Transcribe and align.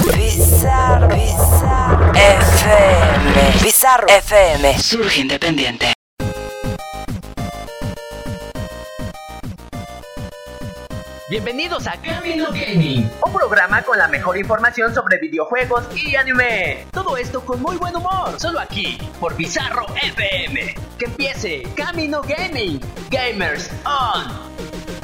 Bizarro, 0.00 1.08
Bizarro 1.08 2.12
FM. 2.14 3.62
Bizarro 3.62 4.06
FM. 4.08 4.78
Surge 4.78 5.20
independiente. 5.20 5.92
Bienvenidos 11.28 11.86
a 11.86 11.96
Camino 12.00 12.46
Gaming, 12.52 13.10
un 13.24 13.32
programa 13.32 13.82
con 13.82 13.96
la 13.98 14.08
mejor 14.08 14.36
información 14.36 14.94
sobre 14.94 15.18
videojuegos 15.18 15.84
y 15.96 16.16
anime. 16.16 16.86
Todo 16.90 17.16
esto 17.16 17.44
con 17.44 17.60
muy 17.62 17.76
buen 17.76 17.94
humor, 17.96 18.38
solo 18.38 18.60
aquí, 18.60 18.98
por 19.20 19.36
Bizarro 19.36 19.86
FM. 20.02 20.74
Que 20.98 21.04
empiece 21.04 21.62
Camino 21.74 22.22
Gaming, 22.22 22.80
Gamers 23.10 23.70
On. 23.84 25.01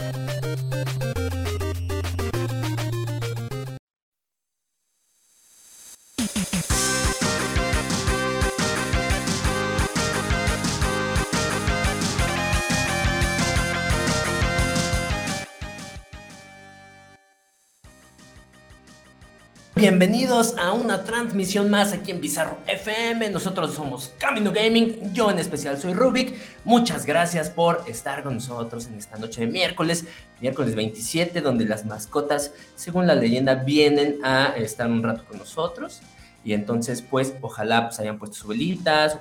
Bienvenidos 19.79 20.57
a 20.59 20.73
una 20.73 21.05
transmisión 21.05 21.71
más 21.71 21.93
aquí 21.93 22.11
en 22.11 22.21
Bizarro 22.21 22.59
FM. 22.67 23.31
Nosotros 23.31 23.75
somos 23.75 24.13
Camino 24.19 24.51
Gaming. 24.51 25.13
Yo 25.15 25.31
en 25.31 25.39
especial 25.39 25.79
soy 25.79 25.95
Rubik. 25.95 26.35
Muchas 26.65 27.07
gracias 27.07 27.49
por 27.49 27.85
estar 27.87 28.25
con 28.25 28.35
nosotros 28.35 28.89
en 28.89 28.95
esta 28.95 29.19
noche 29.19 29.43
de 29.43 29.47
miércoles, 29.47 30.05
miércoles 30.41 30.75
27, 30.75 31.41
donde 31.43 31.65
las 31.65 31.87
mascotas, 31.87 32.53
según 32.75 33.07
la 33.07 33.15
leyenda, 33.15 33.55
vienen 33.55 34.19
a 34.25 34.47
estar 34.57 34.91
un 34.91 35.01
rato 35.01 35.25
con 35.25 35.39
nosotros. 35.39 36.01
Y 36.43 36.55
entonces, 36.55 37.01
pues, 37.01 37.35
ojalá 37.41 37.87
pues, 37.87 38.01
hayan 38.01 38.19
puesto 38.19 38.37
su 38.37 38.49
velita, 38.49 39.09
su, 39.11 39.19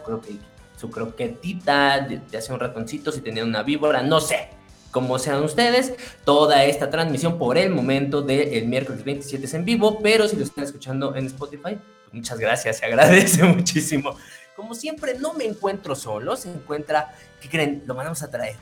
su 0.75 0.89
croquetita 0.89 1.99
de, 1.99 2.17
de 2.31 2.37
hace 2.39 2.51
un 2.51 2.59
ratoncito, 2.59 3.11
si 3.11 3.21
tenían 3.21 3.47
una 3.47 3.61
víbora, 3.61 4.01
no 4.01 4.19
sé 4.19 4.57
como 4.97 5.19
sean 5.19 5.43
ustedes, 5.43 5.93
toda 6.25 6.63
esta 6.63 6.89
transmisión 6.89 7.37
por 7.37 7.55
el 7.55 7.69
momento 7.69 8.23
del 8.23 8.65
miércoles 8.65 9.03
27 9.03 9.45
es 9.45 9.53
en 9.53 9.63
vivo, 9.63 9.99
pero 10.01 10.27
si 10.27 10.35
lo 10.35 10.43
están 10.43 10.63
escuchando 10.63 11.15
en 11.15 11.27
Spotify, 11.27 11.77
muchas 12.11 12.39
gracias, 12.39 12.77
se 12.77 12.85
agradece 12.87 13.43
muchísimo. 13.43 14.17
Como 14.55 14.73
siempre, 14.73 15.13
no 15.19 15.35
me 15.35 15.45
encuentro 15.45 15.93
solo, 15.93 16.35
se 16.35 16.49
encuentra, 16.49 17.13
¿qué 17.39 17.47
creen? 17.47 17.83
Lo 17.85 17.93
mandamos 17.93 18.23
a 18.23 18.31
traer. 18.31 18.55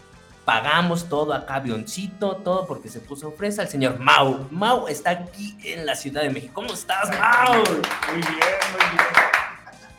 Pagamos 0.44 1.08
todo 1.08 1.34
acá, 1.34 1.56
avioncito, 1.56 2.36
todo 2.44 2.68
porque 2.68 2.90
se 2.90 3.00
puso 3.00 3.32
fresa 3.32 3.62
el 3.62 3.70
señor 3.70 3.98
Mau. 3.98 4.46
Mau 4.52 4.90
está 4.90 5.12
aquí 5.12 5.58
en 5.64 5.86
la 5.86 5.96
Ciudad 5.96 6.22
de 6.22 6.32
México. 6.32 6.52
¿Cómo 6.54 6.74
estás, 6.74 7.10
Mau? 7.18 7.64
Muy 7.64 8.18
bien, 8.18 8.58
muy 8.74 8.90
bien 8.92 9.35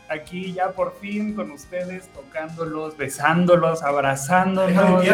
aquí 0.09 0.53
ya 0.53 0.71
por 0.71 0.95
fin 0.99 1.33
con 1.33 1.51
ustedes, 1.51 2.07
tocándolos, 2.13 2.97
besándolos, 2.97 3.83
abrazándolos. 3.83 5.05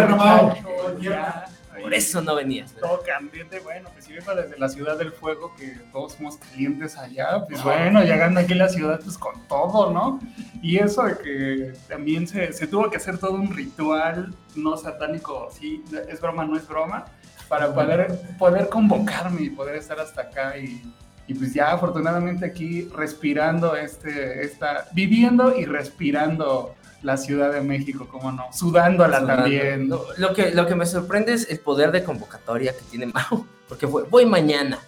por 1.82 1.94
eso 1.94 2.22
no 2.22 2.36
venías. 2.36 2.74
Tocan, 2.74 3.30
bueno, 3.64 3.90
pues 3.94 4.06
si 4.06 4.14
vengo 4.14 4.36
desde 4.36 4.58
la 4.58 4.70
Ciudad 4.70 4.98
del 4.98 5.12
Fuego, 5.12 5.54
que 5.56 5.78
todos 5.92 6.14
somos 6.14 6.38
clientes 6.38 6.98
allá, 6.98 7.46
pues 7.48 7.64
bueno, 7.64 8.04
llegando 8.04 8.40
aquí 8.40 8.54
a 8.54 8.58
la 8.58 8.70
ciudad, 8.70 9.00
pues 9.04 9.18
con 9.18 9.48
todo, 9.48 9.92
¿no? 9.92 10.20
Y 10.62 10.78
eso 10.78 11.04
de 11.04 11.18
que 11.18 11.74
también 11.88 12.28
se, 12.28 12.54
se 12.54 12.68
tuvo 12.68 12.90
que 12.90 12.98
hacer 12.98 13.18
todo 13.18 13.34
un 13.34 13.54
ritual 13.54 14.34
no 14.56 14.78
satánico, 14.78 15.50
sí, 15.52 15.84
es 16.08 16.22
broma, 16.22 16.46
no 16.46 16.56
es 16.56 16.68
broma, 16.68 17.06
para 17.48 17.74
poder, 17.74 18.20
poder 18.38 18.70
convocarme 18.70 19.42
y 19.42 19.50
poder 19.50 19.76
estar 19.76 20.00
hasta 20.00 20.22
acá 20.22 20.58
y 20.58 20.82
y 21.28 21.34
pues 21.34 21.54
ya 21.54 21.72
afortunadamente 21.72 22.46
aquí 22.46 22.90
respirando 22.96 23.76
este, 23.76 24.44
esta, 24.44 24.88
viviendo 24.92 25.56
y 25.58 25.66
respirando 25.66 26.76
la 27.02 27.18
Ciudad 27.18 27.52
de 27.52 27.62
México, 27.62 28.08
cómo 28.10 28.32
no, 28.32 28.46
sudándola 28.54 29.26
también. 29.26 29.90
Lo, 29.90 30.34
que, 30.34 30.52
lo 30.52 30.66
que 30.66 30.76
me 30.76 30.86
sorprende 30.86 31.34
es 31.34 31.50
el 31.50 31.60
poder 31.60 31.92
de 31.92 32.04
convocatoria 32.04 32.74
que 32.74 32.82
tiene 32.90 33.08
Mau, 33.08 33.46
porque 33.68 33.86
voy 33.86 34.26
mañana. 34.26 34.80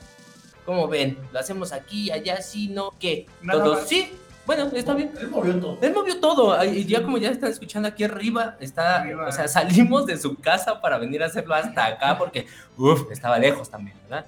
¿Cómo 0.66 0.88
ven? 0.88 1.18
Lo 1.32 1.40
hacemos 1.40 1.72
aquí, 1.72 2.10
allá, 2.10 2.42
sí, 2.42 2.70
no, 2.70 2.92
¿qué? 3.00 3.28
¿Todos? 3.52 3.88
Sí, 3.88 4.12
bueno, 4.46 4.70
está 4.74 4.94
bien. 4.94 5.12
Él 5.20 5.30
movió 5.30 5.60
todo. 5.60 5.78
Él 5.82 5.94
movió 5.94 6.20
todo. 6.20 6.64
Y 6.64 6.86
ya 6.86 7.04
como 7.04 7.18
ya 7.18 7.30
están 7.30 7.52
escuchando 7.52 7.88
aquí 7.88 8.04
arriba, 8.04 8.58
está, 8.60 9.06
o 9.28 9.32
sea, 9.32 9.48
salimos 9.48 10.06
de 10.06 10.18
su 10.18 10.36
casa 10.36 10.82
para 10.82 10.98
venir 10.98 11.24
a 11.24 11.28
hacerlo 11.28 11.56
hasta 11.56 11.86
acá 11.86 12.18
porque, 12.18 12.48
uff, 12.78 13.12
estaba 13.12 13.40
lejos 13.40 13.70
también, 13.70 13.98
¿verdad? 14.04 14.26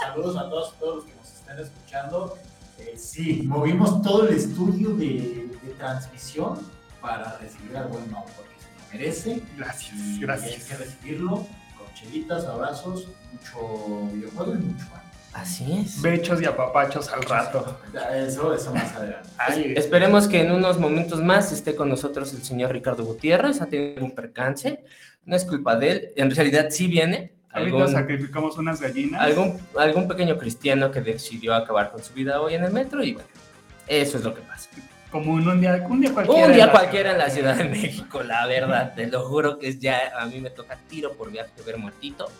Saludos 0.00 0.36
a 0.36 0.48
todos, 0.48 0.74
todos 0.78 0.96
los 0.96 1.04
que 1.04 1.14
nos 1.14 1.32
están 1.32 1.58
escuchando. 1.58 2.38
Eh, 2.78 2.94
sí, 2.96 3.42
movimos 3.44 4.02
todo 4.02 4.28
el 4.28 4.36
estudio 4.36 4.90
de, 4.94 5.46
transmisión 5.76 6.58
para 7.00 7.38
recibir 7.38 7.76
al 7.76 7.88
buen 7.88 8.10
Mau, 8.10 8.24
porque 8.24 8.54
se 8.58 8.68
lo 8.74 8.92
merece. 8.92 9.42
Gracias, 9.56 9.94
y 9.94 10.20
gracias. 10.20 10.54
Hay 10.54 10.60
que 10.62 10.76
recibirlo 10.76 11.46
con 11.76 11.94
chelitas, 11.94 12.44
abrazos, 12.46 13.06
mucho 13.32 14.12
videojuego 14.12 14.54
y 14.54 14.58
mucho 14.58 14.86
Así 15.32 15.72
es. 15.72 16.02
Bechos 16.02 16.40
y 16.42 16.46
apapachos 16.46 17.08
al 17.12 17.22
rato. 17.22 17.78
Eso, 18.14 18.52
eso 18.52 18.74
más 18.74 18.94
adelante. 18.96 19.78
Esperemos 19.78 20.26
que 20.26 20.42
en 20.42 20.52
unos 20.52 20.80
momentos 20.80 21.22
más 21.22 21.52
esté 21.52 21.76
con 21.76 21.88
nosotros 21.88 22.32
el 22.32 22.42
señor 22.42 22.72
Ricardo 22.72 23.04
Gutiérrez. 23.04 23.60
Ha 23.60 23.66
tenido 23.66 24.04
un 24.04 24.12
percance. 24.12 24.84
No 25.24 25.36
es 25.36 25.44
culpa 25.44 25.76
de 25.76 25.90
él. 25.90 26.12
En 26.16 26.34
realidad 26.34 26.68
sí 26.70 26.88
viene, 26.88 27.37
Ahorita 27.52 27.88
sacrificamos 27.88 28.58
unas 28.58 28.80
gallinas. 28.80 29.20
Algún, 29.20 29.58
algún 29.76 30.06
pequeño 30.06 30.36
cristiano 30.36 30.90
que 30.90 31.00
decidió 31.00 31.54
acabar 31.54 31.90
con 31.90 32.02
su 32.02 32.12
vida 32.12 32.40
hoy 32.40 32.54
en 32.54 32.64
el 32.64 32.72
metro 32.72 33.02
y 33.02 33.14
bueno, 33.14 33.28
eso 33.86 34.18
es 34.18 34.24
lo 34.24 34.34
que 34.34 34.42
pasa. 34.42 34.68
Como 35.10 35.32
un 35.32 35.60
día, 35.60 35.86
un 35.88 36.00
día 36.00 36.12
cualquiera. 36.12 36.46
Un 36.46 36.52
día 36.52 36.70
cualquiera 36.70 37.12
en 37.12 37.18
la 37.18 37.30
Ciudad 37.30 37.56
de 37.56 37.64
México, 37.64 38.22
la 38.22 38.46
verdad, 38.46 38.92
te 38.94 39.06
lo 39.06 39.22
juro 39.22 39.58
que 39.58 39.68
es 39.68 39.80
ya, 39.80 40.12
a 40.18 40.26
mí 40.26 40.38
me 40.40 40.50
toca 40.50 40.76
tiro 40.88 41.14
por 41.14 41.30
viaje 41.30 41.50
ver 41.64 41.78
muertito, 41.78 42.30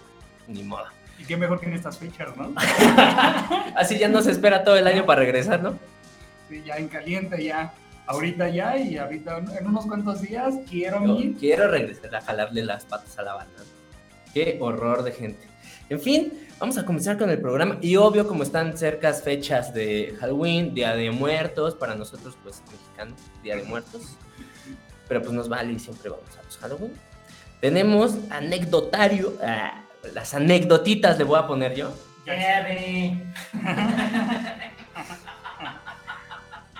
ni 0.46 0.62
moda. 0.62 0.92
Y 1.18 1.24
qué 1.24 1.36
mejor 1.36 1.58
que 1.58 1.66
en 1.66 1.72
estas 1.72 1.98
fechas, 1.98 2.36
¿no? 2.36 2.52
Así 3.74 3.98
ya 3.98 4.08
no 4.08 4.20
se 4.20 4.32
espera 4.32 4.62
todo 4.62 4.76
el 4.76 4.86
año 4.86 5.06
para 5.06 5.20
regresar, 5.20 5.62
¿no? 5.62 5.78
Sí, 6.48 6.62
ya 6.64 6.76
en 6.76 6.88
caliente, 6.88 7.42
ya. 7.42 7.72
Ahorita 8.06 8.48
ya 8.48 8.76
y 8.76 8.96
ahorita 8.96 9.38
en 9.58 9.66
unos 9.66 9.86
cuantos 9.86 10.20
días 10.20 10.54
quiero 10.68 11.18
ir. 11.18 11.36
Quiero 11.36 11.68
regresar 11.68 12.14
a 12.14 12.20
jalarle 12.20 12.64
las 12.64 12.84
patas 12.84 13.18
a 13.18 13.22
la 13.22 13.34
banda. 13.34 13.62
Qué 14.38 14.56
horror 14.60 15.02
de 15.02 15.10
gente. 15.10 15.48
En 15.88 15.98
fin, 15.98 16.32
vamos 16.60 16.78
a 16.78 16.84
comenzar 16.84 17.18
con 17.18 17.28
el 17.28 17.40
programa. 17.40 17.78
Y 17.80 17.96
obvio, 17.96 18.28
como 18.28 18.44
están 18.44 18.78
cercas 18.78 19.24
fechas 19.24 19.74
de 19.74 20.14
Halloween, 20.20 20.74
Día 20.74 20.94
de 20.94 21.10
Muertos, 21.10 21.74
para 21.74 21.96
nosotros, 21.96 22.38
pues, 22.44 22.62
mexicanos, 22.70 23.18
Día 23.42 23.56
de 23.56 23.64
Muertos. 23.64 24.16
Pero 25.08 25.22
pues 25.22 25.32
nos 25.32 25.48
vale 25.48 25.72
y 25.72 25.80
siempre 25.80 26.08
vamos 26.08 26.38
a 26.38 26.42
los 26.44 26.56
Halloween. 26.58 26.92
Tenemos 27.60 28.14
anecdotario, 28.30 29.36
ah, 29.42 29.82
las 30.14 30.32
anecdotitas 30.34 31.18
le 31.18 31.24
voy 31.24 31.40
a 31.40 31.48
poner 31.48 31.74
yo. 31.74 31.92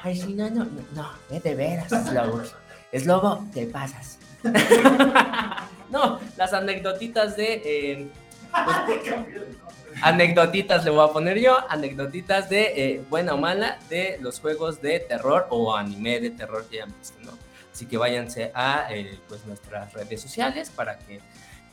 Ay, 0.05 0.17
si 0.17 0.33
no, 0.33 0.49
no, 0.49 0.65
no, 0.65 0.85
no, 0.95 1.41
de 1.41 1.55
veras, 1.57 1.89
Slobo. 1.89 2.41
Slobo, 2.93 3.49
te 3.53 3.67
pasas. 3.67 4.21
no, 5.91 6.21
las 6.37 6.53
anecdotitas 6.53 7.37
de. 7.37 8.09
Eh, 8.50 8.65
pues, 8.65 10.03
anecdotitas 10.03 10.82
le 10.82 10.91
voy 10.91 11.06
a 11.06 11.12
poner 11.12 11.38
yo, 11.38 11.59
anecdotitas 11.69 12.49
de 12.49 12.72
eh, 12.75 13.03
buena 13.10 13.34
o 13.34 13.37
mala 13.37 13.78
de 13.91 14.16
los 14.22 14.41
juegos 14.41 14.81
de 14.81 15.00
terror 15.00 15.47
o 15.50 15.76
anime 15.76 16.19
de 16.19 16.31
terror 16.31 16.65
que 16.71 16.78
ya 16.78 16.84
han 16.84 16.94
visto, 16.99 17.19
¿no? 17.21 17.32
Así 17.72 17.84
que 17.84 17.99
váyanse 17.99 18.50
a 18.54 18.87
eh, 18.91 19.19
pues 19.28 19.44
nuestras 19.44 19.93
redes 19.93 20.22
sociales 20.22 20.71
para 20.71 20.99
que 20.99 21.21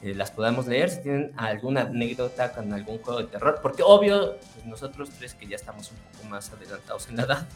las 0.01 0.31
podamos 0.31 0.67
leer 0.67 0.89
si 0.89 1.01
tienen 1.01 1.31
alguna 1.37 1.81
anécdota 1.81 2.51
con 2.51 2.73
algún 2.73 2.99
juego 2.99 3.21
de 3.21 3.27
terror, 3.27 3.59
porque 3.61 3.81
obvio, 3.83 4.37
pues 4.53 4.65
nosotros 4.65 5.09
tres 5.17 5.33
que 5.33 5.47
ya 5.47 5.55
estamos 5.55 5.91
un 5.91 5.97
poco 5.97 6.29
más 6.29 6.51
adelantados 6.51 7.07
en 7.07 7.15
la 7.15 7.23
edad, 7.23 7.47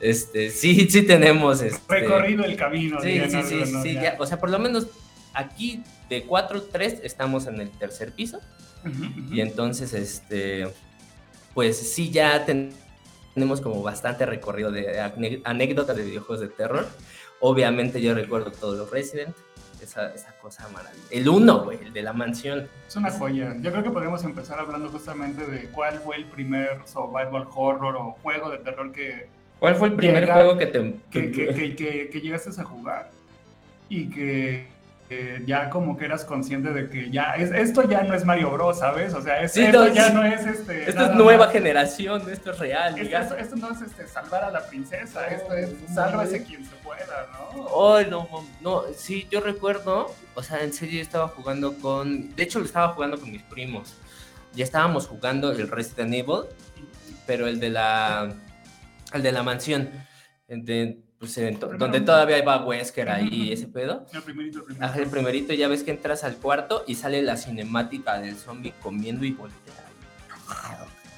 este, 0.00 0.50
sí, 0.50 0.88
sí 0.88 1.02
tenemos 1.02 1.60
este, 1.60 1.80
recorrido 1.88 2.44
el 2.44 2.56
camino. 2.56 3.00
Sí, 3.00 3.20
sí, 3.28 3.42
sí, 3.42 3.64
sí, 3.82 3.98
o 4.18 4.26
sea, 4.26 4.38
por 4.38 4.50
lo 4.50 4.58
menos 4.58 4.86
aquí 5.38 5.82
de 6.10 6.24
4, 6.24 6.64
3 6.64 7.00
estamos 7.04 7.46
en 7.46 7.60
el 7.60 7.70
tercer 7.70 8.12
piso. 8.12 8.40
Y 9.30 9.40
entonces, 9.40 9.92
este, 9.92 10.68
pues 11.54 11.76
sí, 11.76 12.10
ya 12.10 12.46
tenemos 12.46 13.60
como 13.60 13.82
bastante 13.82 14.24
recorrido 14.24 14.70
de 14.70 15.00
anécdotas 15.44 15.96
de 15.96 16.04
videojuegos 16.04 16.40
de 16.40 16.48
terror. 16.48 16.86
Obviamente 17.40 18.00
yo 18.00 18.14
recuerdo 18.14 18.50
todos 18.50 18.78
los 18.78 18.90
Resident, 18.90 19.34
esa, 19.82 20.12
esa 20.14 20.32
cosa 20.38 20.68
maravillosa. 20.72 21.08
El 21.10 21.28
uno, 21.28 21.64
güey, 21.64 21.78
el 21.82 21.92
de 21.92 22.02
la 22.02 22.12
mansión. 22.12 22.68
Es 22.86 22.96
una 22.96 23.10
joya. 23.10 23.54
Yo 23.60 23.70
creo 23.70 23.84
que 23.84 23.90
podemos 23.90 24.24
empezar 24.24 24.58
hablando 24.58 24.88
justamente 24.88 25.44
de 25.46 25.68
cuál 25.68 26.00
fue 26.00 26.16
el 26.16 26.24
primer 26.24 26.80
survival 26.86 27.46
horror 27.54 27.96
o 27.96 28.12
juego 28.22 28.50
de 28.50 28.58
terror 28.58 28.90
que... 28.92 29.28
¿Cuál 29.60 29.76
fue 29.76 29.88
el 29.88 29.94
primer 29.94 30.30
juego 30.30 30.56
que 30.56 30.66
te... 30.66 30.94
Que, 31.10 31.30
que, 31.32 31.76
que, 31.76 32.10
que, 32.10 32.20
llegaste 32.20 32.50
a 32.60 32.64
jugar 32.64 33.10
y 33.88 34.08
que 34.10 34.77
eh, 35.10 35.42
ya 35.46 35.70
como 35.70 35.96
que 35.96 36.04
eras 36.04 36.24
consciente 36.24 36.70
de 36.70 36.88
que 36.90 37.10
ya 37.10 37.34
es, 37.36 37.50
esto 37.50 37.88
ya 37.88 38.02
no 38.02 38.14
es 38.14 38.24
Mario 38.24 38.50
Bros, 38.50 38.78
¿sabes? 38.78 39.14
O 39.14 39.22
sea, 39.22 39.40
es- 39.42 39.52
Sí, 39.52 39.62
esto 39.64 39.86
no, 39.86 39.92
ya 39.94 40.08
sí. 40.08 40.14
no 40.14 40.24
es 40.24 40.46
este. 40.46 40.90
Esto 40.90 41.04
es 41.06 41.14
nueva 41.14 41.44
más. 41.46 41.52
generación, 41.52 42.22
esto 42.30 42.50
es 42.50 42.58
real. 42.58 42.90
Esto, 42.94 43.02
diga. 43.04 43.20
esto- 43.22 43.36
esto 43.36 43.56
no 43.56 43.70
es 43.72 43.80
este, 43.80 44.06
salvar 44.06 44.44
a 44.44 44.50
la 44.50 44.66
princesa, 44.66 45.26
esto 45.28 45.52
es 45.54 45.70
No, 45.88 45.94
sálvase 45.94 46.40
no. 46.40 46.46
quien 46.46 46.64
se 46.64 46.76
pueda, 46.76 47.26
¿no? 47.32 47.62
Oh, 47.70 48.00
no, 48.02 48.28
no, 48.60 48.82
sí, 48.94 49.26
yo 49.30 49.40
recuerdo, 49.40 50.14
o 50.34 50.42
sea, 50.42 50.62
en 50.62 50.72
serio 50.72 50.96
yo 50.96 51.02
estaba 51.02 51.28
jugando 51.28 51.74
con, 51.78 52.34
de 52.36 52.42
hecho 52.42 52.58
lo 52.58 52.64
estaba 52.66 52.88
jugando 52.94 53.18
con 53.18 53.30
mis 53.32 53.42
primos. 53.42 53.94
Ya 54.54 54.64
estábamos 54.64 55.06
jugando 55.06 55.52
el 55.52 55.68
Resident 55.70 56.12
Evil, 56.14 56.42
pero 57.26 57.46
el 57.46 57.60
de 57.60 57.70
la, 57.70 58.34
el 59.12 59.22
de 59.22 59.32
la 59.32 59.42
mansión, 59.42 59.90
de, 60.48 60.98
pues, 61.18 61.36
en 61.38 61.54
to- 61.58 61.68
Primero. 61.68 61.78
donde 61.78 62.00
todavía 62.00 62.42
va 62.44 62.64
Wesker 62.64 63.08
ahí, 63.10 63.52
ese 63.52 63.66
pedo. 63.66 64.06
El 64.12 64.22
primerito, 64.22 64.58
el 64.58 64.64
primerito. 64.64 64.84
Ajá, 64.86 64.98
el 65.00 65.08
primerito 65.08 65.52
ya 65.54 65.68
ves 65.68 65.82
que 65.82 65.90
entras 65.90 66.24
al 66.24 66.36
cuarto 66.36 66.84
y 66.86 66.94
sale 66.94 67.22
la 67.22 67.36
cinemática 67.36 68.18
del 68.20 68.36
zombie 68.36 68.72
comiendo 68.82 69.24
y 69.24 69.32
voltea. 69.32 69.74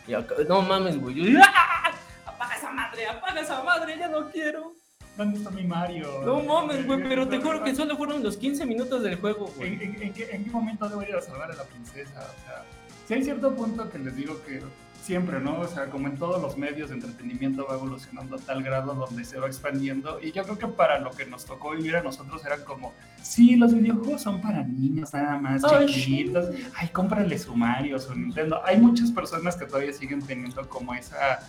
Y 0.06 0.14
acá- 0.14 0.35
no 0.49 0.62
mames, 0.62 1.00
güey. 1.00 1.37
¡ah! 1.37 1.93
Apaga 2.26 2.56
esa 2.56 2.70
madre, 2.73 3.06
apaga 3.06 3.41
esa 3.41 3.62
madre, 3.62 3.97
ya 3.99 4.08
no 4.08 4.29
quiero. 4.31 4.73
¿Dónde 5.17 5.38
está 5.38 5.50
mi 5.50 5.64
Mario? 5.64 6.23
No 6.25 6.41
mames, 6.41 6.87
güey, 6.87 7.02
pero 7.06 7.29
te 7.29 7.38
juro 7.38 7.62
que 7.62 7.75
solo 7.75 7.97
fueron 7.97 8.23
los 8.23 8.37
15 8.37 8.64
minutos 8.64 9.02
del 9.02 9.17
juego, 9.20 9.49
¿En, 9.49 9.55
güey. 9.56 9.73
en- 9.75 10.02
en 10.02 10.12
qué, 10.14 10.31
en 10.31 10.44
qué 10.44 10.50
momento 10.50 10.88
debo 10.88 11.02
ir 11.02 11.14
a 11.14 11.20
salvar 11.20 11.50
a 11.50 11.55
la 11.55 11.64
princesa? 11.64 12.20
O 12.20 12.44
sea, 12.47 12.64
si 13.06 13.14
hay 13.14 13.23
cierto 13.25 13.55
punto 13.55 13.91
que 13.91 13.99
les 13.99 14.17
digo 14.17 14.41
que 14.44 14.62
siempre, 15.02 15.41
¿no? 15.41 15.61
O 15.61 15.67
sea, 15.67 15.87
como 15.87 16.08
en 16.08 16.17
todos 16.17 16.41
los 16.41 16.56
medios 16.56 16.91
de 16.91 16.97
entretenimiento 16.97 17.67
va 17.67 17.75
evolucionando 17.75 18.37
a 18.37 18.38
tal 18.38 18.62
grado 18.62 18.94
donde 18.94 19.25
se 19.25 19.38
va 19.38 19.47
expandiendo. 19.47 20.20
Y 20.20 20.32
yo 20.32 20.44
creo 20.44 20.58
que 20.58 20.69
para 20.69 20.99
lo 20.99 21.11
que 21.11 21.26
nos 21.26 21.44
tocó 21.44 21.73
vivir 21.73 21.97
a 21.97 22.02
nosotros 22.02 22.44
eran 22.44 22.62
como, 22.64 22.93
sí, 23.23 23.56
los 23.56 23.75
videojuegos 23.75 24.23
son 24.23 24.41
para 24.41 24.62
niños 24.62 25.12
nada 25.12 25.38
más, 25.38 25.64
Ay, 25.64 25.87
chiquitos. 25.87 26.50
Ay, 26.75 26.88
cómprale 26.88 27.38
su 27.38 27.55
Mario, 27.55 27.99
su 27.99 28.14
Nintendo. 28.14 28.61
Hay 28.64 28.79
muchas 28.79 29.11
personas 29.11 29.56
que 29.56 29.67
todavía 29.67 29.93
siguen 29.93 30.23
teniendo 30.23 30.69
como 30.69 30.94
esa, 30.94 31.41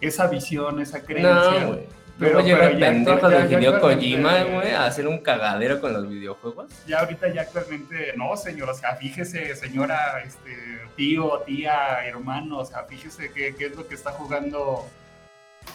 esa 0.00 0.26
visión, 0.26 0.80
esa 0.80 1.02
creencia. 1.02 1.64
No. 1.64 2.00
Pero- 2.20 2.34
Luego 2.34 2.46
llega 2.48 2.66
el 2.68 2.78
pendejo 2.78 3.28
de 3.28 3.46
Hideo 3.46 3.80
Kojima, 3.80 4.44
güey, 4.44 4.70
a 4.72 4.84
hacer 4.84 5.08
un 5.08 5.18
cagadero 5.18 5.80
con 5.80 5.92
los 5.92 6.08
videojuegos. 6.08 6.66
Ya 6.86 7.00
ahorita 7.00 7.32
ya 7.32 7.40
actualmente, 7.42 8.12
no 8.16 8.36
señor, 8.36 8.68
o 8.70 8.74
sea, 8.74 8.94
fíjese 8.96 9.56
señora, 9.56 10.22
este, 10.24 10.50
tío, 10.96 11.40
tía, 11.46 12.06
hermano, 12.06 12.58
o 12.58 12.64
sea, 12.64 12.84
fíjese 12.84 13.32
qué, 13.32 13.54
qué 13.58 13.66
es 13.66 13.76
lo 13.76 13.88
que 13.88 13.94
está 13.96 14.12
jugando 14.12 14.86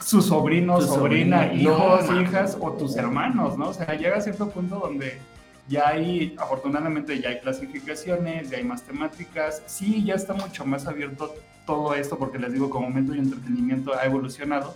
su 0.04 0.22
sobrino, 0.22 0.78
Tu 0.80 0.86
sobrina, 0.86 1.48
sobrino. 1.48 1.72
hijos, 1.72 2.10
No, 2.10 2.22
hijas 2.22 2.58
o 2.60 2.72
tus 2.74 2.96
hermanos, 2.96 3.58
¿no? 3.58 3.70
O 3.70 3.74
sea, 3.74 3.94
llega 3.96 4.18
a 4.18 4.22
cierto 4.22 4.50
punto 4.50 4.80
donde 4.80 5.18
ya 5.68 5.88
hay, 5.90 6.36
afortunadamente 6.40 7.20
ya 7.20 7.30
hay 7.30 7.40
clasificaciones, 7.40 8.50
ya 8.52 8.58
hay 8.58 8.64
más 8.64 8.84
temáticas, 8.84 9.64
sí, 9.66 10.04
ya 10.04 10.16
está 10.16 10.34
mucho 10.34 10.66
más 10.66 10.86
abierto 10.88 11.34
todo 11.66 11.96
esto 11.96 12.18
porque 12.20 12.38
les 12.38 12.54
digo, 12.54 12.70
como 12.70 12.90
método 12.90 13.14
de 13.14 13.20
entretenimiento 13.20 13.96
ha 13.98 14.06
evolucionado. 14.06 14.76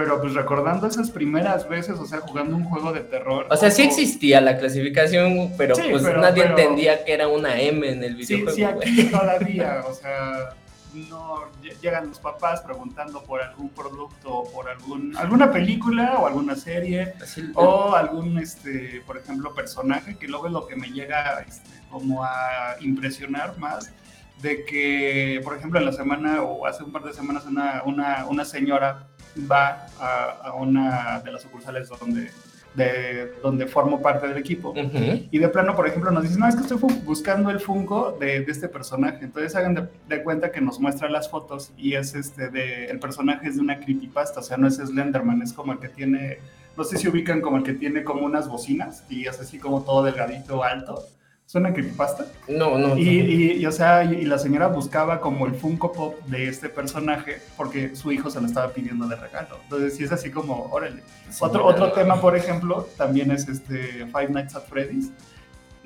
Pero 0.00 0.18
pues 0.18 0.32
recordando 0.32 0.86
esas 0.86 1.10
primeras 1.10 1.68
veces, 1.68 1.98
o 1.98 2.06
sea, 2.06 2.20
jugando 2.20 2.56
un 2.56 2.64
juego 2.64 2.90
de 2.90 3.00
terror. 3.00 3.46
O 3.50 3.56
sea, 3.56 3.70
sí 3.70 3.82
existía 3.82 4.40
la 4.40 4.56
clasificación, 4.56 5.52
pero 5.58 5.74
Sí, 5.74 5.82
pues 5.90 6.02
pero- 6.02 6.22
nadie 6.22 6.44
pero- 6.44 6.58
entendía 6.58 7.04
que 7.04 7.12
era 7.12 7.28
una 7.28 7.60
M 7.60 7.86
en 7.86 8.02
el 8.02 8.24
Sí, 8.24 8.36
videojuego, 8.36 8.56
sí, 8.56 8.76
güey. 8.76 8.88
aquí 9.00 9.10
todavía, 9.10 9.82
o 9.86 9.92
sea, 9.92 10.54
no 10.94 11.42
lle- 11.62 11.78
llegan 11.82 12.08
los 12.08 12.18
papás 12.18 12.62
preguntando 12.62 13.22
por 13.24 13.42
algún 13.42 13.68
producto, 13.68 14.30
o 14.38 14.50
por 14.50 14.70
algún 14.70 15.14
alguna 15.18 15.52
película 15.52 16.14
o 16.18 16.26
alguna 16.26 16.56
serie 16.56 17.12
Así- 17.22 17.52
o 17.54 17.94
algún, 17.94 18.38
este, 18.38 19.02
por 19.06 19.18
ejemplo, 19.18 19.54
personaje 19.54 20.16
que 20.16 20.26
luego 20.28 20.46
es 20.46 20.52
lo 20.54 20.66
que 20.66 20.76
me 20.76 20.88
llega, 20.88 21.44
este, 21.46 21.68
como 21.90 22.24
a 22.24 22.76
impresionar 22.80 23.58
más 23.58 23.92
de 24.40 24.64
que, 24.64 25.40
por 25.44 25.54
ejemplo, 25.58 25.78
en 25.78 25.84
la 25.84 25.92
semana 25.92 26.40
o 26.42 26.66
hace 26.66 26.82
un 26.82 26.90
par 26.90 27.02
de 27.04 27.12
semanas 27.12 27.44
una, 27.44 27.82
una, 27.84 28.24
una 28.26 28.46
señora 28.46 29.06
va 29.50 29.86
a, 29.98 30.48
a 30.48 30.54
una 30.54 31.20
de 31.20 31.32
las 31.32 31.42
sucursales 31.42 31.88
donde, 31.88 32.30
de, 32.74 33.32
donde 33.42 33.66
formo 33.66 34.00
parte 34.00 34.28
del 34.28 34.36
equipo 34.38 34.70
Ujú. 34.70 35.26
y 35.30 35.38
de 35.38 35.48
plano, 35.48 35.74
por 35.74 35.86
ejemplo, 35.86 36.10
nos 36.10 36.22
dicen, 36.22 36.40
no, 36.40 36.48
es 36.48 36.54
que 36.56 36.62
estoy 36.62 36.78
buscando 37.04 37.50
el 37.50 37.60
Funko 37.60 38.16
de, 38.20 38.40
de 38.40 38.52
este 38.52 38.68
personaje. 38.68 39.24
Entonces 39.24 39.54
hagan 39.56 39.74
de, 39.74 39.88
de 40.08 40.22
cuenta 40.22 40.52
que 40.52 40.60
nos 40.60 40.78
muestra 40.78 41.08
las 41.08 41.28
fotos 41.28 41.72
y 41.76 41.94
es 41.94 42.14
este 42.14 42.48
de, 42.50 42.86
el 42.86 42.98
personaje 42.98 43.48
es 43.48 43.56
de 43.56 43.62
una 43.62 43.78
creepypasta, 43.80 44.40
o 44.40 44.42
sea, 44.42 44.56
no 44.56 44.68
es 44.68 44.76
Slenderman, 44.76 45.42
es 45.42 45.52
como 45.52 45.72
el 45.72 45.78
que 45.78 45.88
tiene, 45.88 46.38
no 46.76 46.84
sé 46.84 46.96
si 46.96 47.08
ubican 47.08 47.40
como 47.40 47.56
el 47.56 47.62
que 47.62 47.72
tiene 47.74 48.04
como 48.04 48.24
unas 48.26 48.48
bocinas 48.48 49.04
y 49.08 49.26
es 49.26 49.40
así 49.40 49.58
como 49.58 49.82
todo 49.82 50.04
delgadito, 50.04 50.62
alto. 50.62 51.04
¿Es 51.50 51.56
una 51.56 51.72
creepypasta? 51.72 52.26
No, 52.46 52.78
no. 52.78 52.96
Y, 52.96 53.08
y, 53.08 53.52
y, 53.60 53.66
o 53.66 53.72
sea, 53.72 54.04
y, 54.04 54.18
y 54.18 54.24
la 54.24 54.38
señora 54.38 54.68
buscaba 54.68 55.20
como 55.20 55.46
el 55.48 55.56
Funko 55.56 55.90
Pop 55.90 56.14
de 56.26 56.46
este 56.46 56.68
personaje 56.68 57.42
porque 57.56 57.96
su 57.96 58.12
hijo 58.12 58.30
se 58.30 58.40
lo 58.40 58.46
estaba 58.46 58.68
pidiendo 58.72 59.08
de 59.08 59.16
regalo. 59.16 59.56
Entonces 59.64 59.96
sí 59.96 60.04
es 60.04 60.12
así 60.12 60.30
como, 60.30 60.66
órale. 60.70 61.02
Sí, 61.28 61.38
Otro, 61.40 61.66
otro 61.66 61.90
tema, 61.90 62.20
por 62.20 62.36
ejemplo, 62.36 62.86
también 62.96 63.32
es 63.32 63.48
este 63.48 64.06
Five 64.06 64.28
Nights 64.28 64.54
at 64.54 64.62
Freddy's, 64.68 65.10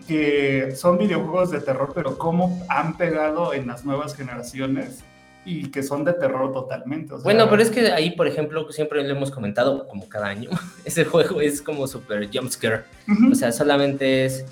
que 0.07 0.75
son 0.77 0.99
videojuegos 0.99 1.51
de 1.51 1.61
terror, 1.63 1.93
pero 1.95 2.19
cómo 2.19 2.63
han 2.69 2.99
pegado 2.99 3.55
en 3.55 3.67
las 3.67 3.87
nuevas 3.87 4.15
generaciones 4.15 5.03
y 5.47 5.71
que 5.71 5.83
son 5.83 6.05
de 6.05 6.13
terror 6.13 6.53
totalmente. 6.53 7.15
o 7.15 7.17
sea, 7.17 7.25
Bueno, 7.25 7.49
pero 7.49 7.63
es 7.63 7.71
que 7.71 7.91
ahí, 7.91 8.11
por 8.11 8.27
ejemplo, 8.29 8.71
siempre 8.71 9.03
lo 9.03 9.17
hemos 9.17 9.31
comentado, 9.31 9.89
como 9.89 10.11
cada 10.11 10.27
año, 10.27 10.51
ese 10.85 11.07
juego 11.07 11.41
es 11.41 11.63
como 11.63 11.87
super 11.87 12.29
jumpscare. 12.31 12.85
ujú, 13.09 13.33
O 13.33 13.35
sea, 13.35 13.51
solamente 13.51 14.27
es, 14.27 14.45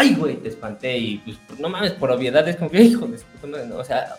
ay, 0.00 0.14
güey, 0.14 0.36
te 0.36 0.48
espanté 0.48 0.96
y 0.98 1.18
pues 1.46 1.58
no 1.60 1.68
mames, 1.68 1.92
por 1.92 2.10
obviedad 2.10 2.48
es 2.48 2.56
como 2.56 2.70
que, 2.70 2.80
hijo 2.82 3.06
de 3.06 3.18
madre", 3.46 3.66
¿no? 3.66 3.76
O 3.76 3.84
sea, 3.84 4.16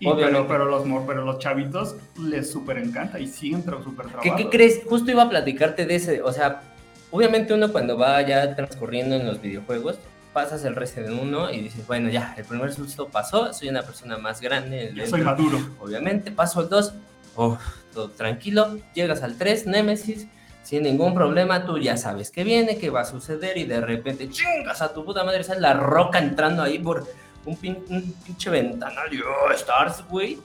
y 0.00 0.08
pero, 0.12 0.46
pero, 0.46 0.64
los, 0.66 0.86
mor- 0.86 1.04
pero 1.06 1.24
los 1.24 1.38
chavitos 1.40 1.96
les 2.22 2.50
súper 2.50 2.78
encanta 2.78 3.18
y 3.18 3.26
siguen 3.26 3.64
súper 3.64 4.06
¿qué, 4.22 4.32
qué 4.36 4.48
crees? 4.48 4.80
Justo 4.88 5.10
iba 5.10 5.24
a 5.24 5.28
platicarte 5.28 5.86
de 5.86 5.96
ese, 5.96 6.22
o 6.22 6.32
sea, 6.32 6.62
obviamente 7.10 7.52
uno 7.52 7.72
cuando 7.72 7.98
va 7.98 8.22
ya 8.22 8.54
transcurriendo 8.54 9.16
en 9.16 9.26
los 9.26 9.40
videojuegos, 9.42 9.98
pasas 10.32 10.64
el 10.64 10.76
Resident 10.76 11.20
1 11.20 11.50
y 11.52 11.62
dices, 11.62 11.84
bueno, 11.88 12.10
ya, 12.10 12.34
el 12.38 12.44
primer 12.44 12.72
susto 12.72 13.08
pasó, 13.08 13.52
soy 13.52 13.70
una 13.70 13.82
persona 13.82 14.18
más 14.18 14.40
grande. 14.40 14.92
Yo 14.94 15.04
soy 15.06 15.22
maduro. 15.22 15.58
Obviamente, 15.80 16.30
paso 16.30 16.60
al 16.60 16.68
2, 16.68 16.92
oh, 17.34 17.58
todo 17.92 18.10
tranquilo, 18.10 18.78
llegas 18.94 19.22
al 19.24 19.36
3, 19.36 19.66
Nemesis, 19.66 20.28
sin 20.68 20.82
ningún 20.82 21.14
problema, 21.14 21.64
tú 21.64 21.78
ya 21.78 21.96
sabes 21.96 22.30
qué 22.30 22.44
viene, 22.44 22.76
qué 22.76 22.90
va 22.90 23.00
a 23.00 23.04
suceder 23.06 23.56
y 23.56 23.64
de 23.64 23.80
repente 23.80 24.28
chingas 24.28 24.82
a 24.82 24.92
tu 24.92 25.02
puta 25.02 25.24
madre, 25.24 25.42
sale 25.42 25.60
la 25.62 25.72
roca 25.72 26.18
entrando 26.18 26.62
ahí 26.62 26.78
por 26.78 27.06
un, 27.46 27.56
pin- 27.56 27.82
un 27.88 28.12
pinche 28.26 28.50
ventanal 28.50 29.10
y 29.14 29.18
oh, 29.22 29.50
Stars, 29.52 30.04
güey. 30.10 30.38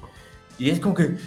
Y 0.57 0.69
es 0.69 0.79
como 0.79 0.95
que, 0.95 1.17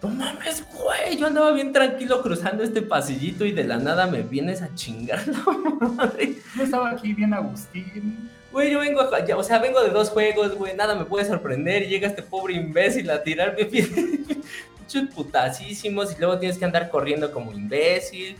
no 0.00 0.08
mames, 0.10 0.64
güey, 0.72 1.16
yo 1.18 1.26
andaba 1.26 1.50
bien 1.50 1.72
tranquilo 1.72 2.22
cruzando 2.22 2.62
este 2.62 2.80
pasillito 2.82 3.44
y 3.44 3.50
de 3.50 3.64
la 3.64 3.78
nada 3.78 4.06
me 4.06 4.22
vienes 4.22 4.62
a 4.62 4.72
chingar 4.72 5.20
la 5.26 5.78
madre. 5.80 6.34
Yo 6.56 6.62
estaba 6.62 6.90
aquí 6.90 7.14
bien 7.14 7.34
Agustín. 7.34 8.30
Güey, 8.52 8.70
yo 8.70 8.78
vengo, 8.78 9.00
a- 9.00 9.36
o 9.36 9.42
sea, 9.42 9.58
vengo 9.58 9.82
de 9.82 9.90
dos 9.90 10.10
juegos, 10.10 10.54
güey, 10.54 10.76
nada 10.76 10.94
me 10.94 11.04
puede 11.06 11.24
sorprender 11.26 11.82
y 11.82 11.86
llega 11.88 12.06
este 12.06 12.22
pobre 12.22 12.54
imbécil 12.54 13.10
a 13.10 13.20
tirarme 13.24 13.64
muchos 14.88 15.14
putacísimos 15.14 16.12
y 16.16 16.18
luego 16.18 16.38
tienes 16.38 16.58
que 16.58 16.64
andar 16.64 16.88
corriendo 16.88 17.30
como 17.32 17.52
imbécil, 17.52 18.36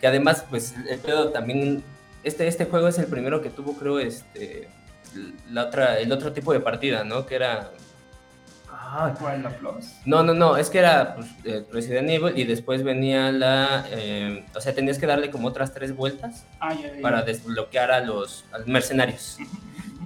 que 0.00 0.06
además, 0.06 0.44
pues, 0.48 0.74
el 0.88 0.98
pedo 1.00 1.30
también, 1.30 1.82
este, 2.22 2.46
este 2.46 2.64
juego 2.64 2.88
es 2.88 2.98
el 2.98 3.06
primero 3.06 3.42
que 3.42 3.50
tuvo, 3.50 3.74
creo, 3.74 3.98
este, 3.98 4.68
la 5.50 5.64
otra, 5.64 5.98
el 5.98 6.12
otro 6.12 6.32
tipo 6.32 6.52
de 6.52 6.60
partida, 6.60 7.04
¿no? 7.04 7.26
Que 7.26 7.34
era... 7.36 7.72
Ah, 8.72 9.14
¿Cuál 9.20 9.42
la 9.44 9.50
plus? 9.50 9.86
no, 10.04 10.22
no, 10.24 10.34
no, 10.34 10.56
es 10.56 10.68
que 10.68 10.78
era 10.78 11.14
pues, 11.14 11.28
eh, 11.44 11.64
Resident 11.72 12.10
Evil 12.10 12.36
y 12.36 12.42
después 12.44 12.82
venía 12.82 13.30
la... 13.30 13.86
eh, 13.90 14.44
o 14.54 14.60
sea, 14.60 14.74
tenías 14.74 14.98
que 14.98 15.06
darle 15.06 15.30
como 15.30 15.46
otras 15.46 15.72
tres 15.72 15.94
vueltas 15.94 16.44
Ah, 16.58 16.74
ya, 16.74 16.88
ya, 16.88 16.94
ya. 16.96 17.02
para 17.02 17.22
desbloquear 17.22 17.92
a 17.92 18.00
los, 18.00 18.44
a 18.52 18.58
los 18.58 18.66
mercenarios. 18.66 19.38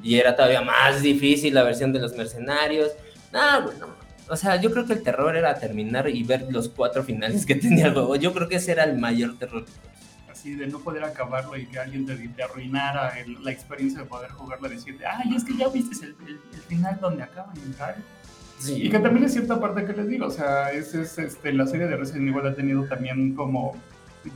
Y 0.02 0.18
era 0.18 0.36
todavía 0.36 0.60
más 0.60 1.00
difícil 1.00 1.54
la 1.54 1.62
versión 1.62 1.92
de 1.94 1.98
los 2.00 2.14
mercenarios. 2.14 2.90
No, 3.32 3.62
güey, 3.62 3.78
no. 3.78 4.03
O 4.28 4.36
sea, 4.36 4.56
yo 4.60 4.70
creo 4.72 4.86
que 4.86 4.94
el 4.94 5.02
terror 5.02 5.36
era 5.36 5.54
terminar 5.58 6.08
y 6.08 6.22
ver 6.22 6.46
los 6.50 6.68
cuatro 6.68 7.02
finales 7.04 7.44
que 7.44 7.54
tenía 7.56 7.86
el 7.88 7.92
juego. 7.92 8.16
Yo 8.16 8.32
creo 8.32 8.48
que 8.48 8.56
ese 8.56 8.72
era 8.72 8.84
el 8.84 8.98
mayor 8.98 9.38
terror. 9.38 9.64
así 10.30 10.54
de 10.56 10.66
no 10.66 10.78
poder 10.80 11.04
acabarlo 11.04 11.56
y 11.56 11.64
que 11.66 11.78
alguien 11.78 12.04
te, 12.04 12.16
te 12.16 12.42
arruinara 12.42 13.18
el- 13.18 13.42
la 13.42 13.50
experiencia 13.50 14.00
de 14.00 14.04
poder 14.06 14.30
jugarlo 14.30 14.66
y 14.66 14.74
decirte, 14.74 15.06
ay, 15.06 15.34
es 15.34 15.42
que 15.44 15.56
ya 15.56 15.68
viste 15.68 16.04
el, 16.04 16.14
el- 16.26 16.40
el 16.52 16.60
final 16.68 16.98
donde 17.00 17.22
acaban 17.22 17.56
y 17.56 17.72
tal. 17.72 17.94
Y 18.68 18.90
que 18.90 18.98
también 18.98 19.24
es 19.24 19.32
cierta 19.32 19.58
parte 19.60 19.84
que 19.86 19.92
les 19.94 20.06
digo, 20.08 20.26
o 20.26 20.30
sea, 20.30 20.70
es, 20.70 20.94
es, 20.94 21.18
este, 21.18 21.52
la 21.52 21.66
serie 21.66 21.86
de 21.86 21.96
Resident 21.96 22.28
Evil 22.28 22.46
ha 22.46 22.54
tenido 22.54 22.84
también 22.84 23.34
como 23.34 23.74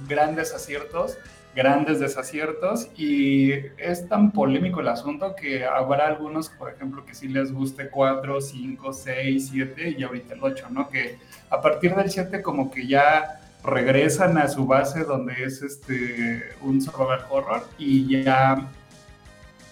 grandes 0.09 0.55
aciertos, 0.55 1.17
grandes 1.59 1.99
desaciertos 1.99 2.87
y 2.97 3.51
es 3.79 4.09
tan 4.09 4.31
polémico 4.31 4.81
el 4.81 4.87
asunto 4.89 5.35
que 5.35 5.65
habrá 5.65 6.07
algunos, 6.07 6.51
por 6.51 6.71
ejemplo, 6.73 7.05
que 7.05 7.15
sí 7.17 7.27
les 7.27 7.51
guste 7.53 7.89
4, 7.91 8.41
5, 8.41 8.93
6, 8.93 9.49
7 9.51 9.97
y 9.99 10.03
ahorita 10.05 10.35
el 10.35 10.41
8, 10.45 10.67
¿no? 10.71 10.89
Que 10.89 11.19
a 11.51 11.61
partir 11.61 11.97
del 11.97 12.09
7 12.11 12.43
como 12.43 12.71
que 12.71 12.87
ya 12.87 13.41
regresan 13.65 14.39
a 14.39 14.47
su 14.49 14.67
base 14.67 15.03
donde 15.03 15.35
es 15.45 15.61
este 15.63 16.45
un 16.63 16.81
survival 16.81 17.25
horror 17.29 17.67
y 17.77 18.23
ya 18.23 18.69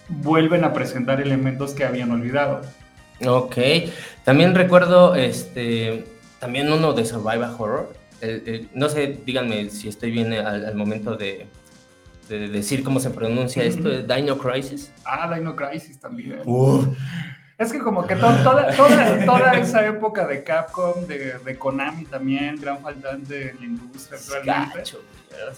vuelven 0.09 0.65
a 0.65 0.73
presentar 0.73 1.21
elementos 1.21 1.73
que 1.73 1.85
habían 1.85 2.11
olvidado. 2.11 2.61
Ok. 3.25 3.55
También 4.25 4.53
recuerdo 4.55 5.15
este 5.15 6.03
también 6.39 6.71
uno 6.71 6.91
de 6.93 7.05
Survival 7.05 7.55
Horror. 7.57 7.93
El- 8.21 8.43
el- 8.45 8.69
no 8.73 8.89
sé, 8.89 9.19
díganme 9.25 9.69
si 9.69 9.87
estoy 9.87 10.11
bien 10.11 10.33
al 10.33 10.75
momento 10.75 11.15
de, 11.15 11.47
de 12.29 12.47
decir 12.49 12.83
cómo 12.83 12.99
se 12.99 13.09
pronuncia 13.09 13.63
esto, 13.63 13.89
Ujú. 13.89 14.13
Dino 14.13 14.37
Crisis. 14.37 14.91
Ah, 15.05 15.33
Dino 15.33 15.55
Crisis 15.55 15.99
también. 15.99 16.41
Es 17.57 17.71
que 17.71 17.79
como 17.79 18.05
que 18.05 18.15
to- 18.15 18.35
toda, 18.43 18.71
toda, 18.75 19.25
toda 19.25 19.53
esa 19.53 19.83
época 19.87 20.27
de 20.27 20.43
Capcom, 20.43 21.07
de, 21.07 21.39
de 21.39 21.57
Konami 21.57 22.05
también, 22.05 22.61
gran 22.61 22.79
faltante 22.83 23.49
en 23.49 23.59
la 23.59 23.65
industria 23.65 24.19
Gacho, 24.45 25.01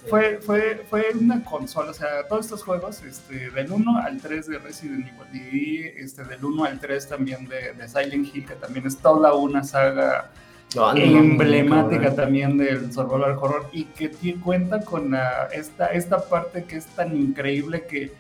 güey, 0.10 0.38
fue, 0.38 0.40
fue, 0.42 0.86
fue 0.90 1.08
una 1.20 1.44
consola, 1.44 1.92
o 1.92 1.94
sea, 1.94 2.26
todos 2.30 2.46
estos 2.46 2.64
juegos, 2.64 3.04
este, 3.04 3.50
del 3.50 3.70
1 3.70 3.98
al 3.98 4.22
3 4.22 4.48
de 4.48 4.58
Resident 4.60 5.08
Evil 5.34 5.54
y 5.54 5.84
este, 6.02 6.24
del 6.24 6.44
1 6.46 6.64
al 6.64 6.80
3 6.80 7.10
también 7.10 7.50
de, 7.50 7.74
de 7.74 7.88
Silent 7.90 8.34
Hill, 8.34 8.46
que 8.46 8.56
también 8.56 8.88
es 8.88 8.98
toda 8.98 9.34
una 9.34 9.66
saga 9.66 10.32
No, 10.76 10.94
no, 10.94 11.00
emblemática 11.02 12.14
también 12.14 12.58
del 12.58 12.94
survival 12.94 13.32
horror 13.40 13.68
y 13.74 13.86
que 13.86 14.12
cuenta 14.40 14.82
con 14.82 15.16
ah, 15.16 15.48
esta, 15.52 15.88
esta 15.88 16.20
parte 16.30 16.64
que 16.66 16.76
es 16.78 16.86
tan 16.86 17.18
increíble 17.18 17.86
que 17.88 18.12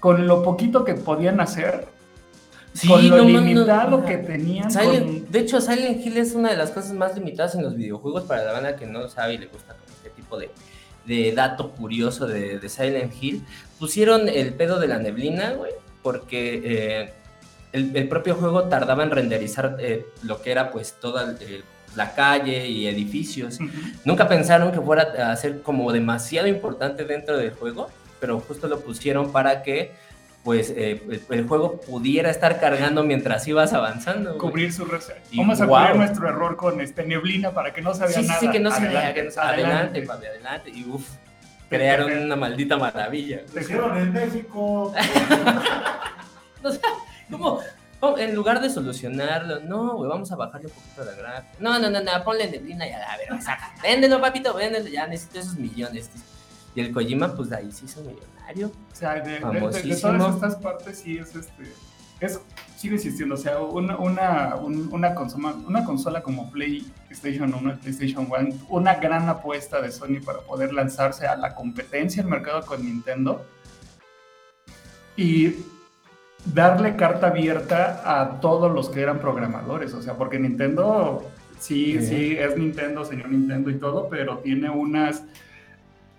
con 0.00 0.26
lo 0.26 0.42
poquito 0.42 0.84
que 0.84 0.94
podían 0.94 1.40
hacer, 1.40 1.86
Sí, 2.74 2.88
con 2.88 3.08
lo 3.08 3.16
no, 3.18 3.22
no, 3.24 3.28
no, 3.30 3.40
limitado 3.40 4.04
que 4.04 4.18
tenían, 4.18 4.68
Silent- 4.68 5.22
con- 5.22 5.30
De 5.32 5.38
hecho, 5.38 5.60
Silent 5.60 6.04
Hill 6.04 6.16
es 6.18 6.34
una 6.34 6.50
de 6.50 6.56
las 6.56 6.72
cosas 6.72 6.92
más 6.92 7.14
limitadas 7.14 7.54
en 7.54 7.62
los 7.62 7.74
videojuegos 7.76 8.24
para 8.24 8.44
la 8.44 8.52
banda 8.52 8.76
que 8.76 8.84
no 8.84 9.08
sabe 9.08 9.34
y 9.34 9.38
le 9.38 9.46
gusta 9.46 9.74
como 9.74 9.84
este 9.96 10.10
tipo 10.10 10.36
de, 10.36 10.50
de 11.06 11.32
dato 11.32 11.70
curioso 11.70 12.26
de, 12.26 12.58
de 12.58 12.68
Silent 12.68 13.12
Hill. 13.18 13.44
Pusieron 13.78 14.28
el 14.28 14.52
pedo 14.54 14.78
de 14.80 14.88
la 14.88 14.98
neblina, 14.98 15.52
güey, 15.52 15.70
porque 16.02 16.60
eh, 16.64 17.12
el, 17.72 17.96
el 17.96 18.08
propio 18.08 18.34
juego 18.34 18.64
tardaba 18.64 19.04
en 19.04 19.10
renderizar 19.12 19.76
eh, 19.78 20.04
lo 20.22 20.42
que 20.42 20.50
era 20.50 20.70
pues 20.72 20.94
toda 21.00 21.36
eh, 21.40 21.62
la 21.96 22.14
calle 22.14 22.68
y 22.68 22.86
edificios. 22.86 23.60
Ujú. 23.60 23.70
Nunca 24.04 24.28
pensaron 24.28 24.72
que 24.72 24.80
fuera 24.80 25.30
a 25.32 25.36
ser 25.36 25.62
como 25.62 25.92
demasiado 25.92 26.46
importante 26.48 27.04
dentro 27.04 27.36
del 27.36 27.50
juego, 27.52 27.88
pero 28.20 28.40
justo 28.40 28.68
lo 28.68 28.80
pusieron 28.80 29.32
para 29.32 29.62
que 29.62 29.92
pues 30.44 30.68
eh, 30.76 31.00
el, 31.08 31.22
el 31.30 31.48
juego 31.48 31.80
pudiera 31.80 32.28
estar 32.30 32.60
cargando 32.60 33.02
mientras 33.02 33.48
ibas 33.48 33.72
avanzando. 33.72 34.36
cubrir 34.36 34.72
su 34.74 34.84
reserva. 34.84 35.22
Vamos 35.34 35.58
a 35.62 35.66
cubrir 35.66 35.96
nuestro 35.96 36.28
error 36.28 36.56
con 36.56 36.82
este 36.82 37.02
neblina 37.06 37.52
para 37.52 37.72
que 37.72 37.80
no 37.80 37.94
se 37.94 38.00
vea 38.00 38.10
Sí, 38.10 38.26
nada. 38.26 38.40
sí, 38.40 38.50
que 38.50 38.60
no 38.60 38.70
se 38.70 38.80
vea, 38.82 38.88
Adelante, 38.90 39.14
que 39.14 39.22
no 39.24 39.30
se 39.30 39.40
adelante, 39.40 39.72
adelante. 40.00 40.02
papi, 40.02 40.26
adelante. 40.26 40.70
Y 40.70 40.84
uff, 40.84 41.08
crearon 41.70 42.12
una 42.12 42.36
maldita 42.36 42.76
maravilla. 42.76 43.40
Lo 43.54 43.60
hicieron 43.60 43.96
en 43.96 44.12
México. 44.12 44.92
O 46.62 46.70
sea, 46.70 46.80
¿cómo? 47.30 47.60
En 48.18 48.34
lugar 48.34 48.60
de 48.60 48.70
solucionarlo, 48.70 49.60
no, 49.60 49.96
güey, 49.96 50.08
vamos 50.10 50.30
a 50.32 50.36
bajarle 50.36 50.68
un 50.68 50.72
poquito 50.74 51.04
la 51.04 51.12
gráfica. 51.12 51.56
No, 51.60 51.78
no, 51.78 51.90
no, 51.90 52.02
no, 52.02 52.10
ponle 52.24 52.50
neblina 52.50 52.86
y 52.88 52.92
a 52.92 52.98
la 52.98 53.16
verga, 53.16 53.40
saca. 53.40 53.74
Véndelo, 53.82 54.20
papito, 54.20 54.54
véndelo, 54.54 54.88
ya 54.88 55.06
necesito 55.06 55.40
esos 55.40 55.56
millones. 55.56 56.10
Y 56.74 56.80
el 56.80 56.92
Kojima, 56.92 57.34
pues 57.34 57.50
de 57.50 57.56
ahí 57.56 57.72
se 57.72 57.84
hizo 57.84 58.00
millonario. 58.02 58.68
O 58.92 58.94
sea, 58.94 59.14
de, 59.20 59.40
todas 59.40 59.76
estas 60.34 60.56
partes 60.56 60.98
sí 60.98 61.18
es 61.18 61.34
este. 61.34 61.72
Es, 62.20 62.40
sigue 62.76 62.94
existiendo. 62.96 63.34
O 63.34 63.38
sea, 63.38 63.58
una, 63.60 63.96
una, 63.96 64.54
un- 64.56 64.88
una, 64.92 65.14
consola, 65.14 65.54
una 65.66 65.84
consola 65.84 66.22
como 66.22 66.50
PlayStation 66.50 67.52
1 67.54 67.72
y 67.72 67.76
PlayStation 67.76 68.28
1, 68.30 68.66
una 68.70 68.94
gran 68.94 69.28
apuesta 69.28 69.80
de 69.80 69.90
Sony 69.92 70.20
para 70.24 70.40
poder 70.40 70.72
lanzarse 70.72 71.26
a 71.26 71.36
la 71.36 71.54
competencia 71.54 72.22
en 72.22 72.28
mercado 72.28 72.64
con 72.66 72.84
Nintendo 72.84 73.44
y 75.16 75.54
darle 76.46 76.96
carta 76.96 77.28
abierta 77.28 78.02
a 78.04 78.40
todos 78.40 78.72
los 78.72 78.88
que 78.90 79.00
eran 79.00 79.18
programadores. 79.20 79.94
O 79.94 80.02
sea, 80.02 80.14
porque 80.14 80.38
Nintendo, 80.38 81.24
sí, 81.58 81.98
Sí. 82.00 82.06
sí, 82.06 82.36
es 82.38 82.56
Nintendo, 82.56 83.04
señor 83.04 83.30
Nintendo 83.30 83.70
y 83.70 83.74
todo, 83.74 84.08
pero 84.08 84.38
tiene 84.38 84.70
unas 84.70 85.22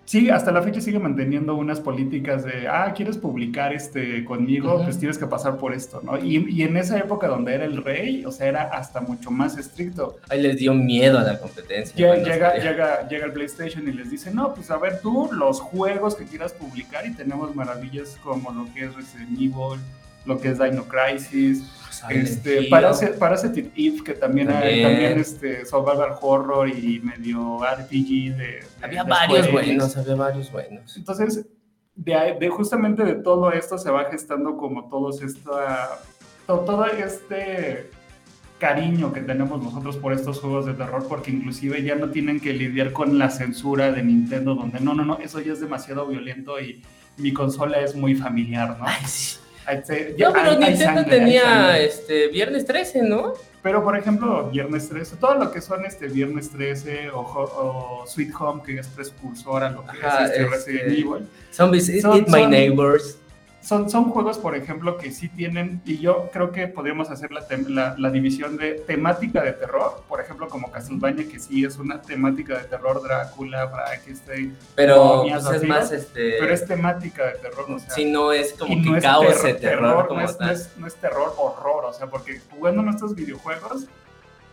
Sí, 0.06 0.30
hasta 0.30 0.52
la 0.52 0.62
fecha 0.62 0.80
sigue 0.80 1.00
manteniendo 1.00 1.56
unas 1.56 1.80
políticas 1.80 2.44
de, 2.44 2.68
ah, 2.68 2.92
quieres 2.94 3.18
publicar 3.18 3.72
este 3.72 4.24
conmigo, 4.24 4.80
pues 4.84 5.00
tienes 5.00 5.18
que 5.18 5.26
pasar 5.26 5.58
por 5.58 5.74
esto, 5.74 6.00
¿no? 6.04 6.16
Y, 6.16 6.46
y 6.48 6.62
en 6.62 6.76
esa 6.76 6.96
época 6.96 7.26
donde 7.26 7.52
era 7.54 7.64
el 7.64 7.82
rey, 7.82 8.24
o 8.24 8.30
sea, 8.30 8.46
era 8.46 8.62
hasta 8.62 9.00
mucho 9.00 9.32
más 9.32 9.58
estricto. 9.58 10.16
Ahí 10.28 10.40
les 10.40 10.58
dio 10.58 10.74
miedo 10.74 11.18
a 11.18 11.24
la 11.24 11.40
competencia. 11.40 11.96
Llega, 11.96 12.50
salió. 12.50 12.62
llega, 12.70 13.08
llega 13.08 13.26
el 13.26 13.32
PlayStation 13.32 13.88
y 13.88 13.92
les 13.92 14.08
dice, 14.08 14.30
no, 14.32 14.54
pues 14.54 14.70
a 14.70 14.76
ver 14.76 15.00
tú 15.00 15.28
los 15.32 15.60
juegos 15.60 16.14
que 16.14 16.24
quieras 16.24 16.52
publicar 16.52 17.04
y 17.04 17.10
tenemos 17.12 17.52
maravillas 17.56 18.16
como 18.22 18.52
lo 18.52 18.72
que 18.74 18.84
es 18.84 18.94
Resident 18.94 19.32
Evil, 19.32 19.80
lo 20.26 20.38
que 20.40 20.48
es 20.50 20.58
Dino 20.58 20.84
Crisis, 20.84 21.64
Silent 21.90 22.28
este, 22.28 22.60
Hill. 22.62 22.68
Parasite, 22.68 23.12
Parasite 23.12 23.70
Eve, 23.76 24.02
que 24.04 24.12
también 24.14 24.48
hay 24.50 24.82
También. 24.82 24.82
también 24.82 25.18
este, 25.20 25.64
survival 25.64 26.10
horror 26.20 26.68
y 26.68 27.00
medio 27.00 27.58
RPG 27.64 28.36
de... 28.36 28.44
de- 28.44 28.64
Había 28.82 29.04
de 29.04 29.10
varios 29.10 29.50
buenos, 29.52 29.96
había 29.96 30.14
varios 30.14 30.52
buenos. 30.52 30.96
Entonces, 30.96 31.46
de, 31.94 32.36
de 32.38 32.48
justamente 32.50 33.02
de 33.04 33.14
todo 33.14 33.50
esto 33.52 33.78
se 33.78 33.90
va 33.90 34.04
gestando 34.10 34.56
como 34.58 34.88
todos 34.88 35.22
esta, 35.22 35.88
to- 36.46 36.60
todo 36.60 36.84
este 36.86 37.90
cariño 38.58 39.12
que 39.12 39.20
tenemos 39.20 39.62
nosotros 39.62 39.96
por 39.98 40.12
estos 40.14 40.40
juegos 40.40 40.64
de 40.66 40.72
terror, 40.74 41.06
porque 41.08 41.30
inclusive 41.30 41.82
ya 41.82 41.94
no 41.94 42.08
tienen 42.10 42.40
que 42.40 42.52
lidiar 42.54 42.92
con 42.92 43.18
la 43.18 43.30
censura 43.30 43.92
de 43.92 44.02
Nintendo, 44.02 44.54
donde 44.54 44.80
no, 44.80 44.94
no, 44.94 45.04
no, 45.04 45.18
eso 45.18 45.40
ya 45.40 45.52
es 45.52 45.60
demasiado 45.60 46.06
violento 46.06 46.58
y 46.60 46.82
mi 47.18 47.32
consola 47.32 47.80
es 47.80 47.94
muy 47.94 48.14
familiar, 48.14 48.76
¿no? 48.78 48.84
Ay, 48.86 49.04
sí. 49.06 49.38
No, 50.18 50.32
pero 50.32 50.50
hay- 50.50 50.54
hay 50.62 50.70
Nintendo 50.70 51.00
sangre, 51.02 51.16
tenía 51.18 51.78
este 51.80 52.28
Viernes 52.28 52.64
13, 52.64 53.02
¿no? 53.02 53.34
Pero, 53.62 53.82
por 53.82 53.96
ejemplo, 53.98 54.48
Viernes 54.50 54.88
13, 54.88 55.16
todo 55.16 55.34
lo 55.34 55.50
que 55.50 55.60
son 55.60 55.84
este 55.84 56.06
Viernes 56.06 56.50
13 56.50 57.10
o, 57.12 58.04
Sweet 58.06 58.32
Home, 58.38 58.62
que 58.64 58.78
es 58.78 58.86
precursor 58.86 59.64
a 59.64 59.70
lo 59.70 59.82
que 59.84 59.98
Ajá, 59.98 60.24
es 60.26 60.30
este 60.30 60.42
este- 60.44 60.56
Resident 60.56 60.92
Evil, 60.98 61.28
Zombies, 61.52 61.88
Eat 61.88 62.02
Son- 62.02 62.16
Eat 62.18 62.28
My 62.28 62.40
son- 62.42 62.50
Neighbors. 62.50 63.18
Son, 63.66 63.90
son 63.90 64.10
juegos, 64.10 64.38
por 64.38 64.54
ejemplo, 64.54 64.96
que 64.96 65.10
sí 65.10 65.28
tienen, 65.28 65.82
y 65.84 65.98
yo 65.98 66.30
creo 66.32 66.52
que 66.52 66.68
podríamos 66.68 67.10
hacer 67.10 67.32
la, 67.32 67.44
la, 67.66 67.96
la 67.98 68.10
división 68.10 68.56
de 68.56 68.74
temática 68.74 69.42
de 69.42 69.54
terror, 69.54 70.04
por 70.08 70.20
ejemplo, 70.20 70.46
como 70.48 70.70
Castlevania, 70.70 71.28
que 71.28 71.40
sí 71.40 71.64
es 71.64 71.76
una 71.76 72.00
temática 72.00 72.58
de 72.58 72.64
terror, 72.68 73.02
Drácula, 73.02 73.68
Frankenstein, 73.68 74.56
Pero 74.76 75.24
pues, 75.28 75.46
es 75.50 75.68
más 75.68 75.90
este. 75.90 76.36
pero 76.38 76.54
es 76.54 76.64
temática 76.64 77.26
de 77.26 77.38
terror, 77.38 77.66
o 77.68 77.78
sea, 77.80 77.90
sí, 77.90 78.04
no 78.04 78.30
es 78.30 78.52
como 78.52 78.72
que 78.72 78.88
no 78.88 79.00
caos 79.00 79.26
terror, 79.26 79.42
de 79.42 79.54
terror, 79.54 80.06
como 80.06 80.20
no, 80.20 80.26
es, 80.26 80.38
tal. 80.38 80.46
no, 80.46 80.52
es, 80.52 80.70
no 80.76 80.86
es 80.86 80.94
terror, 80.94 81.34
horror, 81.36 81.86
o 81.86 81.92
sea, 81.92 82.06
porque 82.06 82.40
jugando 82.48 82.82
nuestros 82.82 83.16
videojuegos, 83.16 83.88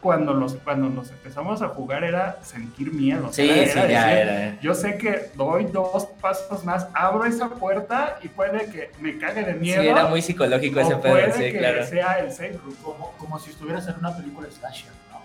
cuando 0.04 0.34
los, 0.34 0.54
cuando 0.56 0.90
los 0.90 1.10
empezamos 1.10 1.62
a 1.64 1.70
jugar 1.70 2.04
era 2.04 2.38
sentir 2.44 2.94
miedo. 2.94 3.30
Sí, 3.32 3.50
era- 3.50 3.66
sí, 3.66 3.80
era 3.80 3.88
ya 3.90 4.06
decir, 4.08 4.28
era. 4.30 4.62
Yo 4.62 4.74
sé 4.76 4.98
que 4.98 5.32
doy 5.36 5.64
dos 5.66 6.06
pasos 6.22 6.64
más, 6.64 6.88
abro 6.94 7.26
esa 7.26 7.50
puerta 7.50 8.20
y 8.22 8.28
puede 8.28 8.66
que 8.70 8.92
me 9.00 9.18
cague 9.18 9.44
de 9.44 9.54
Sí, 9.54 9.60
miedo. 9.60 9.82
era 9.82 10.06
muy 10.08 10.22
psicológico 10.22 10.80
ese 10.82 10.96
pedo, 10.98 11.14
puede 11.14 11.32
sí, 11.32 11.40
que 11.54 11.58
claro. 11.58 11.86
sea 11.88 12.20
el 12.20 12.32
safe 12.32 12.60
room. 12.64 12.76
Como, 12.84 13.12
como 13.18 13.40
si 13.40 13.50
estuvieras 13.52 13.88
en 13.88 13.96
una 14.00 14.16
película 14.16 14.48
slasher, 14.52 14.92
¿no? 15.10 15.20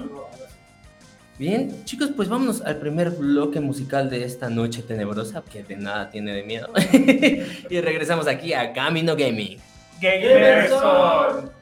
Algo- 0.00 0.28
algo 0.32 0.44
así. 0.46 0.54
Bien, 1.38 1.84
chicos, 1.84 2.10
pues 2.14 2.28
vámonos 2.28 2.62
al 2.62 2.76
primer 2.76 3.10
bloque 3.10 3.58
musical 3.58 4.08
de 4.08 4.22
esta 4.24 4.48
noche 4.48 4.82
tenebrosa, 4.82 5.42
que 5.42 5.64
de 5.64 5.76
nada 5.76 6.08
tiene 6.10 6.32
de 6.32 6.42
miedo. 6.44 6.68
y 7.68 7.80
regresamos 7.80 8.28
aquí 8.28 8.54
a 8.54 8.72
Camino 8.72 9.16
Gaming. 9.16 9.58
Gamerson. 10.00 11.61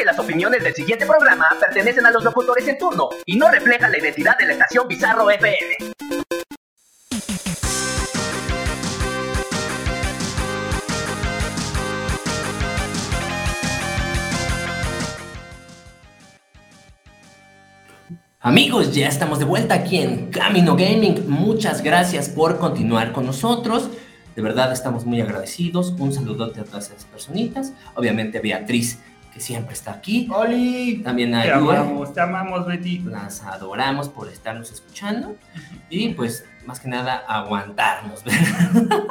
Que 0.00 0.06
las 0.06 0.18
opiniones 0.18 0.64
del 0.64 0.74
siguiente 0.74 1.04
programa 1.04 1.46
pertenecen 1.60 2.06
a 2.06 2.10
los 2.10 2.24
locutores 2.24 2.66
en 2.66 2.78
turno 2.78 3.10
y 3.26 3.36
no 3.36 3.50
reflejan 3.50 3.92
la 3.92 3.98
identidad 3.98 4.38
de 4.38 4.46
la 4.46 4.52
estación 4.54 4.88
Bizarro 4.88 5.30
FM. 5.30 5.92
Amigos, 18.40 18.94
ya 18.94 19.06
estamos 19.06 19.38
de 19.38 19.44
vuelta 19.44 19.74
aquí 19.74 19.98
en 19.98 20.30
Camino 20.30 20.76
Gaming. 20.76 21.28
Muchas 21.28 21.82
gracias 21.82 22.30
por 22.30 22.58
continuar 22.58 23.12
con 23.12 23.26
nosotros. 23.26 23.90
De 24.34 24.40
verdad 24.40 24.72
estamos 24.72 25.04
muy 25.04 25.20
agradecidos. 25.20 25.90
Un 25.98 26.14
saludote 26.14 26.60
a 26.60 26.64
todas 26.64 26.86
esas 26.86 27.04
personitas. 27.04 27.74
Obviamente 27.94 28.40
Beatriz, 28.40 28.98
que 29.32 29.40
siempre 29.40 29.74
está 29.74 29.92
aquí. 29.92 30.28
¡Oli! 30.32 31.02
También 31.04 31.34
a 31.34 31.42
Te 31.42 31.52
amamos, 31.52 32.12
te 32.12 32.20
amamos, 32.20 32.66
Betty. 32.66 32.98
Las 33.00 33.42
adoramos 33.42 34.08
por 34.08 34.28
estarnos 34.28 34.70
escuchando. 34.72 35.36
Y 35.88 36.10
pues, 36.10 36.44
más 36.66 36.80
que 36.80 36.88
nada, 36.88 37.24
aguantarnos. 37.28 38.24
¿verdad? 38.24 38.98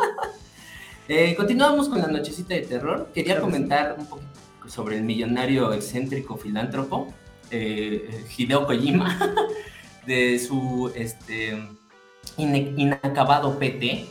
Eh, 1.11 1.33
continuamos 1.35 1.89
con 1.89 1.97
la 1.99 2.07
nochecita 2.07 2.53
de 2.53 2.61
terror. 2.61 3.09
Quería 3.11 3.33
Claro 3.33 3.47
que 3.47 3.51
sí. 3.53 3.57
comentar 3.57 3.95
un 3.97 4.05
poquito 4.05 4.39
sobre 4.67 4.97
el 4.97 5.03
millonario 5.03 5.73
excéntrico 5.73 6.37
filántropo, 6.37 7.11
eh, 7.49 8.25
Hideo 8.37 8.67
Kojima, 8.67 9.17
de 10.05 10.37
su 10.37 10.91
este, 10.95 11.59
inacabado 12.37 13.57
PT. 13.57 14.05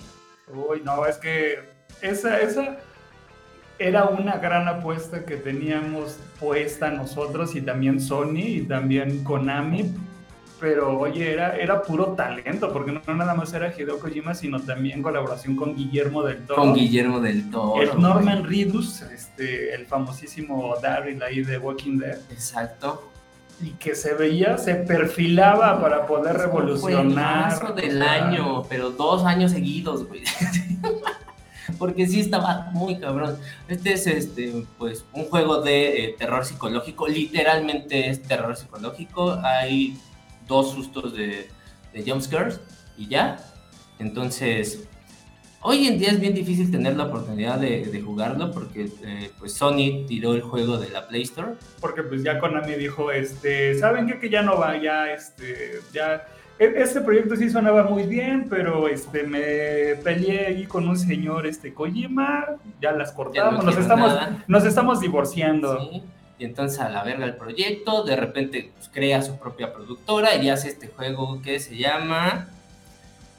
Uy, 0.49 0.83
no, 0.85 1.07
es 1.07 1.17
que 1.19 1.69
esa, 2.03 2.41
esa 2.41 2.79
era 3.79 4.07
una 4.07 4.39
gran 4.39 4.67
apuesta 4.69 5.25
que 5.25 5.37
teníamos 5.37 6.19
puesta 6.41 6.91
nosotros 6.91 7.55
y 7.55 7.61
también 7.63 8.01
Sony 8.01 8.39
y 8.47 8.61
también 8.63 9.23
Konami. 9.25 9.95
Pero 10.61 10.99
oye, 10.99 11.33
era, 11.33 11.57
era 11.57 11.83
puro 11.83 12.07
talento, 12.17 12.73
porque 12.73 12.91
no 12.91 13.01
nada 13.15 13.33
más 13.35 13.53
era 13.53 13.73
Hideo 13.73 14.01
Kojima, 14.01 14.35
sino 14.35 14.59
también 14.59 15.03
colaboración 15.03 15.55
con 15.55 15.77
Guillermo 15.77 16.25
del 16.25 16.45
Toro. 16.47 16.63
Con 16.63 16.75
Guillermo 16.75 17.21
del 17.21 17.49
Toro. 17.49 17.81
el 17.81 18.01
Norman 18.01 18.43
Reedus, 18.43 19.03
este, 19.03 19.73
el 19.73 19.87
famosísimo 19.87 20.75
Daryl 20.83 21.23
ahí 21.23 21.43
de 21.45 21.59
Walking 21.59 21.99
Dead, 21.99 22.19
Exacto. 22.31 23.09
y 23.63 23.71
que 23.75 23.95
se 23.95 24.15
veía, 24.15 24.59
se 24.59 24.75
perfilaba 24.75 25.81
para 25.81 26.05
poder 26.09 26.35
Es 26.35 26.43
revolucionar. 26.43 27.53
juegazo 27.53 27.75
del 27.75 28.03
o 28.03 28.05
sea, 28.05 28.13
año, 28.27 28.63
pero 28.69 28.91
dos 28.91 29.25
años 29.25 29.53
seguidos, 29.53 30.09
güey. 30.09 30.25
Porque 31.79 32.07
sí 32.07 32.21
estaba 32.21 32.71
muy 32.73 32.99
cabrón. 32.99 33.39
Este 33.69 33.93
es 33.93 34.07
este, 34.07 34.67
pues, 34.79 35.05
un 35.13 35.25
juego 35.25 35.61
de 35.63 36.05
eh, 36.05 36.17
terror 36.19 36.45
psicológico. 36.45 37.07
Literalmente 37.07 38.09
es 38.09 38.23
terror 38.23 38.57
psicológico. 38.57 39.39
Hay 39.45 39.97
dos 40.47 40.73
sustos 40.73 41.15
de, 41.15 41.49
de 41.93 42.11
jumpscares 42.11 42.61
y 42.97 43.07
ya. 43.09 43.39
Entonces, 43.99 44.89
hoy 45.61 45.87
en 45.87 45.99
día 45.99 46.11
es 46.11 46.21
bien 46.21 46.35
difícil 46.35 46.71
tener 46.71 46.97
la 46.97 47.05
oportunidad 47.05 47.59
de, 47.59 48.03
jugarlo 48.05 48.51
porque 48.53 48.89
eh, 49.05 49.31
pues 49.39 49.53
Sony 49.53 50.07
tiró 50.07 50.35
el 50.35 50.43
juego 50.43 50.79
de 50.79 50.89
la 50.91 51.07
Play 51.09 51.23
Store. 51.23 51.55
porque 51.81 52.03
pues 52.03 52.23
ya 52.23 52.39
Konami 52.39 52.75
dijo, 52.75 53.11
este, 53.11 53.79
¿saben 53.79 54.07
qué? 54.07 54.19
Que 54.19 54.31
ya 54.31 54.43
no 54.43 54.59
va, 54.59 54.81
ya, 54.81 55.13
este, 55.13 55.81
ya, 55.93 56.27
este 56.59 57.01
proyecto 57.01 57.37
sí 57.37 57.51
sonaba 57.51 57.85
muy 57.85 58.05
bien, 58.05 58.47
pero 58.49 58.89
este, 58.89 59.23
me 59.23 59.97
peleé 60.03 60.47
ahí 60.47 60.67
con 60.67 60.89
un 60.89 60.99
señor, 60.99 61.47
este, 61.47 61.73
Kojima, 61.73 62.47
ya 62.81 62.93
las 62.93 63.11
Ya 63.11 63.17
cortamos, 63.17 63.65
no 63.65 63.71
nos 63.71 63.79
estamos, 63.79 64.09
nada. 64.09 64.45
nos 64.47 64.65
estamos 64.65 65.01
divorciando. 65.01 65.79
Sí, 65.81 66.03
Y 66.39 66.45
entonces 66.45 66.81
a 66.81 66.89
la 66.89 67.03
verga 67.05 67.25
el 67.27 67.37
proyecto, 67.37 68.05
de 68.05 68.17
repente 68.17 68.71
pues, 68.77 68.89
crea 68.93 69.23
su 69.23 69.39
propia 69.39 69.73
productora 69.73 70.37
y 70.37 70.51
hace 70.51 70.69
este 70.69 70.89
juego 70.89 71.41
que 71.43 71.59
se 71.61 71.77
llama 71.77 72.49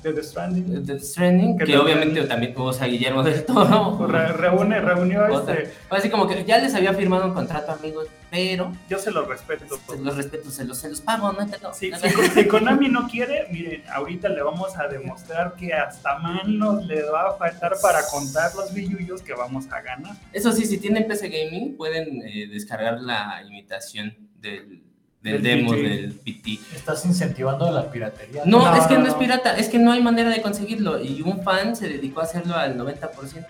de 0.03 0.13
The 0.13 0.23
Stranding. 0.23 0.85
Death 0.85 1.01
Stranding, 1.01 1.57
Que 1.57 1.77
obviamente 1.77 2.21
también 2.23 2.53
tuvo 2.53 2.69
a 2.69 2.85
Guillermo 2.85 3.21
del 3.21 3.43
Toro. 3.45 4.07
Re- 4.07 4.31
reúne, 4.33 4.79
reunió 4.79 5.25
este, 5.27 5.71
Así 5.89 6.09
como 6.09 6.27
que 6.27 6.45
ya 6.45 6.57
les 6.59 6.73
había 6.73 6.93
firmado 6.93 7.25
un 7.25 7.33
contrato, 7.33 7.71
amigos, 7.73 8.07
pero 8.31 8.71
yo 8.89 8.97
se 8.97 9.11
lo 9.11 9.25
respeto. 9.25 9.77
pues, 9.85 9.99
los 9.99 10.15
respeto, 10.15 10.49
se 10.51 10.63
los, 10.63 10.77
se 10.77 10.89
los 10.89 11.01
pago, 11.01 11.33
¿no? 11.33 11.39
Si, 11.73 11.89
no, 11.89 11.97
si- 11.99 12.09
si 12.33 12.47
Konami 12.47 12.87
no 12.87 13.07
quiere, 13.09 13.47
miren, 13.51 13.83
ahorita 13.91 14.29
le 14.29 14.41
vamos 14.41 14.77
a 14.77 14.87
demostrar 14.87 15.55
que 15.55 15.73
hasta 15.73 16.17
manos 16.19 16.85
le 16.85 17.03
va 17.03 17.29
a 17.29 17.33
faltar 17.33 17.73
para 17.81 17.99
contar 18.07 18.55
los 18.55 18.73
billullos 18.73 19.21
que 19.21 19.33
vamos 19.33 19.65
a 19.71 19.81
ganar. 19.81 20.15
Eso 20.31 20.51
sí, 20.53 20.65
si 20.65 20.77
tienen 20.77 21.07
PC 21.07 21.27
Gaming, 21.29 21.75
pueden 21.75 22.21
eh, 22.25 22.47
descargar 22.47 23.01
la 23.01 23.41
imitación 23.47 24.15
del, 24.39 24.83
del 25.21 25.43
demo 25.43 25.71
PT. 25.71 25.83
del 25.83 26.13
PT. 26.13 26.59
Estás 26.75 27.05
incentivando 27.05 27.71
la 27.71 27.91
piratería. 27.91 28.43
No, 28.45 28.59
No, 28.59 28.75
es 28.75 28.87
que 28.87 28.93
no, 28.95 29.01
no, 29.01 29.07
es 29.07 29.13
pirata, 29.15 29.57
es 29.57 29.69
que 29.69 29.79
no 29.79 29.91
hay 29.91 30.01
manera 30.01 30.29
de 30.29 30.41
conseguirlo. 30.41 31.01
Y 31.01 31.21
un 31.21 31.43
fan 31.43 31.75
se 31.75 31.89
dedicó 31.89 32.21
a 32.21 32.23
hacerlo 32.23 32.55
al 32.55 32.77
90%. 32.77 33.45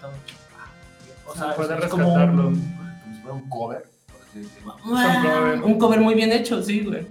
O 1.28 1.36
sea, 1.36 1.52
es 1.52 1.56
como 1.56 1.68
rescatarlo. 1.68 2.48
un, 2.48 2.56
como 2.56 3.14
si 3.14 3.22
fuera 3.22 3.34
un 3.34 3.50
cover. 3.50 3.90
Ah, 4.86 5.56
Un 5.64 5.78
cover 5.78 6.00
muy 6.00 6.16
bien 6.16 6.32
hecho, 6.32 6.62
sí, 6.62 6.82
güey. 6.82 7.06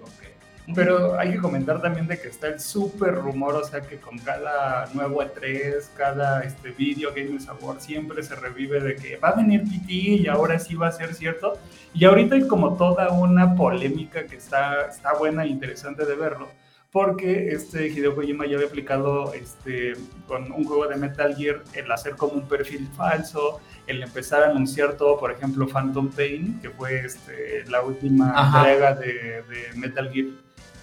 Pero 0.75 1.19
hay 1.19 1.33
que 1.33 1.39
comentar 1.39 1.81
también 1.81 2.07
de 2.07 2.21
que 2.21 2.29
está 2.29 2.49
el 2.49 2.61
súper 2.61 3.15
rumor, 3.15 3.55
o 3.55 3.65
sea 3.65 3.81
que 3.81 3.97
con 3.97 4.19
cada 4.19 4.87
nuevo 4.93 5.23
E3, 5.23 5.89
cada 5.97 6.43
este 6.43 6.73
Video 6.73 7.11
Games 7.15 7.49
Award 7.49 7.81
siempre 7.81 8.23
se 8.23 8.35
revive 8.35 8.79
de 8.81 8.97
que 8.97 9.17
va 9.17 9.31
a 9.31 9.37
venir 9.37 9.63
PT 9.63 9.93
y 9.93 10.27
ahora 10.27 10.59
sí 10.59 10.75
va 10.75 10.89
a 10.89 10.93
ser 10.93 11.15
cierto. 11.15 11.59
Y 11.95 12.05
ahorita 12.05 12.35
hay 12.37 12.47
como 12.47 12.77
toda 12.77 13.11
una 13.11 13.55
polémica 13.55 14.27
que 14.27 14.37
está, 14.37 14.87
está 14.87 15.15
buena 15.15 15.45
e 15.45 15.49
interesante 15.49 16.05
de 16.05 16.15
verlo, 16.15 16.49
porque 16.93 17.49
este 17.49 17.89
Hideo 17.89 18.15
Kojima 18.15 18.47
ya 18.47 18.57
había 18.57 18.69
aplicado 18.69 19.33
este, 19.35 19.95
con 20.27 20.51
un 20.53 20.65
juego 20.65 20.87
de 20.87 20.97
Metal 20.97 21.35
Gear 21.35 21.63
el 21.75 21.91
hacer 21.91 22.17
como 22.17 22.35
un 22.35 22.49
perfil 22.49 22.89
falso, 22.97 23.61
el 23.87 24.03
empezar 24.03 24.43
a 24.43 24.51
anunciar 24.51 24.95
todo, 24.95 25.19
por 25.19 25.31
ejemplo 25.33 25.67
Phantom 25.67 26.11
Pain, 26.11 26.61
que 26.61 26.71
fue 26.71 27.01
este, 27.01 27.65
la 27.69 27.83
última 27.83 28.33
Ajá. 28.35 28.59
entrega 28.71 28.95
de, 28.95 29.43
de 29.43 29.73
Metal 29.77 30.11
Gear 30.13 30.27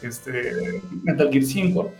este, 0.02 0.82
Metal 1.04 1.30
Gear 1.32 1.44
5. 1.44 1.92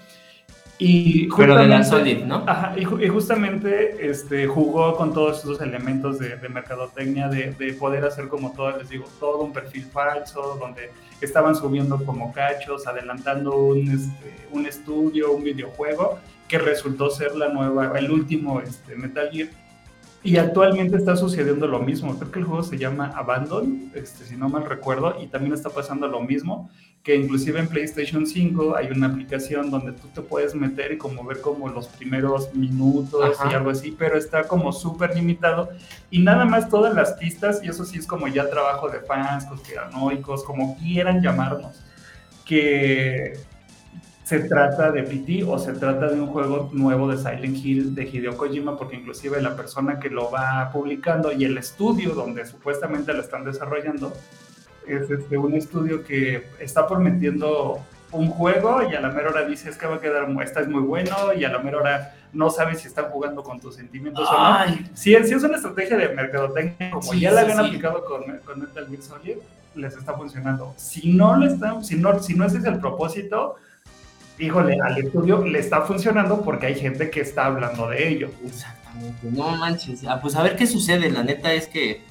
Y 0.78 1.30
Pero 1.30 1.56
de 1.56 1.68
la 1.68 1.84
Solid, 1.84 2.26
¿no? 2.26 2.44
Ajá, 2.46 2.74
y, 2.76 2.82
y 2.82 3.08
justamente 3.08 4.10
este, 4.10 4.46
jugó 4.46 4.96
con 4.98 5.14
todos 5.14 5.40
esos 5.40 5.62
elementos 5.62 6.20
de, 6.20 6.36
de 6.36 6.50
mercadotecnia, 6.50 7.30
de, 7.30 7.52
de 7.52 7.74
poder 7.74 8.04
hacer 8.04 8.28
como 8.28 8.52
todo, 8.52 8.78
les 8.78 8.90
digo, 8.90 9.06
todo 9.20 9.40
un 9.40 9.54
perfil 9.54 9.86
falso, 9.86 10.58
donde 10.60 10.92
estaban 11.22 11.56
subiendo 11.56 12.04
como 12.04 12.34
cachos, 12.34 12.88
adelantando 12.88 13.56
un, 13.56 13.90
este, 13.90 14.48
un 14.52 14.66
estudio, 14.66 15.32
un 15.32 15.44
videojuego, 15.44 16.20
que 16.48 16.58
resultó 16.58 17.10
ser 17.10 17.36
la 17.36 17.50
nueva, 17.50 17.98
el 17.98 18.12
último 18.12 18.60
este, 18.60 18.96
Metal 18.96 19.30
Gear. 19.32 19.50
Y 20.24 20.38
actualmente 20.38 20.98
está 20.98 21.16
sucediendo 21.16 21.68
lo 21.68 21.80
mismo. 21.80 22.18
Creo 22.18 22.32
que 22.32 22.40
el 22.40 22.46
juego 22.46 22.64
se 22.64 22.78
llama 22.78 23.14
Abandon, 23.16 23.92
este, 23.94 24.26
si 24.26 24.36
no 24.36 24.50
mal 24.50 24.66
recuerdo, 24.66 25.16
y 25.22 25.28
también 25.28 25.54
está 25.54 25.70
pasando 25.70 26.08
lo 26.08 26.20
mismo, 26.20 26.70
que 27.06 27.16
inclusive 27.16 27.60
en 27.60 27.68
PlayStation 27.68 28.26
5 28.26 28.76
hay 28.76 28.88
una 28.88 29.06
aplicación 29.06 29.70
donde 29.70 29.92
tú 29.92 30.08
te 30.08 30.22
puedes 30.22 30.56
meter 30.56 30.92
y 30.92 30.98
como 30.98 31.24
ver 31.24 31.40
como 31.40 31.70
los 31.70 31.86
primeros 31.88 32.52
minutos 32.56 33.40
Ajá. 33.40 33.52
y 33.52 33.54
algo 33.54 33.70
así, 33.70 33.92
pero 33.92 34.18
está 34.18 34.48
como 34.48 34.74
súper 34.74 35.16
limitado 35.16 35.70
y 36.10 36.24
nada 36.24 36.46
más 36.46 36.68
todas 36.68 36.96
las 36.96 37.14
pistas, 37.14 37.64
y 37.64 37.70
eso 37.70 37.86
sí 37.86 38.00
es 38.00 38.08
como 38.08 38.28
ya 38.28 38.50
trabajo 38.50 38.90
de 38.90 39.02
fans, 39.02 39.46
conspiranoicos, 39.46 40.44
como 40.44 40.76
quieran 40.80 41.22
llamarnos, 41.22 41.80
que 42.44 43.34
se 44.24 44.40
trata 44.40 44.92
de 44.92 45.04
PT 45.04 45.44
o 45.44 45.60
se 45.60 45.74
trata 45.74 46.08
de 46.08 46.20
un 46.20 46.26
juego 46.26 46.72
nuevo 46.74 47.08
de 47.08 47.18
Silent 47.18 47.64
Hill 47.64 47.94
de 47.94 48.10
Hideo 48.10 48.36
Kojima, 48.36 48.76
porque 48.76 48.96
inclusive 48.96 49.40
la 49.44 49.56
persona 49.56 50.00
que 50.00 50.10
lo 50.10 50.32
va 50.32 50.72
publicando 50.74 51.32
y 51.32 51.46
el 51.46 51.56
estudio 51.60 52.16
donde 52.16 52.48
supuestamente 52.48 53.14
lo 53.14 53.22
están 53.22 53.46
desarrollando 53.46 54.12
es 54.88 55.10
este, 55.10 55.38
un 55.38 55.54
estudio 55.54 56.04
que 56.04 56.48
está 56.60 56.88
prometiendo 56.88 57.80
un 58.12 58.30
juego 58.30 58.82
y 58.90 58.96
a 58.96 59.02
la 59.02 59.10
mera 59.10 59.30
hora 59.30 59.46
dice 59.46 59.70
es 59.70 59.78
que 59.78 59.88
va 59.88 59.96
a 59.96 60.00
quedar, 60.02 60.28
esta 60.42 60.62
es 60.62 60.68
muy 60.68 60.82
bueno 60.82 61.16
y 61.38 61.44
a 61.44 61.50
la 61.50 61.60
mera 61.60 61.78
hora 61.80 62.16
no 62.34 62.50
sabes 62.50 62.82
si 62.82 62.88
están 62.88 63.06
jugando 63.06 63.44
con 63.44 63.60
tus 63.60 63.76
sentimientos 63.76 64.28
o 64.30 64.32
no. 64.32 64.40
Ay, 64.40 64.90
Si 64.94 65.14
es, 65.14 65.28
si 65.28 65.34
es 65.36 65.44
una 65.44 65.56
estrategia 65.58 65.98
de 65.98 66.10
mercadotecnia, 66.10 66.92
como 66.92 67.12
Sí, 67.14 67.20
ya 67.20 67.32
la 67.32 67.42
sí, 67.42 67.52
habían 67.52 67.60
sí. 67.60 67.66
aplicado 67.68 68.06
con, 68.06 68.24
con 68.40 68.60
Metal 68.62 68.88
Gear 68.88 69.02
Solid, 69.02 69.38
les 69.76 69.96
está 69.96 70.14
funcionando. 70.14 70.74
Si 70.78 71.14
no 71.14 71.36
lo 71.36 71.46
está, 71.46 71.82
si 71.84 71.96
no, 71.96 72.20
si 72.22 72.34
no 72.36 72.46
ese 72.46 72.58
es 72.60 72.66
el 72.66 72.80
propósito, 72.80 73.56
híjole, 74.40 74.78
al 74.82 74.98
estudio 74.98 75.44
le 75.46 75.60
está 75.60 75.82
funcionando 75.82 76.42
porque 76.42 76.68
hay 76.68 76.76
gente 76.76 77.10
que 77.10 77.22
está 77.22 77.46
hablando 77.48 77.90
de 77.90 78.08
ello. 78.08 78.30
exactamente. 78.46 79.28
No 79.32 79.52
manches. 79.58 80.04
Ah, 80.08 80.20
pues 80.22 80.36
a 80.36 80.44
ver 80.44 80.56
qué 80.56 80.68
sucede. 80.68 81.10
La 81.12 81.24
neta 81.24 81.52
es 81.54 81.68
que, 81.68 82.02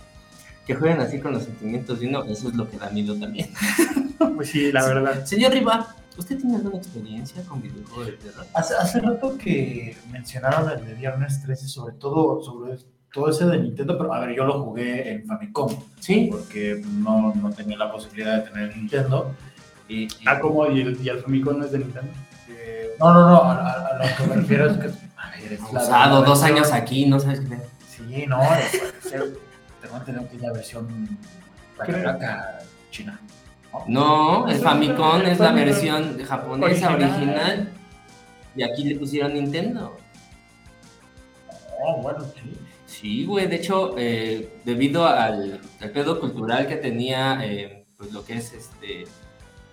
que 0.66 0.74
jueguen 0.74 1.00
así 1.00 1.20
con 1.20 1.33
los 1.33 1.44
sentimientos 1.44 2.00
de 2.00 2.09
uno. 2.09 2.24
Eso 2.24 2.48
es 2.48 2.55
lo 2.55 2.68
que 2.68 2.77
da 2.79 2.90
miedo 2.90 3.14
también. 3.16 3.48
Pues 4.37 4.50
sí, 4.50 4.72
la 4.72 4.83
Sí. 4.83 4.88
verdad. 4.88 5.24
Señor 5.27 5.53
Riva, 5.53 5.94
¿usted 6.16 6.38
tiene 6.38 6.57
alguna 6.57 6.79
experiencia 6.79 7.42
con 7.44 7.61
videojuegos 7.61 8.07
de 8.07 8.12
terror? 8.14 8.46
Hace, 8.55 8.74
hace 8.74 9.00
rato 9.00 9.37
que 9.37 9.96
mencionaron 10.11 10.70
el 10.70 10.85
de 10.87 10.94
Viernes 10.94 11.42
13, 11.42 11.68
sobre 11.68 11.94
todo 11.96 12.42
sobre 12.42 12.79
todo 13.12 13.29
ese 13.29 13.44
de 13.46 13.59
Nintendo, 13.59 13.96
pero 13.98 14.12
a 14.14 14.20
ver, 14.20 14.35
yo 14.35 14.44
lo 14.44 14.62
jugué 14.64 15.12
en 15.12 15.27
Famicom, 15.27 15.70
Sí. 16.00 16.29
porque 16.33 16.83
no, 16.85 17.35
no 17.35 17.50
tenía 17.50 17.77
la 17.77 17.92
posibilidad 17.92 18.42
de 18.42 18.50
tener 18.50 18.77
Nintendo. 18.77 19.33
Y, 19.88 20.05
y- 20.05 20.09
Ah, 20.27 20.40
como 20.40 20.66
y 20.68 20.81
el, 20.81 20.98
y 21.00 21.09
el 21.09 21.20
Famicom 21.20 21.59
no 21.59 21.64
es 21.66 21.72
de 21.72 21.79
Nintendo. 21.79 22.11
eh, 22.48 22.90
no, 22.98 23.12
no, 23.12 23.29
no, 23.31 23.37
a, 23.42 23.53
a- 23.53 23.87
a 24.00 24.11
lo 24.11 24.16
que 24.16 24.27
me 24.31 24.37
refiero 24.37 24.70
es 24.70 24.79
que. 24.79 24.87
A 25.16 25.31
ver, 25.40 25.53
es 25.53 25.61
Usado 25.61 26.22
dos 26.24 26.42
años 26.42 26.72
aquí, 26.72 27.07
no 27.07 27.20
sabes 27.20 27.40
qué. 27.40 27.59
Sí, 27.88 28.24
no, 28.27 28.40
es- 28.42 28.74
es- 29.12 29.12
tengo 29.85 29.97
entendido 29.99 30.29
que 30.31 30.37
es 30.37 30.42
la 30.42 30.53
versión 30.53 31.18
placa 31.77 31.92
Creo- 31.92 32.03
placa 32.03 32.59
china. 32.90 33.20
No, 33.88 34.47
el 34.49 34.57
Famicom 34.59 35.23
es 35.23 35.38
la 35.40 35.51
versión 35.53 36.23
japonesa 36.25 36.90
Original. 36.94 37.11
original. 37.16 37.68
Y 38.57 38.62
aquí 38.62 38.85
le 38.85 38.97
pusieron 38.97 39.35
Nintendo. 39.35 39.97
Oh, 41.83 42.01
bueno, 42.01 42.20
sí. 42.25 42.53
Sí, 42.87 43.25
güey, 43.27 43.47
de 43.49 43.57
hecho, 43.57 43.94
eh, 43.99 44.59
debido 44.64 45.07
al, 45.07 45.61
al 45.81 45.90
pedo 45.90 46.20
cultural 46.20 46.68
que 46.68 46.77
tenía, 46.77 47.44
eh, 47.44 47.85
pues 47.99 48.12
lo 48.12 48.25
que 48.25 48.35
es 48.35 48.53
este 48.53 49.05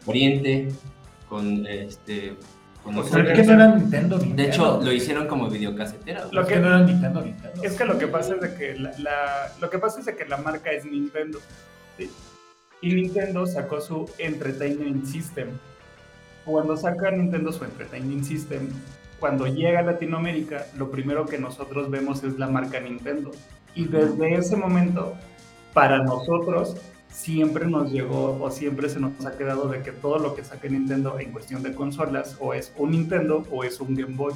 Oriente 0.08 0.70
con 1.30 1.68
este 1.68 2.36
Pues, 2.84 2.96
nosotros. 2.96 3.26
¿Por 3.26 3.34
qué 3.34 3.44
no 3.44 3.54
era 3.54 3.76
Nintendo? 3.76 4.18
De 4.18 4.44
hecho, 4.46 4.82
lo 4.82 4.92
hicieron 4.92 5.28
como 5.28 5.50
videocasetera. 5.50 6.26
Lo 6.26 6.32
¿Por 6.42 6.48
que- 6.48 6.54
qué 6.56 6.60
no 6.60 6.68
era 6.68 6.80
Nintendo? 6.82 7.22
Nintendo. 7.22 7.64
Es 7.64 7.74
que 7.74 7.86
lo 7.86 7.98
que 7.98 8.08
pasa 8.08 8.36
es 8.36 8.42
de 8.42 8.56
que 8.56 8.76
la, 8.80 8.92
la- 9.00 9.52
lo 9.60 9.70
que 9.70 9.78
pasa 9.80 10.00
es 10.00 10.06
de 10.08 10.16
que 10.16 10.26
la 10.26 10.38
marca 10.38 10.72
es 10.72 10.86
Nintendo. 10.86 11.40
¿sí? 11.98 12.10
Y 12.82 12.96
Nintendo 12.96 13.46
sacó 13.46 13.80
su 13.82 14.10
Entertainment 14.18 15.06
System. 15.06 15.50
Cuando 16.46 16.76
saca 16.76 17.12
Nintendo 17.12 17.52
su 17.52 17.64
Entertainment 17.64 18.24
System, 18.24 18.70
cuando 19.20 19.46
llega 19.46 19.82
a 19.82 19.84
Latinoamérica, 19.84 20.66
lo 20.76 20.90
primero 20.90 21.28
que 21.28 21.38
nosotros 21.38 21.92
vemos 21.92 22.24
es 22.24 22.40
la 22.40 22.48
marca 22.48 22.80
Nintendo. 22.80 23.30
Y 23.76 23.86
desde 23.86 24.34
ese 24.34 24.56
momento, 24.56 25.16
para 25.74 26.00
nosotros, 26.04 26.76
siempre 27.12 27.68
nos 27.68 27.92
llegó 27.92 28.42
o 28.42 28.50
siempre 28.52 28.90
se 28.90 29.00
nos 29.00 29.26
ha 29.26 29.38
quedado 29.38 29.68
de 29.68 29.82
que 29.82 29.92
todo 29.92 30.18
lo 30.18 30.34
que 30.34 30.44
saque 30.44 30.70
Nintendo 30.70 31.20
en 31.20 31.32
cuestión 31.32 31.62
de 31.62 31.74
consolas 31.74 32.38
o 32.40 32.54
es 32.54 32.74
un 32.78 32.92
Nintendo 32.92 33.46
o 33.52 33.64
es 33.64 33.80
un 33.80 33.96
Game 33.96 34.16
Boy. 34.16 34.34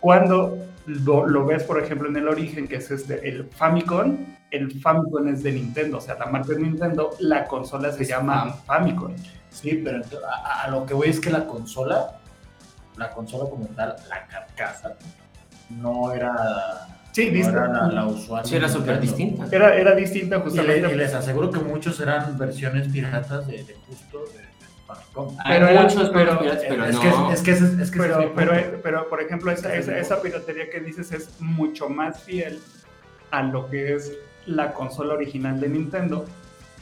Cuando 0.00 0.58
lo, 0.86 1.26
lo 1.26 1.46
ves, 1.46 1.62
por 1.64 1.82
ejemplo, 1.82 2.08
en 2.08 2.16
el 2.16 2.28
origen, 2.28 2.66
que 2.66 2.76
es 2.76 2.90
este, 2.90 3.28
el 3.28 3.44
Famicom, 3.44 4.16
el 4.50 4.80
Famicom 4.80 5.28
es 5.28 5.42
de 5.42 5.52
Nintendo, 5.52 5.98
o 5.98 6.00
sea, 6.00 6.18
la 6.18 6.26
marca 6.26 6.52
es 6.52 6.58
Nintendo, 6.58 7.10
la 7.20 7.46
consola 7.46 7.92
se 7.92 8.04
llama 8.04 8.52
Famicom. 8.66 9.14
Sí, 9.50 9.80
pero 9.84 10.02
a, 10.26 10.64
a 10.64 10.70
lo 10.70 10.86
que 10.86 10.94
voy 10.94 11.08
es 11.08 11.20
que 11.20 11.30
la 11.30 11.46
consola, 11.46 12.18
la 12.96 13.10
consola 13.10 13.48
como 13.48 13.66
tal, 13.66 13.96
la 14.08 14.26
carcasa, 14.26 14.96
no 15.70 16.12
era, 16.12 16.99
Sí, 17.12 17.26
no 17.26 17.32
distinta. 17.32 17.64
era 17.64 17.68
la, 17.68 17.86
la 17.92 18.06
usual. 18.06 18.44
Sí, 18.44 18.56
era 18.56 18.68
súper 18.68 19.00
distinta. 19.00 19.46
Era, 19.50 19.74
era 19.74 19.94
distinta 19.94 20.36
Y, 20.36 20.38
le- 20.38 20.44
justamente. 20.44 20.92
y 20.92 20.96
les 20.96 21.14
aseguro 21.14 21.50
que 21.50 21.58
muchos 21.60 21.98
eran 22.00 22.38
versiones 22.38 22.88
piratas 22.88 23.46
de, 23.46 23.64
de 23.64 23.74
justo 23.88 24.20
de, 24.32 24.38
de 24.40 24.46
Famicom. 24.86 25.36
Hay 25.44 25.54
Pero 25.58 25.68
era- 25.68 25.82
muchos 25.82 26.10
pero- 26.10 26.38
piratas, 26.38 26.64
pero 26.68 26.84
es, 26.86 26.94
no. 26.94 27.00
que, 27.00 27.08
es 27.08 27.14
que 27.14 27.32
es 27.32 27.42
que 27.42 27.50
ese 27.52 27.82
es 27.82 27.90
pero, 27.90 28.32
pero, 28.34 28.52
pero, 28.82 29.08
por 29.08 29.20
ejemplo, 29.22 29.50
esa, 29.50 29.74
esa, 29.74 30.22
piratería 30.22 30.70
que 30.70 30.80
dices 30.80 31.10
es 31.12 31.40
mucho 31.40 31.88
más 31.88 32.22
fiel 32.22 32.60
a 33.30 33.42
lo 33.42 33.68
que 33.70 33.94
es 33.94 34.12
la 34.46 34.72
consola 34.72 35.14
original 35.14 35.60
de 35.60 35.68
Nintendo 35.68 36.24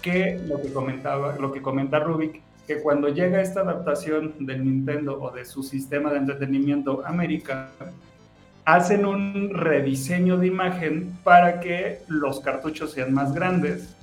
que 0.02 0.40
lo 0.46 0.60
que 0.62 0.72
comentaba, 0.72 1.36
lo 1.40 1.52
que 1.52 1.60
comenta 1.60 1.98
Rubik, 1.98 2.40
que 2.66 2.80
cuando 2.80 3.08
llega 3.08 3.40
esta 3.40 3.60
adaptación 3.62 4.34
del 4.46 4.64
Nintendo 4.64 5.20
o 5.20 5.30
de 5.32 5.44
su 5.44 5.62
sistema 5.62 6.10
de 6.12 6.18
entretenimiento 6.18 7.02
América, 7.04 7.70
hacen 8.68 9.06
un 9.06 9.54
rediseño 9.54 10.36
de 10.36 10.46
imagen 10.46 11.16
para 11.24 11.58
que 11.58 12.00
los 12.06 12.40
cartuchos 12.40 12.92
sean 12.92 13.14
más 13.14 13.32
grandes 13.32 13.96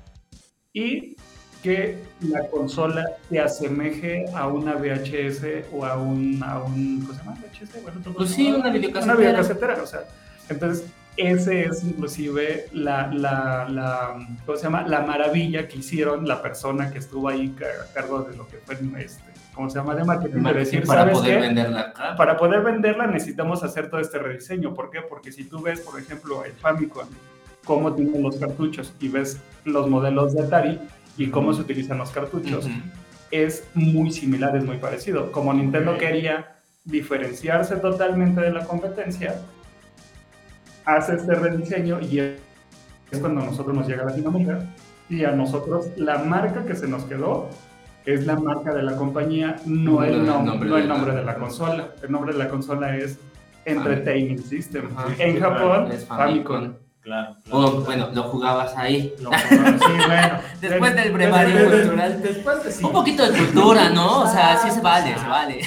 y 0.74 1.16
que 1.62 2.00
la 2.22 2.48
consola 2.48 3.06
se 3.30 3.40
asemeje 3.40 4.26
a 4.34 4.48
una 4.48 4.74
VHS 4.74 5.68
o 5.72 5.86
a 5.86 5.98
un, 5.98 6.42
a 6.44 6.64
un 6.64 7.02
¿cómo 7.02 7.14
se 7.14 7.20
llama? 7.20 7.38
VHS, 7.42 7.84
bueno, 7.84 8.02
¿cómo 8.04 8.16
Pues 8.16 8.32
sí, 8.32 8.52
una 8.52 8.72
videocasetera. 8.72 9.14
Una 9.14 9.16
videocasetera, 9.16 9.84
o 9.84 9.86
sea, 9.86 10.00
entonces 10.50 10.88
ese 11.16 11.66
es 11.66 11.84
inclusive 11.84 12.66
la, 12.74 13.12
la, 13.14 13.70
la, 13.70 14.28
¿cómo 14.48 14.58
se 14.58 14.64
llama? 14.64 14.88
La 14.88 15.02
maravilla 15.02 15.68
que 15.68 15.78
hicieron 15.78 16.28
la 16.28 16.42
persona 16.42 16.90
que 16.92 16.98
estuvo 16.98 17.30
ahí 17.30 17.56
a 17.62 17.94
cargo 17.94 18.24
de 18.24 18.36
lo 18.36 18.48
que 18.48 18.58
fue, 18.58 18.76
este, 19.00 19.35
¿cómo 19.56 19.70
se 19.70 19.80
llama? 19.80 19.96
De 19.96 20.04
marketing, 20.04 20.44
de 20.44 20.54
decir, 20.54 20.84
para 20.86 21.02
¿sabes 21.02 21.18
poder 21.20 21.36
qué? 21.40 21.48
venderla 21.48 21.80
acá. 21.82 22.16
para 22.16 22.38
poder 22.38 22.62
venderla 22.62 23.08
necesitamos 23.08 23.64
hacer 23.64 23.90
todo 23.90 24.02
este 24.02 24.20
rediseño. 24.20 24.74
¿Por 24.74 24.90
qué? 24.92 25.00
Porque 25.02 25.32
si 25.32 25.46
tú 25.46 25.62
ves, 25.62 25.80
por 25.80 26.00
ejemplo, 26.00 26.44
el 26.44 26.52
Famicom, 26.54 27.08
cómo 27.64 27.94
tienen 27.94 28.22
los 28.22 28.36
cartuchos 28.38 28.94
y 29.00 29.08
ves 29.08 29.40
los 29.64 29.90
modelos 29.90 30.34
de 30.34 30.44
Atari 30.44 30.80
y 31.18 31.30
cómo 31.30 31.54
se 31.54 31.62
utilizan 31.62 31.98
los 31.98 32.12
cartuchos, 32.12 32.66
Ujú. 32.66 32.74
es 33.32 33.64
muy 33.74 34.12
similar, 34.12 34.56
es 34.56 34.66
muy 34.66 34.78
parecido. 34.78 35.32
Como 35.32 35.54
Nintendo 35.54 35.94
Ok. 35.94 35.98
quería 36.00 36.58
diferenciarse 36.84 37.78
totalmente 37.78 38.42
de 38.42 38.52
la 38.52 38.66
competencia, 38.66 39.42
hace 40.86 41.16
este 41.16 41.34
rediseño 41.34 42.00
y 42.02 42.20
es 42.20 43.20
cuando 43.20 43.42
a 43.42 43.46
nosotros 43.46 43.76
nos 43.76 43.88
llega 43.88 44.04
Latinoamérica 44.04 44.66
y 45.10 45.24
a 45.24 45.32
nosotros 45.32 45.88
la 45.98 46.20
marca 46.20 46.66
que 46.66 46.76
se 46.76 46.88
nos 46.88 47.06
quedó 47.06 47.50
es 48.06 48.26
la 48.26 48.36
marca 48.36 48.74
de 48.74 48.84
la 48.84 48.96
compañía, 48.96 49.56
no 49.66 49.94
No 49.94 50.04
el, 50.04 50.14
el 50.14 50.26
nom- 50.28 50.44
nombre 50.44 50.70
no 50.70 50.76
de 50.76 50.82
el 50.82 50.88
la- 50.88 50.94
nombre 50.96 51.16
de 51.16 51.24
la 51.24 51.36
consola. 51.36 51.90
El 52.04 52.12
nombre 52.12 52.34
de 52.34 52.40
la 52.40 52.48
consola 52.50 52.96
es 52.96 53.18
Entertainment 53.66 54.44
System. 54.46 54.90
Ajá. 54.96 55.08
En 55.18 55.34
Sí, 55.36 55.40
Japón, 55.42 55.92
Es 55.92 56.06
Famicom. 56.06 56.56
Famicom. 56.56 56.74
Claro, 57.02 57.36
Oh, 57.52 57.60
claro. 57.62 57.82
bueno, 57.82 58.10
lo 58.16 58.24
jugabas 58.24 58.76
ahí. 58.78 59.14
Lo- 59.22 59.30
sí, 59.32 59.56
bueno. 60.08 60.40
Después 60.60 60.96
del 60.96 61.12
brevario 61.12 61.56
Después- 61.56 61.82
cultural. 61.82 62.22
Después 62.22 62.64
de 62.64 62.72
sí. 62.72 62.84
Un 62.86 62.92
poquito 62.94 63.32
de 63.32 63.38
cultura, 63.38 63.90
¿no? 63.90 64.22
O 64.24 64.28
sea, 64.28 64.58
sí 64.58 64.72
se 64.72 64.82
vale, 64.82 65.16
se 65.18 65.28
vale. 65.28 65.62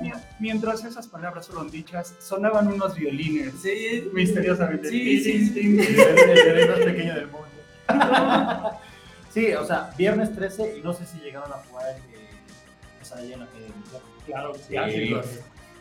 Mien- 0.00 0.14
Mientras 0.38 0.84
esas 0.84 1.06
palabras 1.08 1.46
fueron 1.48 1.70
dichas, 1.70 2.14
sonaban 2.20 2.68
unos 2.68 2.94
violines 2.94 3.52
Sí, 3.60 4.08
misteriosamente. 4.14 4.88
Sí, 4.88 5.20
sí, 5.22 5.46
sí. 5.46 5.78
El 5.80 6.54
bebé 6.54 6.66
más 6.68 6.78
pequeño 6.78 7.14
del 7.14 7.26
mundo. 7.26 8.70
Sí, 9.30 9.52
o 9.54 9.64
sea, 9.64 9.90
viernes 9.96 10.34
13 10.34 10.78
y 10.78 10.82
no 10.82 10.92
sé 10.92 11.06
si 11.06 11.18
llegaron 11.18 11.50
a 11.52 11.56
jugar 11.68 11.86
eh, 12.12 12.28
Pesadilla 12.98 13.34
en 13.34 13.40
la 13.40 13.46
calle 13.46 13.60
del 13.62 13.72
infierno. 13.76 14.08
Claro, 14.26 14.54
Sí. 14.54 14.60
clásicos. 14.70 15.26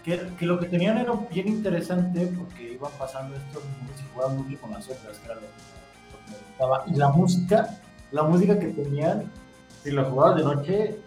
Que, 0.04 0.30
que 0.40 0.46
lo 0.46 0.60
que 0.60 0.68
tenían 0.68 0.98
era 0.98 1.12
bien 1.30 1.48
interesante 1.50 2.26
porque 2.28 2.74
iban 2.74 2.92
pasando 2.98 3.36
estos 3.36 3.64
mundos 3.66 3.96
y 4.00 4.14
jugaban 4.14 4.38
mucho 4.38 4.62
con 4.62 4.72
las 4.72 4.88
otras, 4.88 5.18
que 5.18 5.26
era 5.26 5.36
lo, 5.36 5.42
lo 5.42 5.48
que 5.48 6.32
me 6.32 6.38
gustaba. 6.48 6.84
Y 6.88 6.96
la 6.96 7.10
música, 7.10 7.80
la 8.12 8.24
música 8.24 8.58
que 8.58 8.68
tenían, 8.68 9.30
si 9.84 9.92
lo 9.92 10.06
jugabas 10.10 10.38
de 10.38 10.44
noche, 10.44 10.98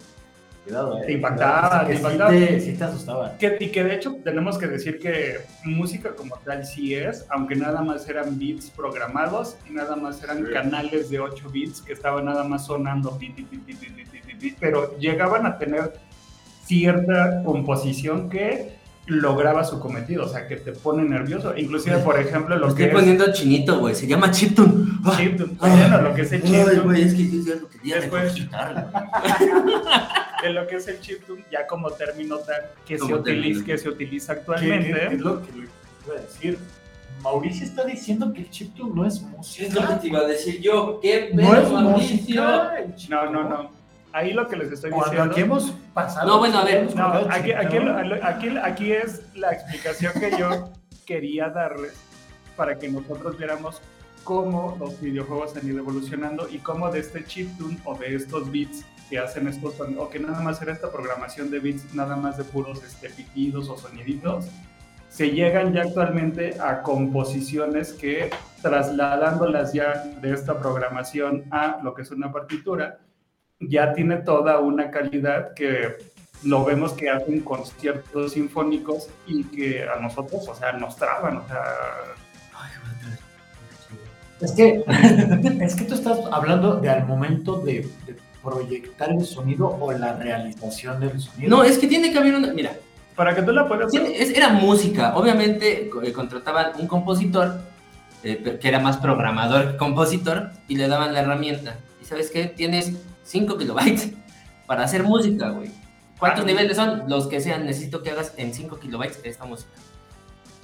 Cuidado, 0.64 0.98
eh. 0.98 1.07
Te 1.07 1.12
impactaba, 1.12 1.87
te 1.87 1.94
impactaba. 1.94 2.31
Sí 2.31 2.61
sí 2.61 2.72
te 2.75 2.85
asustaba. 2.85 3.35
Y 3.40 3.68
que 3.68 3.85
de 3.85 3.94
hecho 3.94 4.16
tenemos 4.22 4.59
que 4.59 4.68
decir 4.68 4.98
que 5.01 5.38
música 5.64 6.14
como 6.14 6.37
tal 6.44 6.64
sí 6.64 6.94
es, 6.94 7.27
aunque 7.31 7.57
nada 7.57 7.83
más 7.83 8.09
eran 8.09 8.38
beats 8.38 8.70
programados 8.70 9.57
y 9.68 9.72
nada 9.72 9.96
más 9.96 10.22
eran 10.22 10.44
canales 10.44 11.11
de 11.11 11.18
8 11.18 11.51
bits 11.51 11.83
que 11.83 11.92
estaban 11.92 12.27
nada 12.27 12.44
más 12.44 12.66
sonando, 12.66 13.18
pero 14.61 14.96
llegaban 14.98 15.46
a 15.46 15.59
tener 15.59 15.94
cierta 16.64 17.42
composición 17.42 18.31
que 18.31 18.82
lograba 19.07 19.65
su 19.65 19.81
cometido, 19.81 20.25
o 20.25 20.29
sea, 20.29 20.47
que 20.47 20.57
te 20.57 20.73
pone 20.73 21.03
nervioso. 21.03 21.57
Inclusive, 21.57 21.99
por 21.99 22.19
ejemplo, 22.21 22.57
Lo 22.57 22.69
estoy 22.69 22.85
que 22.85 22.88
es 22.91 22.95
poniendo 22.95 23.33
chinito, 23.33 23.79
güey. 23.81 23.95
Se 23.95 24.07
llama 24.07 24.31
chiptune. 24.31 24.85
Ah, 25.05 25.17
chiptune, 25.19 25.55
bueno, 25.59 26.01
lo 26.03 26.15
que 26.15 26.23
es 26.23 26.33
el 26.33 26.43
Ay, 26.45 26.51
chiptune, 26.53 26.81
güey, 26.81 27.03
es 27.03 27.15
que 27.15 27.31
yo 27.31 27.43
ya 27.55 27.61
lo 27.61 27.69
quería 27.69 27.97
Después- 27.97 28.35
de 30.43 30.51
lo 30.51 30.67
que 30.67 30.77
es 30.77 30.88
el 30.88 31.01
chiptune, 31.01 31.45
ya 31.51 31.67
como 31.67 31.91
término 31.91 32.38
tal 32.38 32.62
que 32.87 32.99
se 32.99 33.15
utiliza, 33.15 33.65
que 33.65 33.79
se 33.79 33.88
utiliza 33.88 34.35
¿Qué, 34.35 34.41
actualmente. 34.41 34.93
qué- 34.93 35.09
qué 35.09 35.15
es 35.15 35.21
lo 35.21 35.43
que 35.43 35.49
iba 35.59 36.17
a 36.17 36.21
decir? 36.21 36.59
Mauricio 37.23 37.65
está 37.65 37.85
diciendo 37.85 38.33
que 38.33 38.41
el 38.41 38.51
chiptune 38.51 38.93
no 38.95 39.07
es 39.07 39.21
música. 39.23 39.67
Es 39.67 39.75
lo 39.75 39.87
que 39.87 39.95
te 39.95 40.07
iba 40.09 40.19
a 40.21 40.25
decir 40.27 40.61
yo. 40.61 40.99
¿Qué 41.01 41.31
No 41.33 41.55
es 41.57 41.71
Mauricio? 41.71 42.17
música. 42.17 42.73
No, 43.09 43.31
no, 43.31 43.49
no. 43.49 43.71
Ahí 44.12 44.33
lo 44.33 44.46
que 44.46 44.57
les 44.57 44.72
estoy 44.72 44.90
Cuando 44.90 45.11
diciendo. 45.11 45.33
aquí 45.33 45.40
hemos 45.40 45.70
pasado. 45.94 46.27
No, 46.27 46.38
bueno, 46.38 46.59
a 46.59 46.64
ver. 46.64 46.94
No, 46.94 47.07
aquí, 47.31 47.53
aquí, 47.53 47.79
aquí, 48.22 48.48
aquí 48.62 48.92
es 48.92 49.22
la 49.35 49.53
explicación 49.53 50.12
que 50.20 50.37
yo 50.38 50.70
quería 51.07 51.48
darles 51.48 51.94
para 52.57 52.79
que 52.79 52.88
nosotros 52.88 53.38
viéramos 53.38 53.81
cómo 54.25 54.77
los 54.79 55.01
videojuegos 55.01 55.57
han 55.57 55.66
ido 55.66 55.79
evolucionando 55.79 56.48
y 56.48 56.59
cómo 56.59 56.90
de 56.90 57.01
este 57.01 57.25
chiptune 57.25 57.79
o 57.85 57.96
de 57.96 58.14
estos 58.14 58.51
beats 58.53 58.85
que 59.11 59.18
hacen 59.18 59.48
estos 59.48 59.75
o 59.81 60.09
que 60.09 60.18
nada 60.18 60.40
más 60.40 60.62
era 60.62 60.72
esta 60.72 60.90
programación 60.90 61.51
de 61.51 61.59
beats, 61.59 61.94
nada 61.94 62.16
más 62.16 62.37
de 62.37 62.44
puros 62.44 62.83
este, 62.83 63.11
pitidos 63.11 63.68
o 63.68 63.77
soniditos, 63.77 64.46
se 65.09 65.31
llegan 65.31 65.75
ya 65.75 65.83
actualmente 65.83 66.59
a 66.59 66.83
composiciones 66.83 67.92
que 67.92 68.31
trasladándolas 68.62 69.75
ya 69.75 70.05
de 70.22 70.33
esta 70.33 70.59
programación 70.59 71.44
a 71.51 71.81
lo 71.83 71.94
que 71.94 72.03
es 72.03 72.11
una 72.11 72.33
partitura, 72.33 72.98
ya 73.68 73.92
tiene 73.94 74.16
toda 74.16 74.59
una 74.61 74.90
calidad 74.90 75.55
que 75.55 75.96
lo 76.44 76.64
vemos 76.64 76.92
que 76.94 77.09
hacen 77.11 77.40
conciertos 77.40 78.33
sinfónicos 78.33 79.09
y 79.27 79.44
que 79.44 79.85
a 79.88 79.96
nosotros, 80.01 80.46
o 80.48 80.55
sea, 80.55 80.72
nos 80.72 80.96
traban, 80.96 81.37
o 81.38 81.46
sea, 81.46 81.62
Es 84.40 84.53
que, 84.53 84.83
es 85.64 85.75
que 85.77 85.85
tú 85.85 85.94
estás 85.94 86.18
hablando 86.33 86.77
de 86.77 86.90
al 86.90 87.07
momento 87.07 87.59
de, 87.61 87.88
de 88.07 88.16
proyectar 88.42 89.11
el 89.11 89.25
sonido 89.25 89.68
o 89.68 89.92
la 89.92 90.14
realización 90.14 90.98
del 91.01 91.20
sonido. 91.20 91.48
No, 91.57 91.62
es 91.62 91.79
que 91.79 91.87
tiene 91.87 92.11
que 92.12 92.18
haber 92.18 92.35
una. 92.35 92.53
Mira, 92.53 92.72
para 93.14 93.37
que 93.37 93.42
tú 93.42 93.53
la 93.53 93.68
puedas 93.68 93.92
tiene- 93.92 94.20
es- 94.20 94.31
era 94.37 94.48
música. 94.48 95.14
Obviamente 95.16 95.88
eh, 96.03 96.12
contrataban 96.12 96.72
un 96.81 96.88
compositor 96.88 97.61
eh, 98.25 98.59
que 98.61 98.68
era 98.68 98.81
más 98.81 98.96
programador 98.96 99.72
que 99.72 99.77
compositor, 99.77 100.51
y 100.66 100.75
le 100.77 100.88
daban 100.88 101.12
la 101.12 101.20
herramienta. 101.20 101.77
¿Y 102.01 102.05
sabes 102.05 102.31
qué? 102.33 102.46
Tienes 102.46 102.94
5 103.25 103.59
kilobytes 103.59 104.11
para 104.67 104.85
hacer 104.85 105.03
música, 105.03 105.51
güey. 105.51 105.71
¿Cuántos 106.19 106.45
Ah, 106.45 106.47
niveles 106.47 106.77
son? 106.77 107.05
Los 107.09 107.27
que 107.27 107.41
sean. 107.41 107.67
Necesito 107.67 108.03
que 108.03 108.11
hagas 108.11 108.33
en 108.37 108.55
5 108.55 108.79
kilobytes 108.79 109.21
esta 109.25 109.45
música. 109.45 109.71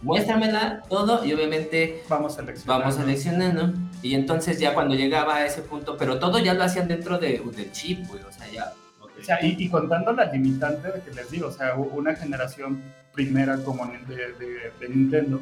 Muéstramela 0.02 0.82
todo 0.88 1.24
y 1.24 1.32
obviamente 1.32 2.04
Vamos 2.08 2.34
seleccionando. 2.34 2.80
vamos 2.84 2.94
seleccionando. 2.94 3.72
Y 4.00 4.14
entonces 4.14 4.60
ya 4.60 4.72
cuando 4.74 4.94
llegaba 4.94 5.36
a 5.36 5.46
ese 5.46 5.62
punto, 5.62 5.96
pero 5.96 6.20
todo 6.20 6.38
ya 6.38 6.54
lo 6.54 6.62
hacían 6.62 6.86
dentro 6.86 7.18
de, 7.18 7.42
del 7.56 7.72
chip, 7.72 8.06
güey. 8.06 8.22
O 8.22 8.30
sea, 8.32 8.46
ya. 8.52 8.72
O 9.00 9.24
sea, 9.24 9.44
y, 9.44 9.56
y 9.58 9.68
contando 9.68 10.12
la 10.12 10.26
limitante 10.26 10.92
de 10.92 11.00
que 11.02 11.10
les 11.12 11.28
digo, 11.32 11.48
o 11.48 11.50
sea, 11.52 11.74
una 11.74 12.14
generación 12.14 12.80
primera 13.12 13.56
como 13.64 13.84
de, 13.86 14.14
de- 14.38 14.72
de 14.78 14.88
Nintendo, 14.88 15.40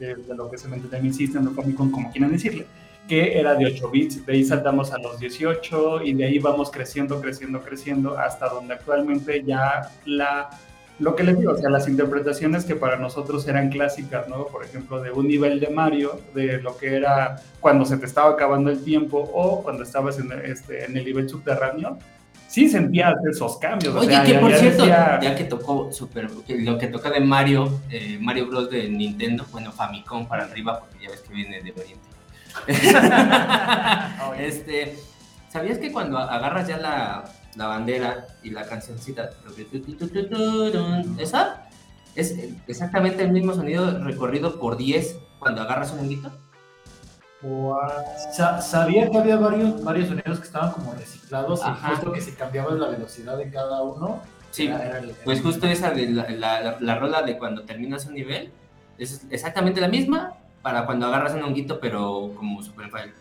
de, 0.00 0.16
de 0.16 0.34
lo 0.34 0.50
que 0.50 0.56
es 0.56 0.64
el 0.64 0.72
Entertainment 0.72 1.14
System, 1.14 1.46
o 1.46 1.50
Famicom, 1.52 1.92
como 1.92 2.10
quieran 2.10 2.32
decirle, 2.32 2.66
que 3.08 3.38
era 3.38 3.54
de 3.54 3.66
8 3.66 3.90
bits, 3.90 4.24
de 4.24 4.32
ahí 4.32 4.44
saltamos 4.44 4.92
a 4.92 4.98
los 4.98 5.18
18 5.20 6.02
y 6.04 6.14
de 6.14 6.24
ahí 6.24 6.38
vamos 6.38 6.70
creciendo, 6.70 7.20
creciendo, 7.20 7.60
creciendo, 7.60 8.16
hasta 8.18 8.48
donde 8.48 8.74
actualmente 8.74 9.42
ya 9.44 9.90
la... 10.06 10.48
Lo 11.00 11.16
que 11.16 11.24
les 11.24 11.36
digo, 11.38 11.52
o 11.52 11.56
sea, 11.58 11.70
las 11.70 11.88
interpretaciones 11.88 12.64
que 12.64 12.76
para 12.76 12.96
nosotros 12.96 13.46
eran 13.48 13.68
clásicas, 13.68 14.28
¿no? 14.28 14.46
Por 14.46 14.64
ejemplo, 14.64 15.02
de 15.02 15.10
un 15.10 15.26
nivel 15.26 15.58
de 15.58 15.68
Mario, 15.68 16.20
de 16.34 16.60
lo 16.62 16.76
que 16.76 16.94
era 16.94 17.36
cuando 17.58 17.84
se 17.84 17.96
te 17.96 18.06
estaba 18.06 18.30
acabando 18.30 18.70
el 18.70 18.82
tiempo 18.84 19.18
o 19.18 19.60
cuando 19.64 19.82
estabas 19.82 20.20
en, 20.20 20.30
este, 20.44 20.84
en 20.84 20.96
el 20.96 21.04
nivel 21.04 21.28
subterráneo, 21.28 21.98
sí 22.46 22.68
sentías 22.68 23.16
esos 23.28 23.56
cambios. 23.58 23.92
o 23.92 23.98
Oye, 23.98 24.10
sea, 24.10 24.22
que 24.22 24.32
ya- 24.34 24.40
por 24.40 24.50
ya 24.52 24.56
cierto, 24.58 24.82
decía- 24.84 25.18
ya 25.20 25.34
que 25.34 25.44
tocó 25.44 25.92
super, 25.92 26.28
lo 26.30 26.78
que 26.78 26.86
toca 26.86 27.10
de 27.10 27.18
Mario, 27.20 27.80
eh, 27.90 28.16
Mario 28.20 28.46
Bros. 28.46 28.70
de 28.70 28.88
Nintendo, 28.88 29.44
bueno, 29.50 29.72
Famicom 29.72 30.28
para 30.28 30.44
arriba, 30.44 30.78
porque 30.78 31.04
ya 31.04 31.10
ves 31.10 31.20
que 31.22 31.34
viene 31.34 31.60
de 31.60 31.72
Oriente. 31.72 32.13
este, 34.38 34.96
¿sabías 35.50 35.78
que 35.78 35.92
cuando 35.92 36.18
agarras 36.18 36.68
ya 36.68 36.78
la, 36.78 37.24
la 37.56 37.66
bandera 37.66 38.26
y 38.42 38.50
la 38.50 38.64
cancioncita, 38.66 39.30
esa 41.18 41.62
es 42.14 42.34
exactamente 42.66 43.22
el 43.22 43.32
mismo 43.32 43.54
sonido 43.54 43.98
recorrido 44.04 44.58
por 44.58 44.76
10 44.76 45.16
cuando 45.38 45.62
agarras 45.62 45.92
un 45.92 46.00
honguito? 46.00 46.30
Sa- 48.32 48.60
sabía 48.62 49.10
que 49.10 49.18
había 49.18 49.36
varios, 49.36 49.82
varios 49.84 50.08
sonidos 50.08 50.38
que 50.38 50.46
estaban 50.46 50.72
como 50.72 50.94
reciclados 50.94 51.62
Ajá. 51.62 51.88
y 51.88 51.90
justo 51.96 52.12
que 52.12 52.20
si 52.22 52.32
cambiabas 52.32 52.78
la 52.78 52.88
velocidad 52.88 53.36
de 53.36 53.50
cada 53.50 53.82
uno, 53.82 54.22
Sí, 54.50 54.66
era- 54.68 54.82
era 54.86 54.98
el- 55.00 55.10
Pues 55.24 55.42
justo 55.42 55.66
esa 55.66 55.90
de 55.90 56.06
la, 56.08 56.30
la, 56.30 56.60
la- 56.60 56.76
la 56.80 56.94
rola 56.94 57.22
de 57.22 57.36
cuando 57.36 57.64
terminas 57.64 58.06
un 58.06 58.14
nivel 58.14 58.50
es 58.98 59.26
exactamente 59.30 59.80
la 59.80 59.88
misma 59.88 60.34
para 60.64 60.84
cuando 60.86 61.06
agarras 61.06 61.34
un 61.34 61.42
honguito, 61.44 61.78
pero 61.78 62.32
como 62.36 62.60
Super 62.62 62.86
File. 62.90 63.12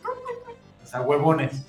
O 0.82 0.88
sea, 0.88 1.02
huevones. 1.02 1.64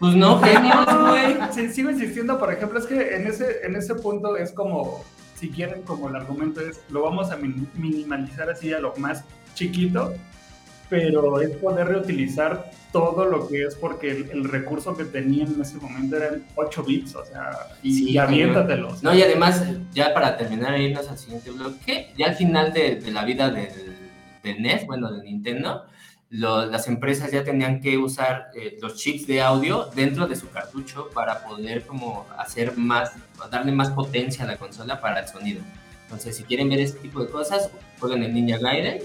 Pues 0.00 0.14
no, 0.14 0.40
genios, 0.40 0.84
güey. 0.86 1.36
Sí, 1.52 1.68
sigo 1.68 1.90
insistiendo, 1.90 2.38
por 2.38 2.52
ejemplo, 2.52 2.78
es 2.78 2.86
que 2.86 3.14
en 3.14 3.26
ese, 3.28 3.58
en 3.64 3.76
ese 3.76 3.94
punto 3.94 4.36
es 4.36 4.50
como, 4.52 5.04
si 5.38 5.50
quieren, 5.50 5.82
como 5.82 6.08
el 6.08 6.16
argumento 6.16 6.60
es, 6.60 6.80
lo 6.90 7.02
vamos 7.02 7.30
a 7.30 7.36
min- 7.36 7.68
minimalizar 7.74 8.50
así 8.50 8.72
a 8.72 8.80
lo 8.80 8.94
más 8.96 9.22
chiquito, 9.54 10.14
pero 10.88 11.40
es 11.40 11.50
poder 11.58 11.88
reutilizar 11.88 12.70
todo 12.92 13.26
lo 13.26 13.48
que 13.48 13.64
es, 13.64 13.74
porque 13.74 14.10
el, 14.10 14.30
el 14.30 14.44
recurso 14.48 14.96
que 14.96 15.04
tenían 15.04 15.52
en 15.54 15.60
ese 15.60 15.76
momento 15.78 16.16
eran 16.16 16.46
8 16.54 16.82
bits, 16.84 17.14
o 17.16 17.24
sea, 17.26 17.50
y, 17.82 17.92
Sí, 17.94 18.10
y 18.12 18.18
aviéntatelos. 18.18 19.02
No, 19.02 19.14
y 19.14 19.22
además, 19.22 19.62
ya 19.92 20.14
para 20.14 20.36
terminar 20.36 20.78
irnos 20.80 21.06
al 21.08 21.18
siguiente 21.18 21.50
bloque, 21.50 22.12
ya 22.16 22.26
al 22.28 22.34
final 22.36 22.72
de, 22.72 22.96
de 22.96 23.10
la 23.10 23.24
vida 23.24 23.50
del, 23.50 23.68
del 24.46 24.62
NES, 24.62 24.86
bueno, 24.86 25.10
del 25.12 25.22
Nintendo, 25.24 25.84
lo- 26.30 26.66
las 26.66 26.88
empresas 26.88 27.30
ya 27.30 27.44
tenían 27.44 27.80
que 27.80 27.98
usar 27.98 28.48
eh, 28.54 28.78
los 28.80 28.96
chips 28.96 29.26
de 29.26 29.42
audio 29.42 29.88
dentro 29.94 30.26
de 30.26 30.34
su 30.36 30.48
cartucho 30.50 31.08
para 31.14 31.44
poder 31.44 31.86
como 31.86 32.26
hacer 32.38 32.76
más, 32.76 33.12
darle 33.50 33.72
más 33.72 33.90
potencia 33.90 34.44
a 34.44 34.46
la 34.48 34.56
consola 34.56 35.00
para 35.00 35.20
el 35.20 35.28
sonido. 35.28 35.60
Entonces, 36.04 36.36
si 36.36 36.44
quieren 36.44 36.68
ver 36.68 36.80
este 36.80 36.98
tipo 37.00 37.20
de 37.20 37.28
cosas, 37.30 37.70
jueguen 38.00 38.22
el 38.22 38.32
Ninja 38.34 38.58
Gaiden 38.58 38.98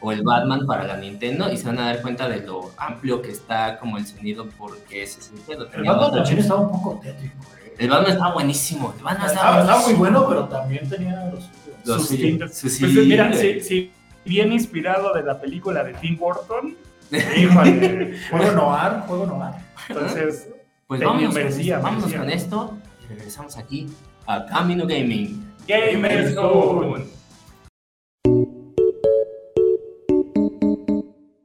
o 0.00 0.10
el 0.10 0.22
Batman 0.22 0.66
para 0.66 0.84
la 0.84 0.96
Nintendo 0.96 1.50
y 1.52 1.56
se 1.56 1.66
van 1.66 1.78
a 1.78 1.86
dar 1.86 2.02
cuenta 2.02 2.28
de 2.28 2.40
lo 2.44 2.72
amplio 2.76 3.22
que 3.22 3.30
está 3.30 3.78
como 3.78 3.98
el 3.98 4.06
sonido 4.06 4.46
porque 4.58 5.04
ese 5.04 5.20
sentido 5.22 5.64
El 5.66 5.70
tenía 5.70 5.92
Batman 5.92 6.14
también 6.14 6.38
estaba 6.38 6.60
un 6.60 6.72
poco 6.72 7.00
tétrico. 7.00 7.36
eh. 7.64 7.74
El 7.78 7.88
Batman 7.90 8.10
estaba 8.12 8.34
buenísimo, 8.34 8.92
el 8.98 9.02
Batman 9.04 9.26
Estaba, 9.28 9.60
estaba, 9.60 9.60
estaba 9.62 9.82
muy 9.86 9.94
bueno, 9.94 10.26
pero 10.28 10.44
también 10.48 10.88
tenía 10.88 11.24
los. 11.32 11.48
Los 11.84 11.96
sus 11.98 12.08
suyos. 12.08 12.22
tintes. 12.22 12.54
Sí, 12.54 12.62
Pues, 12.80 12.92
sí, 12.94 13.00
mira, 13.08 13.32
si, 13.32 13.60
si 13.60 13.92
bien 14.24 14.52
inspirado 14.52 15.12
de 15.14 15.22
la 15.22 15.40
película 15.40 15.84
de 15.84 15.94
Tim 15.94 16.18
Burton, 16.18 16.76
híjole, 17.36 18.18
Juego 18.30 18.52
noir, 18.52 19.02
juego 19.06 19.26
noir. 19.26 19.54
entonces... 19.88 20.48
Pues 20.86 21.00
vámonos, 21.00 21.32
merecía, 21.32 21.76
con, 21.76 21.84
vámonos 21.84 22.10
merecía. 22.10 22.20
con 22.20 22.30
esto 22.30 22.78
y 23.02 23.14
regresamos 23.14 23.56
aquí 23.56 23.88
a 24.26 24.44
Camino 24.44 24.86
Gaming. 24.86 25.54
Gamers 25.66 26.34
Zone. 26.34 27.04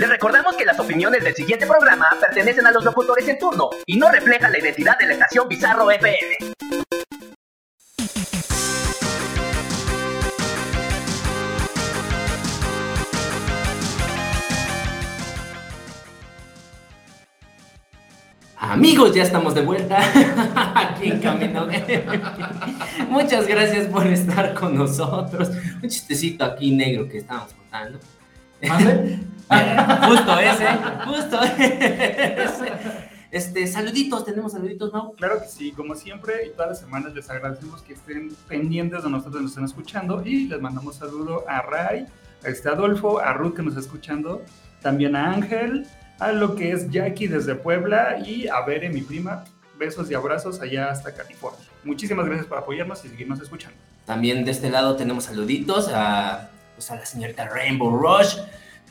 Les 0.00 0.08
recordamos 0.08 0.56
que 0.56 0.64
las 0.64 0.80
opiniones 0.80 1.22
del 1.22 1.34
siguiente 1.34 1.66
programa 1.66 2.08
pertenecen 2.18 2.66
a 2.66 2.70
los 2.70 2.82
locutores 2.82 3.28
en 3.28 3.38
turno 3.38 3.68
y 3.84 3.98
no 3.98 4.10
reflejan 4.10 4.50
la 4.50 4.58
identidad 4.58 4.98
de 4.98 5.08
la 5.08 5.12
estación 5.12 5.46
Bizarro 5.46 5.90
FM. 5.90 6.36
Amigos, 18.56 19.14
ya 19.14 19.24
estamos 19.24 19.54
de 19.54 19.60
vuelta 19.60 19.98
aquí 20.76 21.10
en 21.10 21.20
Camino. 21.20 21.68
Muchas 23.10 23.46
gracias 23.46 23.86
por 23.88 24.06
estar 24.06 24.54
con 24.54 24.78
nosotros. 24.78 25.50
Un 25.82 25.90
chistecito 25.90 26.42
aquí 26.42 26.70
negro 26.74 27.06
que 27.06 27.18
estábamos 27.18 27.52
contando. 27.52 28.00
¿Mande? 28.62 29.18
justo 30.06 30.38
ese, 30.38 30.66
justo 31.04 31.42
ese. 31.42 32.72
Este, 33.30 33.66
saluditos, 33.68 34.24
tenemos 34.24 34.52
saluditos, 34.52 34.92
¿no? 34.92 35.12
Claro 35.12 35.40
que 35.40 35.48
sí, 35.48 35.72
como 35.72 35.94
siempre, 35.94 36.46
y 36.46 36.50
todas 36.50 36.70
las 36.70 36.80
semanas 36.80 37.14
les 37.14 37.30
agradecemos 37.30 37.80
que 37.82 37.92
estén 37.92 38.34
pendientes 38.48 39.04
de 39.04 39.10
nosotros, 39.10 39.42
nos 39.42 39.52
estén 39.52 39.64
escuchando, 39.64 40.22
y 40.24 40.48
les 40.48 40.60
mandamos 40.60 40.96
saludo 40.96 41.44
a 41.48 41.62
Ray, 41.62 42.06
a 42.44 42.48
este 42.48 42.68
Adolfo, 42.68 43.20
a 43.20 43.32
Ruth 43.32 43.54
que 43.54 43.62
nos 43.62 43.76
está 43.76 43.80
escuchando, 43.80 44.42
también 44.82 45.14
a 45.14 45.32
Ángel, 45.32 45.86
a 46.18 46.32
lo 46.32 46.56
que 46.56 46.72
es 46.72 46.90
Jackie 46.90 47.28
desde 47.28 47.54
Puebla, 47.54 48.18
y 48.18 48.48
a 48.48 48.62
Bere, 48.62 48.88
mi 48.88 49.02
prima, 49.02 49.44
besos 49.78 50.10
y 50.10 50.14
abrazos 50.14 50.60
allá 50.60 50.90
hasta 50.90 51.14
California. 51.14 51.60
Muchísimas 51.84 52.26
gracias 52.26 52.46
por 52.46 52.58
apoyarnos 52.58 53.04
y 53.04 53.08
seguirnos 53.08 53.40
escuchando. 53.40 53.76
También 54.06 54.44
de 54.44 54.50
este 54.50 54.70
lado 54.70 54.96
tenemos 54.96 55.24
saluditos 55.24 55.88
a, 55.94 56.50
pues, 56.74 56.90
a 56.90 56.96
la 56.96 57.06
señorita 57.06 57.48
Rainbow 57.48 57.96
Rush. 57.96 58.38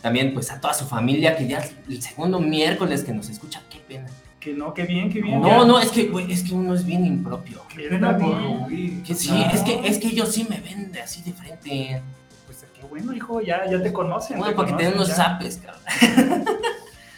También 0.02 0.34
pues 0.34 0.50
a 0.52 0.62
toda 0.62 0.74
su 0.74 0.86
familia 0.86 1.36
que 1.36 1.48
ya 1.48 1.62
el 1.90 2.02
segundo 2.02 2.40
miércoles 2.40 3.04
que 3.04 3.12
nos 3.12 3.30
escucha. 3.30 3.62
Qué 3.70 3.80
pena. 3.80 4.08
Que 4.40 4.54
no, 4.54 4.74
que 4.74 4.84
bien, 4.84 5.12
que 5.12 5.22
bien. 5.22 5.42
No, 5.42 5.48
ya. 5.48 5.66
no, 5.66 5.80
es 5.80 5.90
que, 5.92 6.06
güey, 6.08 6.32
es 6.32 6.44
que 6.44 6.54
uno 6.54 6.74
es 6.74 6.86
bien 6.86 7.06
impropio. 7.06 7.62
Qué 7.68 7.90
pena 7.90 8.18
por 8.18 8.42
Rubí. 8.42 9.04
Que 9.06 9.14
sí, 9.14 9.30
No. 9.32 9.46
es 9.52 9.62
que, 9.62 9.82
es 9.86 9.98
que 10.00 10.08
ellos 10.08 10.32
sí 10.32 10.48
me 10.50 10.62
ven 10.62 10.92
de 10.94 11.02
así 11.02 11.22
de 11.24 11.34
frente. 11.34 12.02
Pues 12.46 12.66
qué 12.74 12.86
bueno, 12.88 13.14
hijo, 13.14 13.42
ya, 13.42 13.70
ya 13.70 13.84
te 13.84 13.92
conocen. 13.92 14.38
Bueno, 14.38 14.52
te 14.52 14.56
porque 14.56 14.72
conocen, 14.72 14.94
tienen 14.94 15.06
unos 15.06 15.16
zapes, 15.16 15.58
cabrón. 15.58 16.46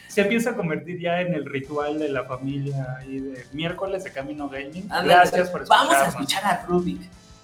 se 0.07 0.21
empieza 0.21 0.49
a 0.49 0.55
convertir 0.55 0.99
ya 0.99 1.21
en 1.21 1.33
el 1.35 1.45
ritual 1.45 1.99
de 1.99 2.09
la 2.09 2.23
familia 2.25 2.97
y 3.07 3.19
de 3.19 3.45
miércoles 3.53 4.03
de 4.03 4.11
Camino 4.11 4.49
Gaming. 4.49 4.83
Ándale, 4.89 5.13
Gracias 5.13 5.49
por 5.51 5.67
Vamos 5.67 5.93
a 5.93 6.07
escuchar 6.07 6.43
a 6.43 6.65
Rubik. 6.65 7.01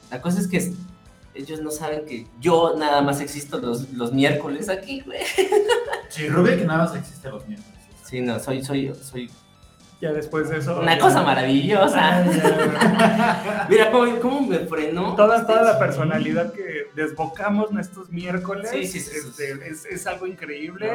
La 0.09 0.19
cosa 0.21 0.39
es 0.39 0.47
que 0.47 0.57
es- 0.57 0.71
ellos 1.37 1.61
no 1.61 1.71
saben 1.71 2.05
que 2.05 2.27
yo 2.39 2.75
nada 2.77 3.01
más 3.01 3.21
existo 3.21 3.59
los, 3.59 3.89
los 3.93 4.11
miércoles 4.13 4.69
aquí, 4.69 5.01
güey. 5.01 5.19
Sí, 6.09 6.27
Rubik 6.29 6.65
nada 6.65 6.85
más 6.85 6.95
existe 6.95 7.29
los 7.29 7.45
miércoles. 7.47 7.75
Sí, 8.03 8.21
no, 8.21 8.39
soy, 8.39 8.63
soy, 8.63 8.93
soy 8.95 9.29
Ya 9.99 10.13
después 10.13 10.49
de 10.49 10.57
eso. 10.59 10.79
Una 10.79 10.95
ya- 10.95 11.01
cosa 11.01 11.21
maravillosa. 11.21 12.23
Mira 13.69 13.91
cómo, 13.91 14.19
cómo 14.19 14.41
me 14.41 14.59
frenó. 14.59 15.15
Toda, 15.15 15.45
toda 15.45 15.63
la 15.63 15.79
personalidad 15.79 16.53
que 16.53 16.87
desbocamos 16.95 17.69
estos 17.79 18.09
miércoles 18.09 18.69
Sí, 18.71 18.87
sí, 18.87 18.99
sí, 18.99 19.11
sí, 19.19 19.43
este, 19.43 19.69
Es, 19.69 19.85
es 19.85 20.07
algo 20.07 20.27
increíble 20.27 20.91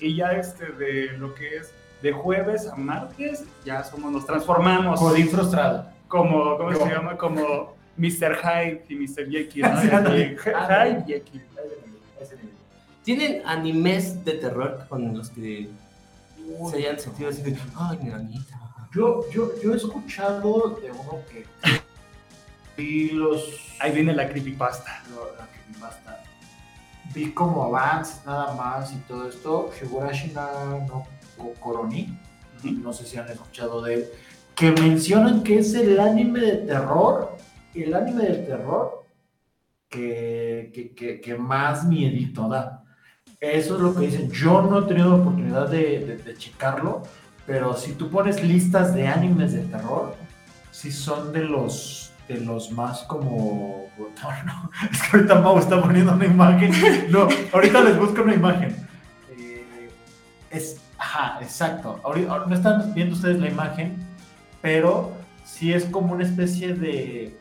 y, 0.00 0.06
y 0.06 0.16
ya 0.16 0.32
este 0.32 0.66
de 0.72 1.12
lo 1.18 1.34
que 1.34 1.56
es 1.56 1.70
de 2.02 2.12
jueves 2.12 2.68
a 2.68 2.76
martes 2.76 3.42
ya 3.64 3.82
somos 3.82 4.12
nos 4.12 4.26
transformamos 4.26 5.00
Godín 5.00 5.28
frustrado. 5.30 5.88
como 6.08 6.56
¿cómo 6.58 6.72
Yo. 6.72 6.78
se 6.86 6.90
llama? 6.90 7.16
como 7.16 7.74
Mr. 7.96 8.36
Hyde 8.36 8.84
y 8.88 8.94
Mr. 8.96 9.30
Jekyll 9.30 9.62
¿no? 9.62 9.80
Sí, 9.82 9.88
ándale. 9.90 10.36
Hyde 10.36 11.04
y 11.06 11.12
Jekyll. 11.12 11.42
¿Tienen 13.04 13.42
animes 13.46 14.24
de 14.24 14.32
terror 14.32 14.84
con 14.88 15.16
los 15.16 15.30
que 15.30 15.68
se 16.70 16.76
hayan 16.76 16.98
sentido 16.98 17.30
así 17.30 17.42
de, 17.42 17.56
ay, 17.76 17.98
mi 18.02 18.10
nanita? 18.10 18.58
Yo, 18.94 19.30
yo, 19.30 19.52
yo 19.62 19.72
he 19.74 19.76
escuchado 19.76 20.78
de 20.82 20.90
uno 20.90 21.20
que. 21.30 21.44
Y 22.78 23.10
los. 23.12 23.42
ahí 23.80 23.90
viene 23.92 24.12
la 24.12 24.28
creepypasta 24.28 25.02
lo- 25.10 25.34
la 25.38 25.46
creepypasta. 25.46 26.22
Vi 27.14 27.30
como 27.32 27.64
avances 27.64 28.20
nada 28.26 28.52
más 28.52 28.92
y 28.92 28.96
todo 29.08 29.28
esto. 29.28 29.70
Higurashi 29.80 30.32
no 30.34 30.86
Ko- 31.38 31.54
Koroni. 31.58 32.18
No 32.64 32.92
sé 32.92 33.06
si 33.06 33.16
han 33.16 33.28
escuchado 33.30 33.80
de 33.82 33.94
él. 33.94 34.06
Que 34.54 34.72
mencionan 34.72 35.42
que 35.42 35.58
es 35.60 35.72
el 35.74 35.98
anime 35.98 36.40
de 36.40 36.56
terror. 36.66 37.35
El 37.82 37.94
anime 37.94 38.24
de 38.24 38.34
terror 38.38 39.04
que, 39.88 40.70
que, 40.74 40.94
que, 40.94 41.20
que 41.20 41.34
más 41.36 41.84
miedito 41.84 42.48
da. 42.48 42.84
Eso 43.40 43.76
es 43.76 43.80
lo 43.80 43.94
que 43.94 44.06
dicen. 44.06 44.30
Yo 44.30 44.62
no 44.62 44.80
he 44.80 44.82
tenido 44.82 45.10
la 45.10 45.16
oportunidad 45.16 45.68
de, 45.68 46.34
checarlo. 46.38 47.02
Pero 47.46 47.76
si 47.76 47.92
tú 47.92 48.10
pones 48.10 48.42
listas 48.42 48.94
de 48.94 49.06
animes 49.06 49.52
de 49.52 49.60
terror, 49.60 50.16
sí 50.70 50.90
son 50.90 51.32
de 51.32 51.44
los 51.44 52.12
de 52.28 52.40
los 52.40 52.72
más 52.72 53.04
como 53.04 53.86
no, 53.96 54.44
no, 54.44 54.70
es 54.90 55.00
que 55.00 55.16
ahorita 55.16 55.40
Mau 55.40 55.58
está 55.60 55.80
poniendo 55.80 56.12
una 56.12 56.26
imagen 56.26 56.72
no, 57.08 57.28
ahorita 57.52 57.84
les 57.84 57.96
busco 57.96 58.20
una 58.22 58.34
imagen 58.34 58.74
Eh, 59.38 59.88
es, 60.50 60.80
ajá, 60.98 61.38
exacto 61.40 62.00
ahorita, 62.02 62.32
ahora 62.32 62.46
no 62.48 62.54
están 62.56 62.92
viendo 62.94 63.14
ustedes 63.14 63.38
la 63.38 63.48
imagen 63.48 63.96
pero 64.60 65.12
sí 65.44 65.72
es 65.72 65.84
como 65.84 66.14
una 66.14 66.24
especie 66.24 66.74
de 66.74 67.38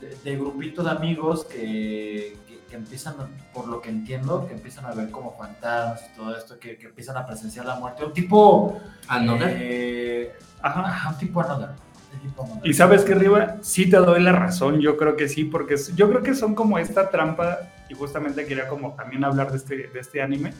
de, 0.00 0.16
de 0.22 0.36
grupito 0.36 0.82
de 0.82 0.90
amigos 0.90 1.44
que, 1.44 2.36
que, 2.46 2.58
que 2.68 2.76
empiezan, 2.76 3.14
por 3.52 3.66
lo 3.68 3.80
que 3.80 3.88
entiendo, 3.90 4.46
que 4.46 4.54
empiezan 4.54 4.84
a 4.86 4.92
ver 4.92 5.10
como 5.10 5.36
fantasmas 5.36 6.02
y 6.12 6.16
todo 6.16 6.36
esto, 6.36 6.58
que, 6.58 6.76
que 6.76 6.86
empiezan 6.86 7.16
a 7.16 7.26
presenciar 7.26 7.66
la 7.66 7.76
muerte. 7.76 8.04
Un 8.04 8.12
tipo... 8.12 8.80
¿Another? 9.08 9.56
eh, 9.60 10.32
Ajá. 10.60 10.80
ajá, 10.86 11.10
un 11.10 11.18
tipo 11.18 11.40
another. 11.40 11.70
Y 12.64 12.72
sabes 12.72 13.04
que 13.04 13.12
arriba 13.12 13.56
sí 13.60 13.88
te 13.88 13.96
doy 13.98 14.20
la 14.20 14.32
razón, 14.32 14.80
yo 14.80 14.96
creo 14.96 15.14
que 15.14 15.28
sí, 15.28 15.44
porque 15.44 15.76
yo 15.94 16.08
creo 16.08 16.22
que 16.22 16.34
son 16.34 16.54
como 16.54 16.78
esta 16.78 17.10
trampa, 17.10 17.58
y 17.88 17.94
justamente 17.94 18.44
quería 18.46 18.66
como 18.68 18.94
también 18.94 19.24
hablar 19.24 19.50
de 19.50 19.58
este, 19.58 19.76
de 19.88 20.00
este 20.00 20.20
anime, 20.22 20.52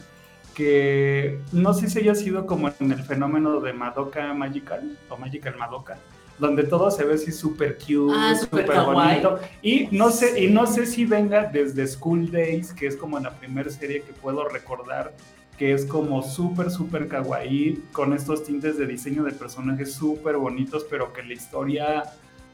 que 0.53 1.41
no 1.51 1.73
sé 1.73 1.89
si 1.89 1.99
haya 1.99 2.15
sido 2.15 2.45
como 2.45 2.69
en 2.79 2.91
el 2.91 3.03
fenómeno 3.03 3.59
de 3.61 3.73
Madoka 3.73 4.33
Magical, 4.33 4.97
o 5.09 5.17
Magical 5.17 5.57
Madoka, 5.57 5.97
donde 6.39 6.63
todo 6.63 6.89
se 6.89 7.03
ve 7.03 7.15
así 7.15 7.31
súper 7.31 7.77
cute, 7.77 8.13
Ah, 8.15 8.33
súper 8.39 8.65
kawaii. 8.65 9.21
bonito, 9.21 9.39
y 9.61 9.87
no, 9.91 10.09
sé, 10.09 10.41
y 10.43 10.49
no 10.49 10.65
sé 10.65 10.85
si 10.85 11.05
venga 11.05 11.43
desde 11.45 11.85
School 11.87 12.31
Days, 12.31 12.73
que 12.73 12.87
es 12.87 12.95
como 12.95 13.19
la 13.19 13.31
primera 13.31 13.69
serie 13.69 14.01
que 14.03 14.13
puedo 14.13 14.47
recordar, 14.47 15.13
que 15.57 15.73
es 15.73 15.85
como 15.85 16.23
súper, 16.23 16.71
súper 16.71 17.07
kawaii, 17.09 17.83
con 17.91 18.13
estos 18.13 18.43
tintes 18.45 18.77
de 18.77 18.87
diseño 18.87 19.23
de 19.23 19.33
personajes 19.33 19.91
súper 19.93 20.37
bonitos, 20.37 20.85
pero 20.89 21.11
que 21.11 21.21
la 21.23 21.33
historia 21.33 22.03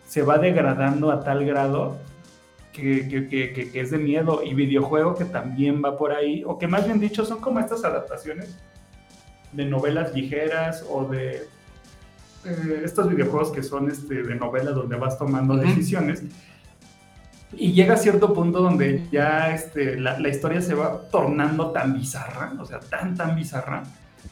se 0.08 0.24
va 0.24 0.38
degradando 0.40 1.12
a 1.12 1.24
tal 1.24 1.46
grado 1.46 1.98
que, 2.74 3.08
que- 3.08 3.28
que- 3.28 3.54
que- 3.54 3.72
que 3.72 3.80
es 3.80 3.92
de 3.92 3.98
miedo. 4.00 4.42
Y 4.44 4.54
videojuego 4.56 5.16
que 5.16 5.26
también 5.26 5.82
va 5.86 5.98
por 5.98 6.12
ahí, 6.12 6.44
o 6.46 6.58
que 6.58 6.68
más 6.68 6.86
bien 6.86 7.00
dicho 7.00 7.24
son 7.26 7.40
como 7.40 7.60
estas 7.60 7.84
adaptaciones 7.86 8.58
de 9.54 9.66
novelas 9.66 10.14
ligeras 10.14 10.84
o 10.90 11.06
de 11.06 11.48
eh, 12.46 12.82
estos 12.84 13.10
videojuegos 13.10 13.52
que 13.52 13.64
son 13.64 13.90
este, 13.90 14.24
de 14.24 14.36
novelas 14.36 14.76
donde 14.76 14.96
vas 14.96 15.18
tomando 15.18 15.54
Ujú. 15.56 15.64
decisiones. 15.64 16.24
Y 17.58 17.72
llega 17.74 17.94
a 17.94 17.98
cierto 17.98 18.34
punto 18.34 18.60
donde 18.62 19.08
ya 19.12 19.54
este, 19.54 19.98
la, 20.00 20.20
la 20.20 20.30
historia 20.30 20.62
se 20.62 20.74
va 20.74 21.02
tornando 21.10 21.72
tan 21.72 21.94
bizarra, 21.94 22.54
o 22.60 22.66
sea, 22.66 22.80
tan, 22.80 23.16
tan 23.16 23.36
bizarra, 23.36 23.84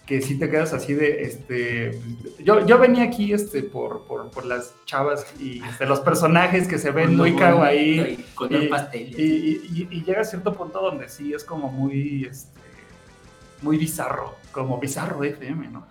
que 0.06 0.22
si 0.22 0.38
te 0.38 0.50
quedas 0.50 0.74
así 0.74 0.94
de, 0.94 1.22
este, 1.24 1.98
yo, 2.44 2.66
yo 2.66 2.78
venía 2.80 3.04
aquí 3.04 3.32
este, 3.32 3.64
por, 3.64 4.06
por, 4.08 4.30
por 4.32 4.46
las 4.46 4.74
chavas 4.86 5.26
y 5.40 5.64
este, 5.64 5.86
los 5.86 6.02
personajes 6.02 6.68
que 6.68 6.78
se 6.78 6.92
ven 6.92 7.16
muy 7.16 7.34
kawaii, 7.36 8.26
color 8.36 8.64
y- 8.64 8.68
pastel. 8.68 9.02
y, 9.18 9.24
y- 9.24 9.88
y 9.90 10.04
llega 10.04 10.22
a 10.22 10.26
cierto 10.26 10.54
punto 10.54 10.82
donde 10.82 11.08
sí 11.08 11.34
es 11.34 11.46
como 11.46 11.72
muy, 11.72 12.26
este, 12.26 12.60
muy 13.62 13.78
bizarro, 13.78 14.36
como 14.52 14.80
bizarro 14.80 15.24
FM, 15.24 15.70
¿no? 15.70 15.88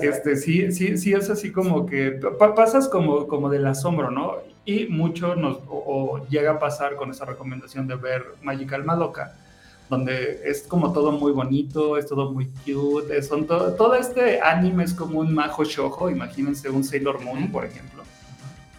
Este, 0.00 0.36
sí, 0.36 0.70
sí, 0.72 0.96
sí 0.98 1.12
es 1.12 1.30
así 1.30 1.50
como 1.52 1.86
que 1.86 2.12
pa- 2.38 2.54
pasas 2.54 2.88
como, 2.88 3.26
como 3.26 3.48
del 3.48 3.66
asombro, 3.66 4.10
¿no? 4.10 4.36
Y 4.64 4.86
mucho 4.86 5.34
nos, 5.34 5.56
o, 5.68 5.82
o 6.20 6.28
llega 6.28 6.52
a 6.52 6.58
pasar 6.58 6.94
con 6.96 7.10
esa 7.10 7.24
recomendación 7.24 7.86
de 7.86 7.96
ver 7.96 8.24
Magical 8.42 8.84
Madoka, 8.84 9.34
donde 9.88 10.42
es 10.44 10.62
como 10.62 10.92
todo 10.92 11.12
muy 11.12 11.32
bonito, 11.32 11.96
es 11.96 12.06
todo 12.06 12.32
muy 12.32 12.46
cute, 12.66 13.16
es- 13.18 13.28
son 13.28 13.46
todo, 13.46 13.72
todo 13.74 13.94
este 13.94 14.40
anime 14.40 14.84
es 14.84 14.92
como 14.92 15.20
un 15.20 15.34
majo 15.34 15.64
shojo, 15.64 16.10
imagínense 16.10 16.68
un 16.68 16.84
Sailor 16.84 17.22
Moon, 17.22 17.50
por 17.50 17.64
ejemplo. 17.64 18.02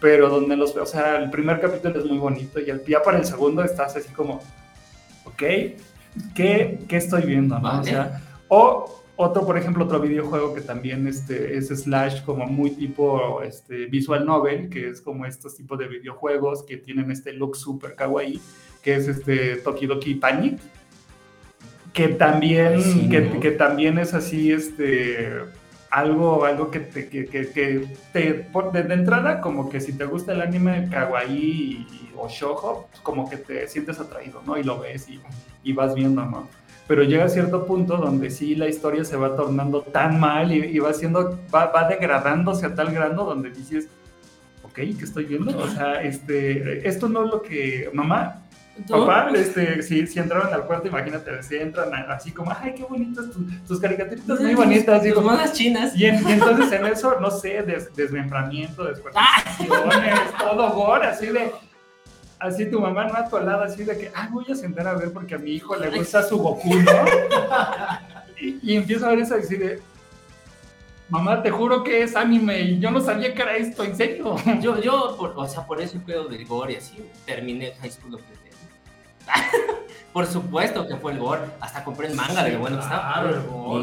Pero 0.00 0.28
donde 0.30 0.56
los, 0.56 0.74
o 0.76 0.86
sea, 0.86 1.16
el 1.16 1.30
primer 1.30 1.60
capítulo 1.60 1.98
es 1.98 2.06
muy 2.06 2.18
bonito 2.18 2.58
y 2.60 2.70
el, 2.70 2.82
ya 2.86 3.02
para 3.02 3.18
el 3.18 3.24
segundo 3.26 3.62
estás 3.64 3.96
así 3.96 4.08
como, 4.14 4.40
ok, 5.24 5.42
¿qué, 6.34 6.78
qué 6.88 6.96
estoy 6.96 7.22
viendo? 7.22 7.58
¿no? 7.58 7.80
O 7.80 7.84
sea, 7.84 8.20
o 8.48 8.99
otro, 9.20 9.44
por 9.46 9.56
ejemplo, 9.58 9.84
otro 9.84 10.00
videojuego 10.00 10.54
que 10.54 10.60
también 10.62 11.06
este, 11.06 11.56
es 11.56 11.68
slash 11.68 12.22
como 12.24 12.46
muy 12.46 12.70
tipo 12.70 13.42
este, 13.42 13.86
visual 13.86 14.24
novel, 14.24 14.68
que 14.70 14.88
es 14.88 15.00
como 15.00 15.26
estos 15.26 15.56
tipos 15.56 15.78
de 15.78 15.88
videojuegos 15.88 16.62
que 16.64 16.76
tienen 16.78 17.10
este 17.10 17.32
look 17.32 17.56
super 17.56 17.94
kawaii, 17.94 18.40
que 18.82 18.94
es 18.96 19.08
este 19.08 19.56
Tokidoki 19.56 20.14
Panic, 20.14 20.58
que 21.92 22.08
también, 22.08 22.80
sí, 22.80 23.08
que, 23.08 23.20
¿no? 23.20 23.40
que 23.40 23.50
también 23.50 23.98
es 23.98 24.14
así, 24.14 24.52
este, 24.52 25.28
algo, 25.90 26.44
algo 26.44 26.70
que 26.70 26.80
te, 26.80 27.08
que, 27.08 27.26
que- 27.26 27.48
que 27.50 27.96
te 28.12 28.48
de 28.82 28.94
entrada, 28.94 29.40
como 29.40 29.68
que 29.68 29.80
si 29.80 29.92
te 29.92 30.04
gusta 30.04 30.32
el 30.32 30.40
anime 30.40 30.88
kawaii 30.90 31.86
y- 31.90 32.10
o 32.16 32.28
shoujo, 32.28 32.86
pues 32.90 33.00
como 33.02 33.28
que 33.28 33.36
te 33.38 33.66
sientes 33.66 33.98
atraído, 33.98 34.42
¿no? 34.46 34.56
Y 34.58 34.62
lo 34.62 34.78
ves 34.78 35.08
y, 35.08 35.20
y 35.64 35.72
vas 35.72 35.94
viendo, 35.94 36.24
¿no? 36.24 36.48
Pero 36.90 37.04
llega 37.04 37.24
a 37.26 37.28
cierto 37.28 37.66
punto 37.66 37.98
donde 37.98 38.30
sí 38.30 38.56
la 38.56 38.66
historia 38.66 39.04
se 39.04 39.16
va 39.16 39.36
tornando 39.36 39.82
tan 39.82 40.18
mal 40.18 40.50
y, 40.50 40.56
y 40.64 40.78
va 40.80 40.92
siendo, 40.92 41.38
va, 41.54 41.66
va 41.66 41.86
degradándose 41.86 42.66
a 42.66 42.74
tal 42.74 42.90
grado 42.92 43.24
donde 43.24 43.50
dices, 43.50 43.86
ok, 44.64 44.74
¿qué 44.74 44.96
estoy 45.04 45.26
viendo? 45.26 45.56
O 45.56 45.68
sea, 45.68 46.02
este, 46.02 46.86
esto 46.88 47.08
no 47.08 47.24
es 47.26 47.30
lo 47.30 47.42
que, 47.42 47.88
mamá. 47.92 48.42
Papá, 48.88 49.30
este, 49.36 49.82
si, 49.82 50.04
si 50.08 50.18
entraron 50.18 50.52
al 50.52 50.64
cuarto, 50.64 50.88
imagínate, 50.88 51.42
si 51.44 51.56
entran 51.58 51.90
así 52.10 52.32
como, 52.32 52.50
ay, 52.60 52.74
qué 52.76 52.82
bonitas 52.82 53.26
tus, 53.30 53.66
tus 53.68 53.78
caricaturitas 53.78 54.40
muy 54.40 54.54
bonitas, 54.54 55.02
digo, 55.04 55.20
monas 55.20 55.52
chinas. 55.52 55.94
y, 55.96 56.06
en- 56.06 56.26
y 56.28 56.32
entonces 56.32 56.72
en 56.72 56.86
eso, 56.86 57.20
no 57.20 57.30
sé, 57.30 57.62
des- 57.62 57.94
desmembramiento, 57.94 58.82
descuartizaciones, 58.92 60.18
todo 60.38 60.70
gore, 60.72 61.06
así 61.06 61.26
de, 61.26 61.52
así 62.40 62.70
tu 62.70 62.80
mamá 62.80 63.06
no 63.06 63.14
a 63.14 63.28
tu 63.28 63.38
lado, 63.38 63.62
así 63.62 63.84
de 63.84 63.96
que, 63.96 64.10
ah, 64.14 64.28
voy 64.32 64.46
a 64.50 64.54
sentar 64.54 64.88
a 64.88 64.94
ver 64.94 65.12
porque 65.12 65.34
a 65.34 65.38
mi 65.38 65.52
hijo 65.52 65.76
le 65.76 65.90
gusta 65.90 66.22
su 66.22 66.38
Goku, 66.38 66.74
¿no? 66.74 66.92
Y, 68.40 68.58
y 68.62 68.76
empiezo 68.76 69.06
a 69.06 69.10
ver 69.10 69.20
eso 69.20 69.34
así 69.34 69.56
de, 69.56 69.80
mamá, 71.10 71.42
te 71.42 71.50
juro 71.50 71.82
que 71.82 72.02
es 72.02 72.16
anime 72.16 72.60
y 72.62 72.78
yo 72.78 72.90
no 72.90 73.00
sabía 73.00 73.34
que 73.34 73.42
era 73.42 73.56
esto, 73.56 73.84
en 73.84 73.96
serio. 73.96 74.36
Yo, 74.62 74.80
yo, 74.80 75.16
por, 75.18 75.34
o 75.36 75.46
sea, 75.46 75.66
por 75.66 75.80
eso 75.80 75.98
pedo 76.06 76.28
del 76.28 76.46
gore 76.46 76.74
y 76.74 76.76
así, 76.76 77.04
terminé 77.26 77.74
High 77.80 77.90
School 77.90 78.14
of 78.14 78.22
the 78.22 78.40
por 80.12 80.26
supuesto 80.26 80.88
que 80.88 80.96
fue 80.96 81.12
el 81.12 81.18
gore. 81.18 81.42
Hasta 81.60 81.84
compré 81.84 82.08
el 82.08 82.14
manga 82.14 82.42
de 82.42 82.52
lo 82.52 82.60
bueno 82.60 82.78
que 82.78 82.82
estaba. 82.82 83.32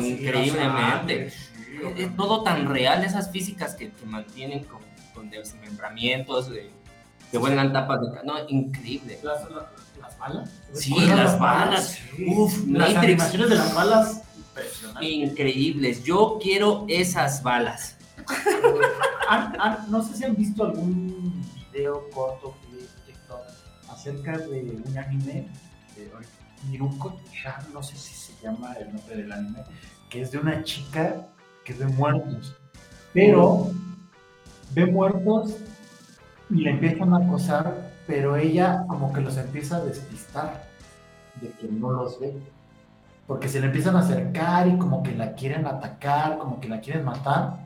Increíblemente. 0.02 1.28
Eh, 1.28 1.94
eh, 1.98 2.12
todo 2.18 2.44
tan 2.44 2.68
real, 2.68 3.04
esas 3.04 3.32
físicas 3.32 3.76
que, 3.76 3.92
que 3.92 4.06
mantienen 4.06 4.64
con, 4.64 4.82
con 5.14 5.30
desmembramientos, 5.30 6.50
de, 6.50 6.72
que 7.32 7.38
vuelan 7.38 7.74
tapas 7.74 8.02
de... 8.02 8.08
No, 8.24 8.34
increíble. 8.50 9.20
Las, 9.24 9.50
las, 9.52 9.64
las 10.02 10.18
balas. 10.18 10.50
Sí, 10.74 10.92
¿Recuerdas 10.92 11.18
las 11.18 11.40
balas. 11.40 12.00
Sí. 12.16 12.26
Uf, 12.36 12.58
las 12.68 12.94
Matrix. 12.94 12.98
animaciones 13.04 13.50
de 13.50 13.56
las 13.56 13.74
balas. 13.76 14.22
Impresionante. 14.38 15.06
Increíbles. 15.10 16.04
Yo 16.04 16.40
quiero 16.42 16.86
esas 16.88 17.44
balas. 17.44 17.98
Han- 19.30 19.60
han- 19.60 19.92
no 19.92 20.02
sé 20.04 20.16
si 20.16 20.24
han 20.24 20.36
visto 20.36 20.64
algún 20.64 21.44
video 21.74 22.10
corto 22.14 22.56
TikTok 23.06 23.42
acerca 23.90 24.38
de 24.38 24.82
un 24.86 24.98
anime 24.98 25.50
de 25.96 26.10
Miruko-chan, 26.70 27.74
no 27.74 27.84
sé 27.84 27.96
si 27.98 28.14
se 28.16 28.34
llama 28.42 28.74
el 28.80 28.94
nombre 28.94 29.16
del 29.18 29.32
anime, 29.32 29.60
que 30.10 30.22
es 30.22 30.32
de 30.32 30.38
una 30.40 30.64
chica 30.64 31.28
que 31.66 31.74
ve 31.74 31.86
muertos. 31.88 32.56
pero 33.14 33.72
ve 34.72 34.86
muertos 34.86 35.54
y 36.50 36.56
le 36.62 36.72
empiezan 36.72 37.14
a 37.14 37.18
acosar, 37.18 37.92
pero 38.06 38.36
ella 38.38 38.84
como 38.88 39.12
que 39.14 39.22
los 39.22 39.38
empieza 39.38 39.78
a 39.78 39.82
despistar 39.82 40.64
de 41.42 41.50
que 41.52 41.68
no 41.68 41.92
los 41.92 42.20
ve. 42.20 42.34
Porque 43.28 43.50
se 43.50 43.60
le 43.60 43.66
empiezan 43.68 43.96
a 43.98 44.00
acercar 44.00 44.68
y 44.68 44.78
como 44.78 45.04
que 45.04 45.14
la 45.14 45.34
quieren 45.34 45.66
atacar, 45.68 46.38
como 46.38 46.62
que 46.62 46.70
la 46.70 46.80
quieren 46.80 47.04
matar. 47.04 47.58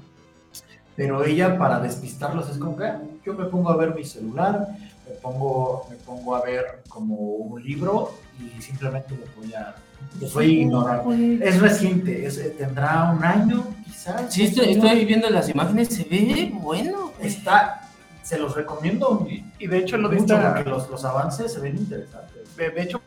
Pero 0.95 1.23
ella 1.23 1.57
para 1.57 1.79
despistarlos 1.79 2.49
es 2.49 2.57
como 2.57 2.75
que 2.75 2.85
"Ah, 2.85 2.99
yo 3.25 3.33
me 3.35 3.45
pongo 3.45 3.69
a 3.69 3.77
ver 3.77 3.93
mi 3.93 4.03
celular, 4.03 4.67
me 5.07 5.15
pongo, 5.21 5.85
me 5.89 5.95
pongo 5.97 6.35
a 6.35 6.41
ver 6.41 6.81
como 6.89 7.13
un 7.15 7.61
libro 7.63 8.11
y 8.39 8.59
simplemente 8.61 9.15
lo 9.15 9.25
voy 9.41 9.53
a, 9.53 9.75
lo 10.19 10.29
voy 10.29 10.45
a 10.45 10.47
ignorar. 10.61 11.03
Es 11.41 11.61
reciente, 11.61 12.25
es- 12.25 12.37
eh, 12.39 12.55
tendrá 12.57 13.11
un 13.15 13.23
año 13.23 13.63
quizás. 13.85 14.33
Sí, 14.33 14.43
estoy, 14.43 14.71
estoy 14.71 15.05
viendo 15.05 15.29
las 15.29 15.47
imágenes, 15.47 15.89
se 15.89 16.03
ve 16.05 16.51
bueno. 16.59 17.11
Está, 17.19 17.81
se 18.23 18.37
los 18.37 18.55
recomiendo 18.55 19.27
Y 19.59 19.67
de 19.67 19.77
hecho 19.77 19.97
no 19.97 20.09
dista, 20.09 20.53
porque 20.53 20.69
los, 20.69 20.89
los 20.89 21.03
avances 21.05 21.53
se 21.53 21.59
ven 21.59 21.77
interesantes. 21.77 22.55
de, 22.55 22.69
de 22.69 22.81
hecho, 22.81 23.01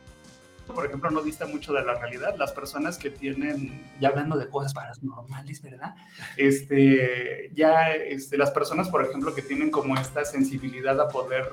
por 0.72 0.86
ejemplo, 0.86 1.10
no 1.10 1.22
dista 1.22 1.46
mucho 1.46 1.72
de 1.72 1.84
la 1.84 1.94
realidad. 1.94 2.34
Las 2.36 2.52
personas 2.52 2.98
que 2.98 3.10
tienen, 3.10 3.84
ya 4.00 4.08
hablando 4.08 4.36
de 4.36 4.48
cosas 4.48 4.72
paranormales, 4.72 5.62
¿verdad? 5.62 5.94
Este, 6.36 7.50
ya, 7.54 7.92
este, 7.92 8.38
las 8.38 8.50
personas, 8.50 8.88
por 8.88 9.04
ejemplo, 9.04 9.34
que 9.34 9.42
tienen 9.42 9.70
como 9.70 9.94
esta 9.96 10.24
sensibilidad 10.24 10.98
a 11.00 11.08
poder 11.08 11.52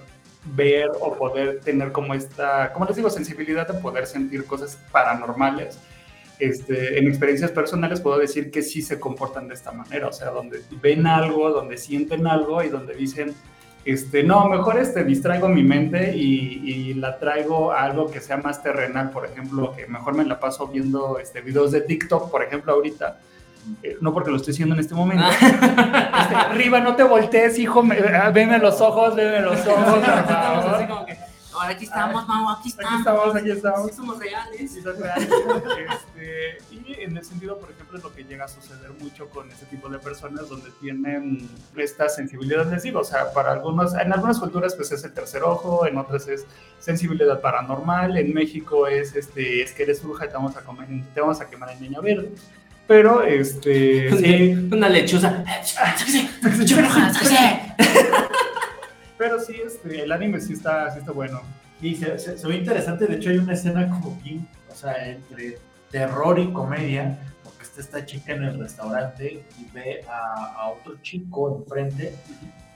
ver 0.56 0.90
o 1.00 1.16
poder 1.16 1.60
tener 1.60 1.92
como 1.92 2.14
esta, 2.14 2.74
como 2.74 2.86
les 2.86 2.96
digo, 2.96 3.10
sensibilidad 3.10 3.70
a 3.70 3.80
poder 3.80 4.08
sentir 4.08 4.46
cosas 4.46 4.78
paranormales. 4.92 5.78
Este, 6.42 6.98
en 6.98 7.08
experiencias 7.08 7.52
personales 7.52 8.02
puedo 8.02 8.18
decir 8.18 8.50
que 8.50 8.64
sí 8.64 8.82
se 8.82 9.00
comportan 9.00 9.48
de 9.48 9.54
esta 9.54 9.72
manera, 9.72 10.08
o 10.08 10.12
sea, 10.12 10.32
donde 10.32 10.64
ven 10.82 11.06
algo, 11.06 11.52
donde 11.52 11.78
sienten 11.78 12.26
algo 12.26 12.64
y 12.64 12.70
donde 12.70 12.96
dicen, 12.96 13.36
este, 13.86 14.24
no, 14.24 14.50
mejor 14.50 14.80
este, 14.80 15.04
distraigo 15.04 15.48
mi 15.50 15.62
mente 15.62 16.18
y, 16.18 16.64
y 16.66 16.94
la 16.96 17.20
traigo 17.20 17.72
a 17.72 17.84
algo 17.84 18.10
que 18.10 18.22
sea 18.22 18.38
más 18.38 18.64
terrenal, 18.64 19.12
por 19.12 19.28
ejemplo, 19.28 19.76
que 19.76 19.86
mejor 19.86 20.16
me 20.16 20.26
la 20.26 20.40
paso 20.40 20.66
viendo 20.66 21.20
este, 21.20 21.42
videos 21.42 21.72
de 21.74 21.82
TikTok, 21.82 22.32
por 22.32 22.42
ejemplo, 22.42 22.74
ahorita, 22.74 23.20
eh, 23.84 23.98
no 24.02 24.12
porque 24.12 24.32
lo 24.32 24.38
estoy 24.38 24.56
haciendo 24.56 24.74
en 24.74 24.82
este 24.82 24.96
momento. 24.96 25.24
Este, 25.30 26.36
arriba, 26.36 26.80
no 26.80 26.96
te 26.96 27.04
voltees, 27.04 27.60
hijo, 27.60 27.84
me, 27.84 27.98
ah, 28.00 28.32
veme 28.32 28.58
los 28.58 28.82
ojos, 28.82 29.16
veme 29.16 29.42
los 29.42 29.60
ojos, 29.68 29.94
por 29.94 30.26
favor. 30.26 31.08
"No, 31.64 31.70
aquí 31.70 31.86
estamos, 31.86 32.28
Mau, 32.28 32.50
aquí 32.50 32.70
estamos. 32.70 32.92
Aquí 32.92 33.00
estamos, 33.00 33.36
aquí 33.36 33.52
estamos. 33.52 33.90
Sí 33.90 33.96
somos 33.96 34.20
reales. 34.20 34.72
Sí, 34.72 34.82
son 34.82 35.00
reales. 35.00 35.30
Este, 35.92 36.58
y 36.72 37.04
en 37.04 37.18
el 37.18 37.24
sentido, 37.24 37.58
por 37.58 37.72
ejemplo, 37.72 37.98
es 37.98 38.04
lo 38.04 38.14
que 38.14 38.24
llega 38.24 38.46
a 38.46 38.48
suceder 38.48 38.92
mucho 39.00 39.30
con 39.30 39.52
ese 39.52 39.66
tipo 39.66 39.90
de 39.90 40.00
personas 40.00 40.48
donde 40.50 40.70
tienen 40.80 41.50
esta 41.76 42.10
sensibilidad, 42.10 42.70
les 42.72 42.84
digo, 42.84 43.00
o 43.00 43.04
sea, 43.04 43.32
para 43.34 43.52
algunos, 43.52 43.94
en 43.94 44.14
algunas 44.14 44.40
culturas 44.40 44.76
pues 44.76 44.92
es 44.92 45.04
el 45.04 45.14
tercer 45.14 45.44
ojo, 45.44 45.86
en 45.86 45.98
otras 45.98 46.28
es 46.28 46.46
sensibilidad 46.80 47.42
paranormal, 47.42 48.18
en 48.18 48.34
México 48.34 48.88
es, 48.88 49.16
este, 49.16 49.64
es 49.64 49.74
que 49.74 49.84
eres 49.84 50.04
bruja 50.04 50.26
y 50.26 50.28
te 50.30 50.34
vamos 50.34 50.56
a, 50.56 50.62
comer, 50.62 50.88
te 51.14 51.22
vamos 51.22 51.42
a 51.42 51.50
quemar 51.50 51.72
en 51.72 51.82
leña 51.82 52.00
verde. 52.00 52.32
Pero, 52.88 53.24
este, 53.24 54.10
sí, 54.18 54.70
Una 54.72 54.90
lechuza. 54.90 55.44
pero 59.22 59.40
sí, 59.40 59.56
este, 59.64 60.02
el 60.04 60.12
anime 60.12 60.42
sí 60.42 60.54
está, 60.54 60.90
sí 60.90 60.98
está 60.98 61.12
bueno. 61.12 61.42
Y 61.80 61.94
se, 61.94 62.18
se- 62.18 62.40
se 62.40 62.48
ve 62.48 62.56
interesante, 62.56 63.06
de 63.06 63.18
hecho 63.18 63.30
hay 63.30 63.38
una 63.38 63.54
escena 63.54 63.88
como 63.88 64.16
bien, 64.24 64.48
o 64.68 64.74
sea, 64.74 65.08
entre 65.10 65.60
terror 65.92 66.40
y 66.40 66.52
comedia, 66.52 67.20
porque 67.44 67.62
está 67.62 67.82
esta 67.82 68.04
chica 68.04 68.34
en 68.34 68.46
el 68.46 68.60
restaurante 68.60 69.46
y 69.60 69.66
ve 69.76 70.04
a, 70.10 70.56
a 70.58 70.70
otro 70.70 70.96
chico 71.04 71.56
enfrente 71.56 72.16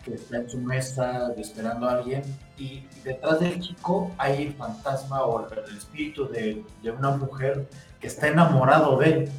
que 0.03 0.13
está 0.13 0.37
en 0.37 0.47
su 0.47 0.59
mesa 0.59 1.33
esperando 1.35 1.89
a 1.89 1.93
alguien 1.93 2.21
y 2.59 2.85
detrás 3.03 3.39
del 3.39 3.59
chico 3.59 4.11
hay 4.19 4.43
el 4.43 4.53
fantasma 4.53 5.23
o 5.23 5.47
el, 5.51 5.75
espíritu 5.75 6.27
de, 6.29 6.63
de 6.83 6.91
una 6.91 7.09
mujer 7.17 7.67
que 7.99 8.05
está 8.05 8.27
enamorado 8.27 8.99
de 8.99 9.09
él 9.09 9.29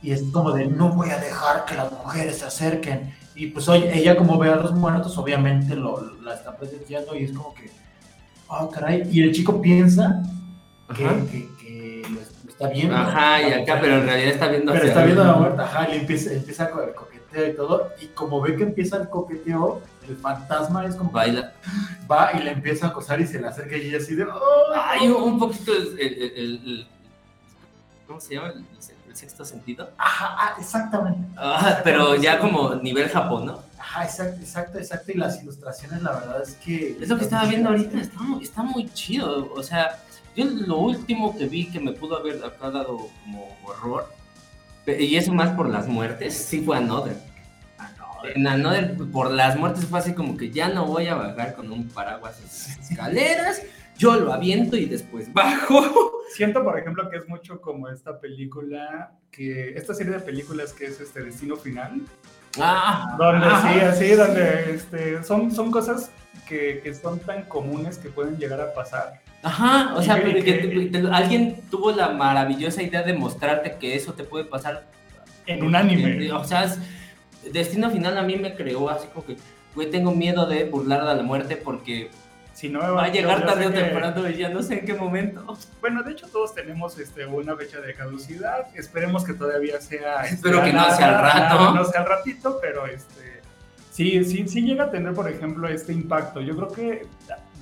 y 0.00 0.12
es 0.12 0.22
como 0.32 0.52
de 0.52 0.66
no 0.66 0.90
voy 0.90 1.10
a 1.10 1.18
dejar 1.18 1.64
que 1.64 1.74
las 1.74 1.90
mujeres 1.90 2.38
se 2.38 2.44
acerquen 2.44 3.12
y 3.36 3.48
pues 3.48 3.68
oye, 3.68 3.96
ella 3.96 4.16
como 4.16 4.38
ve 4.38 4.50
a 4.50 4.56
los 4.56 4.72
muertos 4.72 5.16
obviamente 5.18 5.76
lo, 5.76 6.14
la 6.22 6.34
está 6.34 6.56
presenciando 6.56 7.14
y 7.14 7.24
es 7.24 7.32
como 7.32 7.54
que 7.54 7.70
oh 8.48 8.70
caray 8.70 9.08
y 9.12 9.22
el 9.22 9.32
chico 9.32 9.60
piensa 9.60 10.22
que, 10.96 11.04
que, 11.30 11.48
que 11.60 12.02
lo 12.10 12.50
está 12.50 12.68
viendo 12.68 12.96
Ajá, 12.96 13.42
y 13.42 13.52
acá, 13.52 13.78
pero 13.80 13.96
en 13.98 14.06
realidad 14.06 14.32
está 14.32 14.48
viendo 14.48 14.72
pero 14.72 14.84
está 14.86 15.04
viendo 15.04 15.24
la 15.24 15.34
muerta, 15.34 15.64
ajá, 15.64 15.88
y 15.94 15.98
empieza, 15.98 16.32
empieza 16.32 16.70
con 16.70 16.88
el 16.88 16.94
coqueteo 16.94 17.48
y 17.48 17.54
todo, 17.54 17.90
y 18.00 18.06
como 18.06 18.40
ve 18.40 18.56
que 18.56 18.62
empieza 18.62 18.96
el 18.96 19.08
coqueteo, 19.10 19.82
el 20.08 20.16
fantasma 20.16 20.86
es 20.86 20.94
como 20.94 21.10
Baila. 21.10 21.52
va 22.10 22.30
y 22.34 22.42
le 22.42 22.52
empieza 22.52 22.86
a 22.86 22.90
acosar 22.90 23.20
y 23.20 23.26
se 23.26 23.40
le 23.40 23.48
acerca 23.48 23.76
y 23.76 23.88
ella 23.88 23.98
así 23.98 24.14
de, 24.14 24.22
"Oh, 24.24 25.06
no". 25.08 25.24
un, 25.24 25.38
poquito 25.38 25.72
el, 25.74 25.98
el- 25.98 26.22
el- 26.22 26.36
el- 26.36 26.86
¿Cómo 28.06 28.20
se 28.20 28.34
llama? 28.36 28.50
El 28.50 28.64
sexto 29.16 29.44
sentido. 29.44 29.90
Ajá, 29.98 30.36
ah, 30.38 30.54
exactamente. 30.60 31.26
Ah, 31.36 31.80
pero 31.82 32.14
ya 32.16 32.38
como 32.38 32.74
nivel 32.76 33.08
Japón, 33.08 33.46
¿no? 33.46 33.62
Ajá, 33.78 34.04
exacto, 34.04 34.40
exacto, 34.40 34.78
exacto, 34.78 35.12
y 35.12 35.14
las 35.16 35.42
ilustraciones 35.42 36.02
la 36.02 36.12
verdad 36.12 36.42
es 36.42 36.54
que... 36.56 36.96
Es 37.00 37.08
lo 37.08 37.16
que 37.18 37.24
estaba 37.24 37.46
viendo 37.46 37.70
ahorita, 37.70 37.98
está, 38.00 38.20
muy- 38.20 38.42
está 38.42 38.62
muy 38.62 38.88
chido. 38.92 39.52
O 39.54 39.62
sea, 39.62 39.98
yo 40.34 40.44
lo 40.44 40.78
último 40.78 41.36
que 41.36 41.46
vi 41.46 41.70
que 41.70 41.80
me 41.80 41.92
pudo 41.92 42.16
haber 42.18 42.44
acá 42.44 42.70
dado 42.70 42.98
como 43.24 43.56
horror, 43.64 44.12
y 44.86 45.16
eso 45.16 45.32
más 45.32 45.50
por 45.50 45.68
las 45.68 45.88
muertes, 45.88 46.36
sí 46.36 46.60
fue 46.60 46.76
Another. 46.76 47.16
No, 47.98 48.28
En 48.34 48.46
Another, 48.46 48.96
por 49.12 49.30
las 49.32 49.56
muertes 49.56 49.84
fue 49.86 49.98
así 49.98 50.14
como 50.14 50.36
que 50.36 50.50
ya 50.50 50.68
no 50.68 50.84
voy 50.86 51.08
a 51.08 51.14
bajar 51.14 51.54
con 51.54 51.72
un 51.72 51.88
paraguas 51.88 52.38
en 52.40 52.82
escaleras, 52.82 53.62
yo 53.98 54.16
lo 54.16 54.32
aviento 54.32 54.76
y 54.76 54.86
después 54.86 55.32
bajo. 55.32 56.12
Siento, 56.34 56.62
por 56.64 56.78
ejemplo, 56.78 57.08
que 57.08 57.16
es 57.18 57.28
mucho 57.28 57.60
como 57.60 57.88
esta 57.88 58.18
película, 58.20 59.12
que 59.30 59.70
esta 59.74 59.94
serie 59.94 60.12
de 60.12 60.18
películas 60.20 60.72
que 60.72 60.86
es 60.86 61.00
este 61.00 61.22
Destino 61.22 61.56
Final, 61.56 62.02
Ah, 62.58 63.14
donde 63.18 63.46
sí, 63.46 63.80
así, 63.84 64.10
donde 64.14 64.74
este, 64.74 65.22
son, 65.22 65.54
son 65.54 65.70
cosas 65.70 66.10
que, 66.48 66.80
que 66.82 66.94
son 66.94 67.18
tan 67.20 67.42
comunes 67.44 67.98
que 67.98 68.08
pueden 68.08 68.38
llegar 68.38 68.60
a 68.60 68.72
pasar. 68.72 69.20
Ajá, 69.42 69.94
o 69.94 70.02
sea, 70.02 70.16
que- 70.16 70.22
pero 70.22 70.44
que 70.44 70.58
que- 70.60 70.88
te- 70.90 70.98
te- 71.00 71.08
alguien 71.12 71.60
tuvo 71.70 71.92
la 71.92 72.08
maravillosa 72.08 72.82
idea 72.82 73.02
de 73.02 73.12
mostrarte 73.12 73.76
que 73.78 73.94
eso 73.94 74.14
te 74.14 74.24
puede 74.24 74.44
pasar 74.46 74.86
En 75.46 75.62
un 75.62 75.76
anime. 75.76 76.32
O 76.32 76.44
sea, 76.44 76.64
es- 76.64 76.78
Destino 77.52 77.90
Final 77.90 78.16
a 78.18 78.22
mí 78.22 78.36
me 78.36 78.54
creó 78.54 78.88
así 78.90 79.06
como 79.12 79.26
que, 79.26 79.36
güey, 79.74 79.90
tengo 79.90 80.10
miedo 80.12 80.46
de 80.46 80.64
burlar 80.64 81.02
a 81.02 81.14
la 81.14 81.22
muerte 81.22 81.56
porque 81.56 82.10
Si 82.56 82.70
no 82.70 82.80
va 82.94 83.04
a 83.04 83.08
llegar 83.08 83.40
yo 83.40 83.46
tarde 83.46 83.66
o 83.66 83.70
que- 83.70 83.80
temprano 83.80 84.28
y 84.30 84.36
ya 84.38 84.48
no 84.48 84.62
sé 84.62 84.78
en 84.78 84.86
qué 84.86 84.94
momento. 84.94 85.58
Bueno, 85.82 86.02
de 86.02 86.12
hecho 86.12 86.26
todos 86.28 86.54
tenemos 86.54 86.98
este, 86.98 87.26
una 87.26 87.54
fecha 87.54 87.80
de 87.82 87.92
caducidad. 87.94 88.66
Esperemos 88.74 89.24
que 89.24 89.34
todavía 89.34 89.78
sea... 89.80 90.22
este, 90.22 90.36
Espero 90.36 90.64
que 90.64 90.72
no 90.72 90.84
sea 90.96 91.08
al 91.18 91.22
rato. 91.22 91.54
nada, 91.64 91.74
No 91.74 91.84
sea 91.84 92.00
al 92.00 92.06
ratito, 92.08 92.58
pero 92.62 92.86
este... 92.86 93.42
Sí, 93.90 94.24
sí, 94.24 94.48
sí 94.48 94.62
llega 94.62 94.84
a 94.84 94.90
tener, 94.90 95.12
por 95.12 95.28
ejemplo, 95.30 95.68
este 95.68 95.92
impacto. 95.92 96.40
Yo 96.40 96.56
creo 96.56 96.68
que 96.68 97.06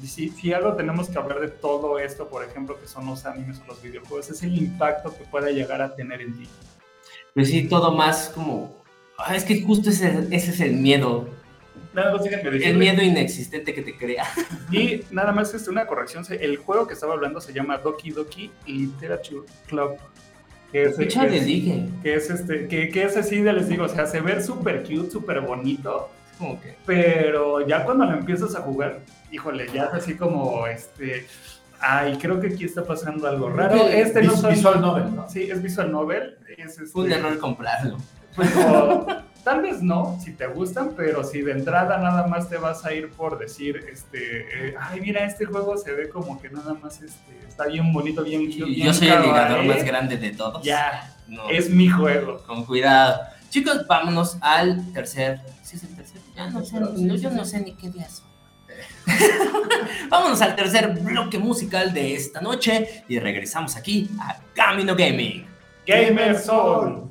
si, 0.05 0.29
si 0.31 0.53
algo 0.53 0.75
tenemos 0.75 1.09
que 1.09 1.19
hablar 1.19 1.41
de 1.41 1.49
todo 1.49 1.99
esto, 1.99 2.29
por 2.29 2.45
ejemplo, 2.45 2.79
que 2.81 2.87
son 2.87 3.07
los 3.07 3.27
animes 3.27 3.61
o 3.65 3.67
los 3.67 3.83
videojuegos, 3.83 4.31
es 4.31 4.43
el 4.45 4.57
impacto 4.57 5.13
que 5.17 5.25
pueda 5.25 5.51
llegar 5.51 5.83
a 5.83 5.95
tener 5.97 6.21
en 6.21 6.39
ti. 6.39 6.49
Pues 7.35 7.49
sí, 7.51 7.69
todo 7.69 7.93
más 7.93 8.31
como... 8.35 8.77
ah, 9.19 9.35
es 9.35 9.45
que 9.45 9.61
justo 9.63 9.91
ese, 9.91 10.29
ese 10.31 10.51
es 10.53 10.61
el 10.61 10.75
miedo, 10.75 11.29
Nada 11.93 12.13
más 12.13 12.25
déjenme 12.25 12.57
el 12.67 12.77
miedo 12.77 13.03
inexistente 13.03 13.73
que 13.75 13.83
te 13.83 13.97
crea. 13.97 14.25
Y 14.73 15.03
nada 15.11 15.33
más 15.33 15.55
este, 15.55 15.71
una 15.71 15.87
corrección, 15.87 16.25
el 16.29 16.57
juego 16.57 16.87
que 16.87 16.95
estaba 16.95 17.15
hablando 17.15 17.41
se 17.41 17.53
llama 17.53 17.79
Doki 17.79 18.11
Doki 18.11 18.51
Literature 18.67 19.47
Club. 19.69 19.97
Que 20.73 20.83
es, 20.85 20.99
Escucha, 20.99 21.29
que 21.29 21.37
es- 21.37 21.47
dije. 21.47 21.87
que 22.03 22.15
es 22.17 22.31
este, 22.31 22.67
que, 22.67 22.89
que 22.89 23.05
es 23.05 23.17
así, 23.17 23.43
ya 23.45 23.53
les 23.53 23.69
digo, 23.69 23.85
o 23.85 23.89
sea, 23.89 24.07
se 24.07 24.21
ve 24.21 24.43
súper 24.43 24.83
cute, 24.83 25.09
súper 25.11 25.41
bonito, 25.41 26.11
Es 26.41 26.75
pero 26.85 27.65
ya 27.65 27.85
cuando 27.85 28.05
lo 28.07 28.13
empiezas 28.19 28.57
a 28.57 28.61
jugar, 28.63 29.01
híjole, 29.31 29.69
ya 29.73 29.85
es 29.85 29.95
así 29.95 30.17
como, 30.17 30.67
este, 30.67 31.27
ay, 31.79 32.19
creo 32.21 32.41
que 32.41 32.49
aquí 32.49 32.65
está 32.65 32.85
pasando 32.85 33.29
algo 33.29 33.51
raro. 33.51 33.77
Este 33.87 34.21
no 34.25 34.37
son- 34.37 34.53
visual 34.53 34.81
novel, 34.81 35.15
¿no? 35.15 35.29
Sí, 35.29 35.43
es 35.49 35.63
visual 35.63 35.93
novel. 35.93 36.39
Es, 36.59 36.71
este, 36.73 36.87
Fue 36.87 37.05
un 37.05 37.13
error 37.13 37.39
comprarlo. 37.39 37.99
Tal 39.45 39.61
vez 39.63 39.83
no, 39.83 40.19
si 40.25 40.33
te 40.33 40.47
gustan, 40.47 40.93
pero 40.97 41.23
si 41.23 41.43
de 41.43 41.53
entrada 41.53 41.99
nada 41.99 42.27
más 42.27 42.49
te 42.49 42.57
vas 42.57 42.85
a 42.85 42.93
ir 42.93 43.11
por 43.11 43.39
decir, 43.39 43.77
este, 43.93 44.69
eh, 44.71 44.75
ay, 44.81 45.01
mira, 45.01 45.25
este 45.25 45.45
juego 45.45 45.77
se 45.77 45.93
ve 45.93 46.09
como 46.09 46.41
que 46.41 46.49
nada 46.51 46.75
más 46.75 47.03
este, 47.03 47.39
está 47.47 47.67
bien 47.67 47.93
bonito, 47.93 48.23
bien 48.25 48.47
cute, 48.47 48.71
Y 48.71 48.75
bien 48.77 48.87
yo 48.87 48.95
soy 48.95 49.09
el 49.09 49.23
ligador 49.23 49.59
kawaii. 49.61 49.69
más 49.69 49.85
grande 49.85 50.17
de 50.17 50.31
todos. 50.33 50.63
Ya, 50.63 51.15
No, 51.29 51.49
es 51.51 51.69
mi 51.71 51.89
juego. 51.89 52.43
con 52.47 52.65
cuidado. 52.65 53.21
Chicos, 53.51 53.87
vámonos 53.87 54.37
al 54.41 54.93
tercer. 54.93 55.41
¿Sí 55.63 55.77
es 55.77 55.85
el 55.85 55.95
tercer? 55.95 56.21
Ya 56.35 56.51
no 56.51 56.65
sé, 56.65 56.81
no, 56.81 57.15
yo 57.15 57.31
no 57.31 57.45
sé 57.45 57.61
ni 57.61 57.75
qué 57.75 57.89
día 57.91 58.09
son. 58.09 58.27
vámonos 60.11 60.41
al 60.43 60.57
tercer 60.57 60.89
bloque 61.01 61.39
musical 61.39 61.93
de 61.95 62.15
esta 62.15 62.41
noche 62.41 63.05
y 63.09 63.19
regresamos 63.19 63.77
aquí 63.77 64.11
a 64.21 64.39
Camino 64.55 64.97
Gaming. 64.97 65.47
Gamer 65.87 66.37
Soul. 66.39 67.11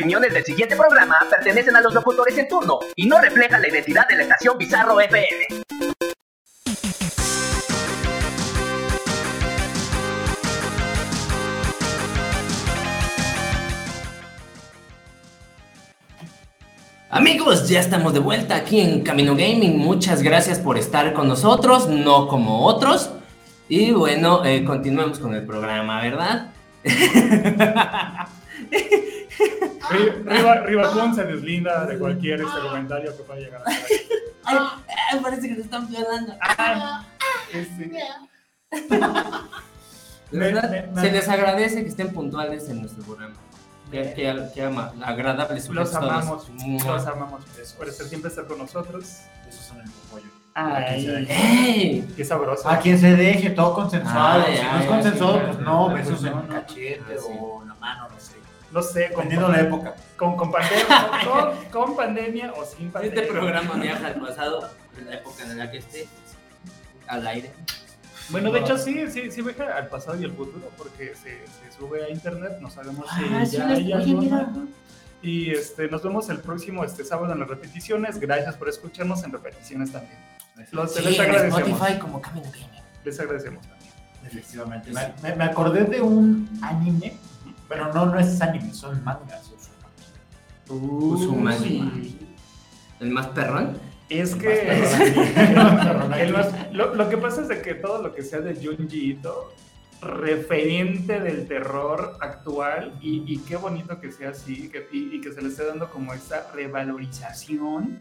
opiniones 0.00 0.32
del 0.32 0.42
siguiente 0.42 0.76
programa 0.76 1.18
pertenecen 1.28 1.76
a 1.76 1.82
los 1.82 1.92
locutores 1.92 2.36
en 2.38 2.48
turno 2.48 2.78
y 2.96 3.06
no 3.06 3.20
reflejan 3.20 3.60
la 3.60 3.68
identidad 3.68 4.08
de 4.08 4.16
la 4.16 4.22
estación 4.22 4.56
Bizarro 4.56 4.98
FM. 4.98 5.46
Amigos, 17.10 17.68
ya 17.68 17.80
estamos 17.80 18.14
de 18.14 18.20
vuelta 18.20 18.56
aquí 18.56 18.80
en 18.80 19.02
Camino 19.02 19.36
Gaming. 19.36 19.76
Muchas 19.76 20.22
gracias 20.22 20.58
por 20.58 20.78
estar 20.78 21.12
con 21.12 21.28
nosotros, 21.28 21.88
no 21.88 22.26
como 22.26 22.64
otros. 22.64 23.10
Y 23.68 23.90
bueno, 23.92 24.46
eh, 24.46 24.64
continuemos 24.64 25.18
con 25.18 25.34
el 25.34 25.44
programa, 25.44 26.00
¿verdad? 26.00 26.46
Ri- 29.90 30.64
Riva, 30.66 31.14
se 31.14 31.24
deslinda 31.24 31.86
de 31.86 31.98
cualquier 31.98 32.40
este 32.42 32.58
comentario 32.60 33.16
que 33.16 33.22
pueda 33.22 33.40
llegar 33.40 33.62
a 33.66 33.70
ser. 33.70 33.86
Ay, 34.44 34.58
ay, 35.12 35.20
parece 35.20 35.48
que 35.48 35.54
se 35.56 35.60
están 35.62 35.88
violando. 35.88 36.34
Este, 37.52 37.90
De 40.30 40.38
Me- 40.38 40.52
verdad, 40.52 40.70
me- 40.70 40.82
me- 40.86 41.00
se 41.00 41.10
les 41.10 41.28
agradece 41.28 41.82
que 41.82 41.88
estén 41.88 42.12
puntuales 42.12 42.68
en 42.68 42.80
nuestro 42.82 43.02
programa. 43.02 43.34
Que, 43.90 44.12
que, 44.14 44.48
que 44.54 44.62
ama, 44.62 44.92
agradable 45.04 45.60
su 45.60 45.72
los 45.74 45.92
amamos, 45.96 46.48
los 46.86 47.06
amamos 47.06 47.42
por 47.76 47.88
estar 47.88 48.06
siempre 48.06 48.28
estar 48.30 48.46
con 48.46 48.58
nosotros. 48.58 49.22
Esos 49.48 49.64
son 49.66 49.80
el 49.80 49.90
pollo. 50.08 50.26
Ay, 50.54 52.06
qué 52.16 52.24
sabroso. 52.24 52.68
A 52.68 52.78
quien 52.78 52.96
se 53.00 53.16
deje, 53.16 53.50
todo 53.50 53.74
consensuado. 53.74 54.44
Ay, 54.46 54.56
si 54.58 54.62
no 54.62 54.78
es 54.78 54.86
consensuado, 54.86 55.38
sí, 55.38 55.44
pues 55.46 55.58
no, 55.58 55.88
besos 55.88 56.20
pues 56.20 56.24
en 56.32 56.38
no. 56.38 56.46
cachete 56.48 57.02
Ah, 57.18 57.22
o 57.40 57.62
en 57.62 57.68
la 57.68 57.74
mano, 57.74 58.08
no 58.08 58.20
sé. 58.20 58.34
No 58.72 58.82
sé, 58.82 59.06
con, 59.12 59.24
Dependiendo 59.24 59.48
de 59.48 59.52
la 59.52 59.60
época. 59.62 59.94
con, 60.16 60.36
con 60.36 60.52
pandemia, 60.52 61.10
con, 61.72 61.86
con 61.86 61.96
pandemia 61.96 62.52
o 62.52 62.64
sin 62.64 62.90
pandemia. 62.90 63.20
Este 63.22 63.32
programa 63.32 63.74
viaja 63.74 64.06
al 64.06 64.20
pasado, 64.20 64.70
en 64.98 65.06
la 65.06 65.14
época 65.16 65.42
en 65.44 65.58
la 65.58 65.70
que 65.70 65.78
esté 65.78 66.06
al 67.08 67.26
aire. 67.26 67.50
Bueno, 68.28 68.52
de 68.52 68.60
hecho 68.60 68.78
sí, 68.78 69.10
sí, 69.10 69.30
sí 69.32 69.42
viaja 69.42 69.76
al 69.76 69.88
pasado 69.88 70.20
y 70.20 70.24
al 70.24 70.30
futuro 70.32 70.70
porque 70.78 71.14
se, 71.16 71.44
se 71.46 71.76
sube 71.76 72.04
a 72.04 72.10
internet, 72.10 72.58
no 72.60 72.70
sabemos 72.70 73.06
si 73.18 73.24
Ah, 73.34 73.44
sí, 73.44 73.56
ya 73.56 73.66
les- 73.66 73.78
hay 73.78 73.92
algo. 73.92 74.66
Y 75.22 75.50
este, 75.50 75.88
nos 75.88 76.02
vemos 76.02 76.30
el 76.30 76.38
próximo 76.38 76.84
este 76.84 77.04
sábado 77.04 77.32
en 77.32 77.40
las 77.40 77.48
repeticiones. 77.48 78.18
Gracias 78.20 78.56
por 78.56 78.68
escucharnos 78.68 79.22
en 79.24 79.32
repeticiones 79.32 79.90
también. 79.92 80.16
Los, 80.70 80.94
Sí, 80.94 81.02
les 81.02 81.14
en 81.16 81.20
agradecemos. 81.22 81.60
Spotify 81.72 81.98
como 81.98 82.22
Camino 82.22 82.46
Gaming. 82.52 82.68
Les 83.04 83.18
agradecemos 83.20 83.66
también. 83.66 83.90
Efectivamente. 84.26 84.90
Me, 84.92 85.12
me- 85.22 85.34
me 85.36 85.44
acordé 85.44 85.84
de 85.84 86.00
un 86.00 86.48
anime, 86.62 87.16
pero 87.70 87.90
no, 87.94 88.04
no 88.06 88.18
es 88.18 88.38
anime, 88.42 88.74
son 88.74 89.02
mangas. 89.02 89.50
Uzumaki. 90.68 91.80
Uy. 91.80 92.16
¿El 93.00 93.10
más 93.10 93.28
perrón? 93.28 93.78
Es 94.10 94.32
El 94.32 94.38
que 94.40 95.52
más 95.56 95.74
perrón. 95.86 96.12
el 96.14 96.32
más- 96.32 96.72
lo, 96.72 96.94
lo 96.94 97.08
que 97.08 97.16
pasa 97.16 97.40
es 97.42 97.48
de 97.48 97.62
que 97.62 97.74
todo 97.74 98.02
lo 98.02 98.14
que 98.14 98.22
sea 98.22 98.40
de 98.40 98.54
Junji 98.54 99.12
Ito, 99.12 99.54
referente 100.02 101.20
del 101.20 101.46
terror 101.46 102.16
actual, 102.20 102.98
y, 103.00 103.22
y 103.32 103.38
qué 103.38 103.56
bonito 103.56 104.00
que 104.00 104.10
sea 104.12 104.30
así, 104.30 104.68
que- 104.68 104.88
y, 104.92 105.16
y 105.16 105.20
que 105.20 105.32
se 105.32 105.40
le 105.42 105.48
esté 105.48 105.64
dando 105.64 105.90
como 105.90 106.12
esta 106.12 106.50
revalorización. 106.54 108.00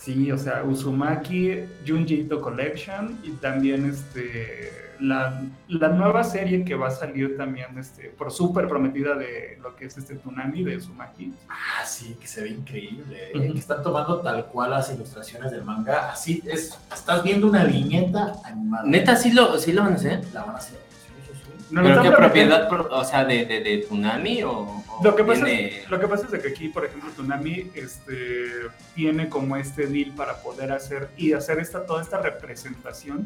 Sí, 0.00 0.30
o 0.30 0.38
sea, 0.38 0.62
Uzumaki, 0.62 1.64
Junji 1.86 2.20
Ito 2.20 2.40
Collection, 2.40 3.18
y 3.24 3.30
también 3.32 3.86
este, 3.90 4.70
la, 5.00 5.42
la 5.68 5.88
nueva 5.88 6.24
serie 6.24 6.64
que 6.64 6.74
va 6.74 6.88
a 6.88 6.90
salir 6.90 7.36
también 7.36 7.78
este, 7.78 8.10
por 8.10 8.30
súper 8.32 8.68
prometida 8.68 9.14
de 9.14 9.58
lo 9.62 9.74
que 9.76 9.86
es 9.86 9.96
este 9.98 10.16
Tsunami 10.16 10.64
de 10.64 10.76
Uzumaki. 10.76 11.32
Ah, 11.48 11.84
sí, 11.86 12.16
que 12.20 12.26
se 12.26 12.42
ve 12.42 12.48
increíble. 12.50 13.30
¿eh? 13.34 13.52
Que 13.52 13.58
están 13.58 13.82
tomando 13.82 14.20
tal 14.20 14.46
cual 14.46 14.70
las 14.70 14.92
ilustraciones 14.92 15.50
del 15.50 15.64
manga. 15.64 16.10
Así 16.12 16.42
es, 16.46 16.78
estás 16.92 17.22
viendo 17.22 17.46
una 17.46 17.64
viñeta 17.64 18.34
animada. 18.44 18.84
Neta, 18.86 19.16
sí 19.16 19.32
lo, 19.32 19.58
sí 19.58 19.72
lo 19.72 19.82
van 19.82 19.92
a 19.92 19.96
hacer. 19.96 20.24
La 20.32 20.44
van 20.44 20.54
a 20.54 20.58
hacer. 20.58 20.78
Sí, 20.90 21.32
sí, 21.32 21.40
sí. 21.44 21.66
No 21.70 21.82
lo 21.82 21.88
¿Pero 21.88 22.02
qué 22.02 22.10
propiedad, 22.10 22.68
pro- 22.68 22.88
o 22.90 23.04
sea, 23.04 23.24
de, 23.24 23.44
de, 23.44 23.60
de 23.60 23.78
Tsunami 23.78 24.42
o, 24.44 24.52
o 24.52 25.00
Lo 25.02 25.14
que, 25.16 25.24
pasa 25.24 25.48
es, 25.50 25.90
lo 25.90 25.98
que 26.00 26.08
pasa 26.08 26.24
es 26.26 26.30
de 26.30 26.40
que 26.40 26.48
aquí, 26.48 26.68
por 26.68 26.84
ejemplo, 26.84 27.10
Tsunami 27.10 27.70
este, 27.74 28.50
tiene 28.94 29.28
como 29.28 29.56
este 29.56 29.86
deal 29.86 30.12
para 30.12 30.36
poder 30.36 30.72
hacer 30.72 31.08
y 31.16 31.32
hacer 31.32 31.58
esta, 31.58 31.84
toda 31.84 32.02
esta 32.02 32.18
representación 32.18 33.24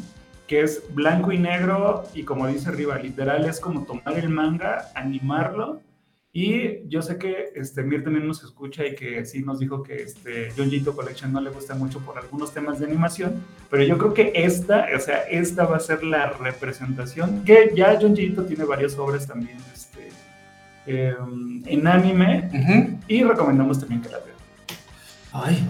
que 0.50 0.62
es 0.62 0.82
blanco 0.92 1.30
y 1.30 1.38
negro 1.38 2.02
y 2.12 2.24
como 2.24 2.48
dice 2.48 2.70
arriba, 2.70 2.98
literal 2.98 3.44
es 3.44 3.60
como 3.60 3.84
tomar 3.84 4.18
el 4.18 4.30
manga, 4.30 4.90
animarlo. 4.96 5.80
Y 6.32 6.88
yo 6.88 7.02
sé 7.02 7.18
que 7.18 7.52
este, 7.54 7.84
Mir 7.84 8.02
también 8.02 8.26
nos 8.26 8.42
escucha 8.42 8.84
y 8.84 8.96
que 8.96 9.24
sí 9.26 9.44
nos 9.44 9.60
dijo 9.60 9.84
que 9.84 10.02
este, 10.02 10.48
John 10.56 10.68
Collection 10.92 11.32
no 11.32 11.40
le 11.40 11.50
gusta 11.50 11.76
mucho 11.76 12.00
por 12.00 12.18
algunos 12.18 12.52
temas 12.52 12.80
de 12.80 12.86
animación, 12.86 13.44
pero 13.70 13.84
yo 13.84 13.96
creo 13.96 14.12
que 14.12 14.32
esta, 14.34 14.88
o 14.96 14.98
sea, 14.98 15.18
esta 15.30 15.66
va 15.66 15.76
a 15.76 15.80
ser 15.80 16.02
la 16.02 16.30
representación, 16.30 17.44
que 17.44 17.72
ya 17.76 17.96
John 18.00 18.14
tiene 18.14 18.64
varias 18.64 18.98
obras 18.98 19.28
también 19.28 19.58
este, 19.72 20.08
eh, 20.88 21.14
en 21.66 21.86
anime 21.86 22.98
y 23.06 23.22
recomendamos 23.22 23.78
también 23.78 24.02
que 24.02 24.08
la 24.08 24.18
vean. 24.18 24.36
Ay, 25.32 25.68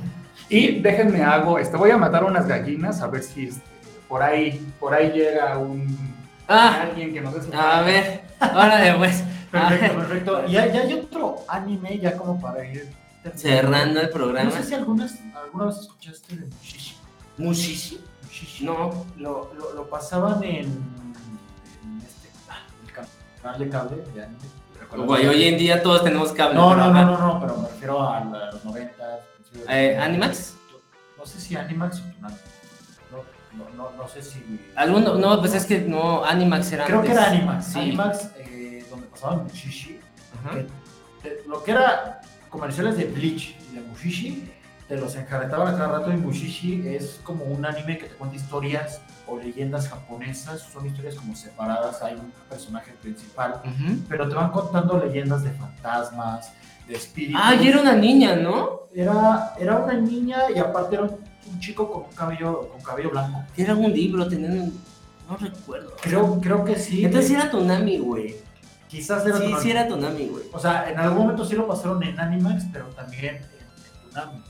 Y 0.49 0.81
déjenme 0.81 1.23
hago, 1.23 1.59
este, 1.59 1.77
voy 1.77 1.91
a 1.91 1.99
matar 1.99 2.25
unas 2.25 2.49
gallinas 2.49 3.03
a 3.03 3.09
ver 3.09 3.23
si 3.23 3.49
este, 3.49 3.71
por 4.11 4.23
ahí, 4.23 4.73
por 4.79 4.93
ahí 4.93 5.11
llega 5.13 5.57
un 5.57 6.11
Ah, 6.49 6.83
alguien 6.83 7.15
que 7.15 7.21
nos 7.21 7.49
dé 7.49 7.57
a 7.57 7.81
ver, 7.83 8.23
órale 8.43 8.95
pues. 8.99 9.23
A 9.53 9.69
Perfecto, 9.69 9.97
ver, 9.97 10.07
perfecto. 10.09 10.45
Y 10.49 10.53
ya, 10.53 10.67
ya 10.67 10.81
hay 10.83 10.93
otro 10.95 11.37
anime, 11.49 11.99
ya 11.99 12.17
como 12.17 12.41
para 12.41 12.65
ir 12.67 12.93
cerrando 13.37 14.01
el 14.01 14.07
No 14.07 14.13
programa. 14.13 14.51
sé 14.51 14.65
si 14.65 14.75
algunas, 14.75 15.15
alguna 15.35 15.67
vez 15.67 15.77
escuchaste 15.79 16.37
de 16.37 16.47
Mushishi. 16.47 16.97
Mushishi. 17.39 18.01
Mushishi. 18.25 18.65
No. 18.65 19.07
Lo, 19.17 19.53
lo, 19.55 19.75
lo 19.75 19.89
pasaban 19.89 20.43
en, 20.43 20.67
en 20.67 22.03
este, 22.05 22.29
ah, 22.49 22.59
el 22.85 22.93
canal 23.41 23.59
de 23.61 23.69
cable 23.69 23.97
de 24.15 24.25
anime. 24.25 25.19
Hoy 25.29 25.45
en 25.45 25.57
día 25.59 25.83
todos 25.83 26.03
tenemos 26.03 26.33
cable. 26.33 26.55
No, 26.57 26.75
no, 26.75 26.93
no, 26.93 27.05
no, 27.05 27.17
no, 27.19 27.41
pero 27.41 27.57
me 27.59 27.69
refiero 27.69 28.03
a, 28.09 28.21
los 28.53 28.65
90. 28.65 28.95
principios 29.37 29.67
de 29.69 29.73
Eh, 29.73 29.89
los 29.91 29.99
90. 29.99 30.05
¿Animax? 30.05 30.55
No 31.19 31.27
sé 31.27 31.41
si 31.41 31.55
Animax 31.57 32.01
o 32.01 32.03
Toonami. 32.13 32.37
No, 33.53 33.69
no, 33.77 33.91
no, 33.97 34.09
sé 34.09 34.23
si. 34.23 34.43
Alguno, 34.77 35.15
no, 35.15 35.41
pues 35.41 35.55
es 35.55 35.67
que 35.67 35.81
no, 35.81 36.25
Animax 36.25 36.73
era 36.73 36.85
Creo 36.85 37.03
que 37.03 37.13
era 37.13 37.31
Animax. 37.31 37.65
Sí. 37.67 37.79
Animax, 37.81 38.29
eh, 38.39 38.85
donde 38.89 39.07
pasaban 39.09 39.45
Mushishi. 39.45 40.01
Ajá. 40.39 40.55
que 40.57 40.67
te- 41.23 41.43
lo 41.49 41.63
que 41.65 41.73
era 41.73 42.21
comerciales 42.49 42.97
de 42.97 43.05
Bleach 43.07 43.57
y 43.71 43.75
de 43.77 43.81
Mushishi, 43.83 44.51
te 44.89 44.97
los 44.97 45.15
enjarretaban 45.17 45.75
a 45.75 45.79
cada 45.79 45.99
rato 45.99 46.13
y 46.13 46.17
Mushishi 46.17 46.89
es 46.89 47.21
como 47.23 47.45
un 47.45 47.65
anime 47.65 47.99
que 47.99 48.07
te 48.07 48.15
cuenta 48.15 48.37
historias 48.37 49.01
o 49.27 49.39
leyendas 49.39 49.89
japonesas, 49.89 50.63
son 50.63 50.87
historias 50.87 51.15
como 51.15 51.37
separadas, 51.37 52.03
hay 52.03 52.15
un 52.15 52.33
personaje 52.49 52.93
principal, 53.01 53.61
pero 54.09 54.29
te 54.29 54.35
van 54.35 54.51
contando 54.51 54.99
leyendas 54.99 55.45
de 55.45 55.51
fantasmas, 55.53 56.53
de 56.89 56.95
espíritus. 56.95 57.41
Ah, 57.45 57.55
y 57.55 57.69
era 57.69 57.81
una 57.81 57.93
niña, 57.95 58.35
¿no? 58.35 58.81
era, 58.95 59.55
era 59.59 59.77
una 59.79 59.95
niña 59.95 60.51
y 60.55 60.59
aparte 60.59 60.97
era 60.97 61.05
un, 61.05 61.17
un 61.47 61.61
chico 61.61 61.91
con 61.91 62.05
cabello, 62.15 62.69
con 62.69 62.81
cabello 62.83 63.11
blanco. 63.11 63.45
Era 63.57 63.75
un 63.75 63.93
libro, 63.93 64.27
tenían 64.29 64.53
un... 64.61 64.81
No 65.29 65.37
recuerdo. 65.37 65.95
Creo, 66.01 66.41
creo 66.41 66.65
que 66.65 66.77
sí. 66.77 67.05
Entonces 67.05 67.29
sí 67.29 67.35
eh, 67.35 67.39
era 67.41 67.51
Tonami, 67.51 67.99
güey. 67.99 68.37
quizás 68.89 69.25
era 69.25 69.37
Sí, 69.37 69.43
Toonami. 69.45 69.63
sí 69.63 69.71
era 69.71 69.89
Tonami, 69.89 70.27
güey. 70.27 70.45
O 70.53 70.59
sea, 70.59 70.91
en 70.91 70.99
algún 70.99 71.19
momento 71.19 71.45
sí 71.45 71.55
lo 71.55 71.67
pasaron 71.69 72.03
en 72.03 72.19
Animax, 72.19 72.65
pero 72.73 72.87
también 72.87 73.37
en, 73.37 73.43
en 73.43 74.13
Toonami. 74.13 74.43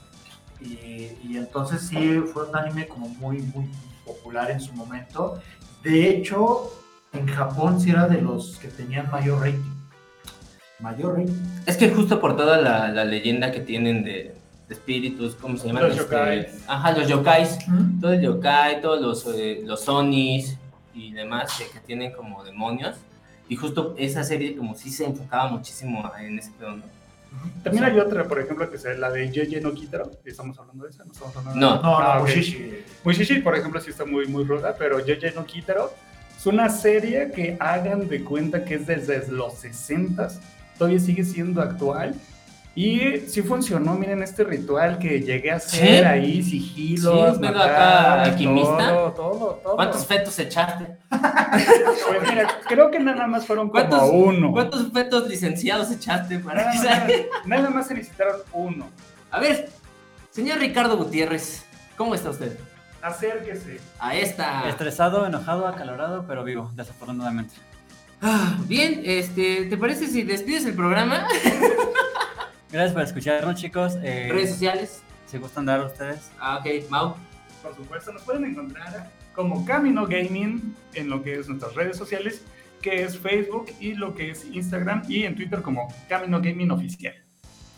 Y, 0.62 1.18
y 1.28 1.36
entonces 1.36 1.82
sí 1.82 2.20
fue 2.32 2.48
un 2.48 2.56
anime 2.56 2.86
como 2.88 3.08
muy, 3.08 3.38
muy 3.42 3.66
popular 4.04 4.50
en 4.50 4.60
su 4.60 4.72
momento. 4.72 5.38
De 5.82 6.08
hecho, 6.10 6.70
en 7.12 7.26
Japón 7.26 7.80
sí 7.80 7.90
era 7.90 8.06
de 8.08 8.20
los 8.20 8.56
que 8.58 8.68
tenían 8.68 9.10
mayor 9.10 9.40
rating. 9.40 9.60
Mayor 10.80 11.18
rating. 11.18 11.34
Es 11.66 11.76
que 11.76 11.90
justo 11.90 12.20
por 12.20 12.36
toda 12.36 12.58
la, 12.58 12.88
la 12.88 13.04
leyenda 13.04 13.52
que 13.52 13.60
tienen 13.60 14.02
de 14.02 14.34
espíritus, 14.70 15.34
¿cómo 15.34 15.56
se 15.56 15.66
llaman? 15.66 15.88
Los 15.88 15.96
yokais. 15.96 16.46
Ajá, 16.66 16.92
los 16.92 17.08
yokais. 17.08 17.58
Todo 18.00 18.12
el 18.12 18.22
yokai, 18.22 18.80
todos 18.80 19.00
los, 19.00 19.26
eh, 19.36 19.62
los 19.64 19.88
onis 19.88 20.56
y 20.94 21.12
demás 21.12 21.52
que, 21.58 21.66
que 21.70 21.80
tienen 21.84 22.12
como 22.12 22.42
demonios. 22.44 22.96
Y 23.48 23.56
justo 23.56 23.94
esa 23.98 24.22
serie 24.22 24.56
como 24.56 24.74
sí 24.74 24.90
se 24.90 25.04
enfocaba 25.04 25.48
muchísimo 25.48 26.10
en 26.18 26.38
ese 26.38 26.52
pedo, 26.52 26.76
¿no? 26.76 26.82
También 27.62 27.84
hay 27.84 27.98
otra, 27.98 28.26
por 28.26 28.40
ejemplo, 28.40 28.68
que 28.68 28.76
es 28.76 28.84
la 28.98 29.10
de 29.10 29.30
Yoye 29.30 29.60
no 29.60 29.72
Kitaro. 29.72 30.10
¿Estamos 30.24 30.58
hablando 30.58 30.84
de 30.84 30.90
esa? 30.90 31.04
¿No 31.04 31.12
estamos 31.12 31.36
hablando 31.36 31.54
de 31.54 31.60
No. 31.60 31.76
No, 31.76 31.82
no, 31.82 31.98
Ah, 31.98 32.18
ok. 32.20 32.28
Mushishi. 32.28 32.84
Mushishi, 33.04 33.38
por 33.40 33.56
ejemplo, 33.56 33.80
sí 33.80 33.90
está 33.90 34.04
muy, 34.04 34.26
muy 34.26 34.44
ruda, 34.44 34.74
pero 34.76 35.04
Yoye 35.04 35.32
no 35.32 35.44
Kitaro 35.44 35.92
es 36.36 36.46
una 36.46 36.68
serie 36.68 37.30
que 37.32 37.56
hagan 37.60 38.08
de 38.08 38.24
cuenta 38.24 38.64
que 38.64 38.74
es 38.76 38.86
desde 38.86 39.30
los 39.30 39.54
60 39.54 40.28
todavía 40.78 40.98
sigue 40.98 41.24
siendo 41.24 41.60
actual. 41.60 42.14
Y 42.74 43.18
sí 43.26 43.42
funcionó, 43.42 43.94
miren 43.94 44.22
este 44.22 44.44
ritual 44.44 44.98
que 44.98 45.20
llegué 45.20 45.50
a 45.50 45.56
hacer 45.56 45.98
¿Sí? 45.98 46.04
ahí, 46.04 46.42
sigilos, 46.42 47.36
Sí, 47.38 47.44
acá 47.46 48.22
alquimista. 48.22 48.88
Todo, 48.88 49.12
todo, 49.12 49.60
todo. 49.62 49.76
¿Cuántos 49.76 50.06
fetos 50.06 50.38
echaste? 50.38 50.86
Pues 51.10 52.22
mira, 52.30 52.46
creo 52.68 52.90
que 52.90 53.00
nada 53.00 53.26
más 53.26 53.44
fueron 53.44 53.68
como 53.70 53.88
¿Cuántos- 53.88 54.10
uno. 54.12 54.52
¿Cuántos 54.52 54.92
fetos 54.92 55.28
licenciados 55.28 55.90
echaste 55.90 56.38
para 56.38 56.62
Nada 56.62 56.72
que 56.72 56.78
más, 56.78 56.86
salga? 56.98 57.14
nada 57.44 57.70
más 57.70 57.88
se 57.88 57.94
necesitaron 57.94 58.36
uno. 58.52 58.88
A 59.32 59.40
ver, 59.40 59.68
señor 60.30 60.58
Ricardo 60.60 60.96
Gutiérrez, 60.96 61.64
¿cómo 61.96 62.14
está 62.14 62.30
usted? 62.30 62.56
Acérquese. 63.02 63.80
A 63.98 64.14
esta. 64.14 64.68
Estresado, 64.68 65.26
enojado, 65.26 65.66
acalorado, 65.66 66.24
pero 66.28 66.44
vivo, 66.44 66.70
desafortunadamente. 66.76 67.54
Ah, 68.22 68.58
bien, 68.66 69.02
este, 69.04 69.64
¿te 69.64 69.76
parece 69.76 70.06
si 70.06 70.22
despides 70.22 70.66
el 70.66 70.74
programa? 70.74 71.26
Gracias 72.72 72.92
por 72.92 73.02
escucharnos, 73.02 73.54
chicos. 73.60 73.96
Eh, 74.02 74.28
Redes 74.30 74.50
sociales. 74.50 75.02
si 75.26 75.38
gustan 75.38 75.66
dar 75.66 75.80
a 75.80 75.86
ustedes. 75.86 76.30
Ah, 76.40 76.58
ok, 76.58 76.88
Mau. 76.90 77.14
Por 77.62 77.76
supuesto, 77.76 78.12
nos 78.12 78.22
pueden 78.22 78.44
encontrar 78.44 79.10
como 79.34 79.64
Camino 79.64 80.06
Gaming 80.06 80.74
en 80.94 81.08
lo 81.10 81.22
que 81.22 81.38
es 81.38 81.48
nuestras 81.48 81.74
redes 81.74 81.96
sociales, 81.96 82.42
que 82.82 83.02
es 83.04 83.18
Facebook 83.18 83.66
y 83.80 83.94
lo 83.94 84.14
que 84.14 84.30
es 84.30 84.44
Instagram 84.46 85.02
y 85.08 85.24
en 85.24 85.34
Twitter 85.36 85.62
como 85.62 85.92
Camino 86.08 86.40
Gaming 86.40 86.70
Oficial. 86.70 87.14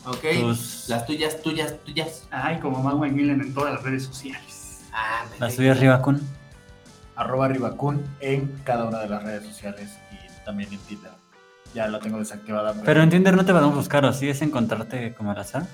Ok. 0.07 0.24
Tus- 0.40 0.88
Las 0.88 1.07
tuyas, 1.07 1.43
tuyas, 1.43 1.78
tuyas. 1.84 2.26
Ay, 2.30 2.59
como 2.61 2.82
Magua 2.82 3.09
y 3.09 3.12
Milen 3.12 3.40
en 3.40 3.53
todas 3.55 3.74
las 3.74 3.82
redes 3.82 4.05
sociales. 4.05 4.80
Ah, 4.93 5.24
Las 5.38 5.57
tuyas, 5.57 5.78
Ribacun. 5.78 6.20
Arroba 7.16 7.49
Ribacun 7.49 8.03
en 8.20 8.47
cada 8.64 8.84
una 8.86 9.01
de 9.01 9.09
las 9.09 9.22
redes 9.22 9.45
sociales 9.45 9.90
y 10.11 10.45
también 10.45 10.72
en 10.72 10.78
Tinder. 10.80 11.12
Ya 11.75 11.89
la 11.89 11.99
tengo 12.01 12.18
desactivada. 12.18 12.75
Pero 12.85 13.03
en 13.03 13.11
Tinder 13.11 13.35
no 13.35 13.45
te 13.45 13.53
podemos 13.53 13.75
buscar, 13.75 14.05
¿o 14.05 14.12
sí 14.12 14.29
es 14.29 14.43
encontrarte 14.43 15.14
como 15.14 15.31
al 15.31 15.39
azar? 15.39 15.64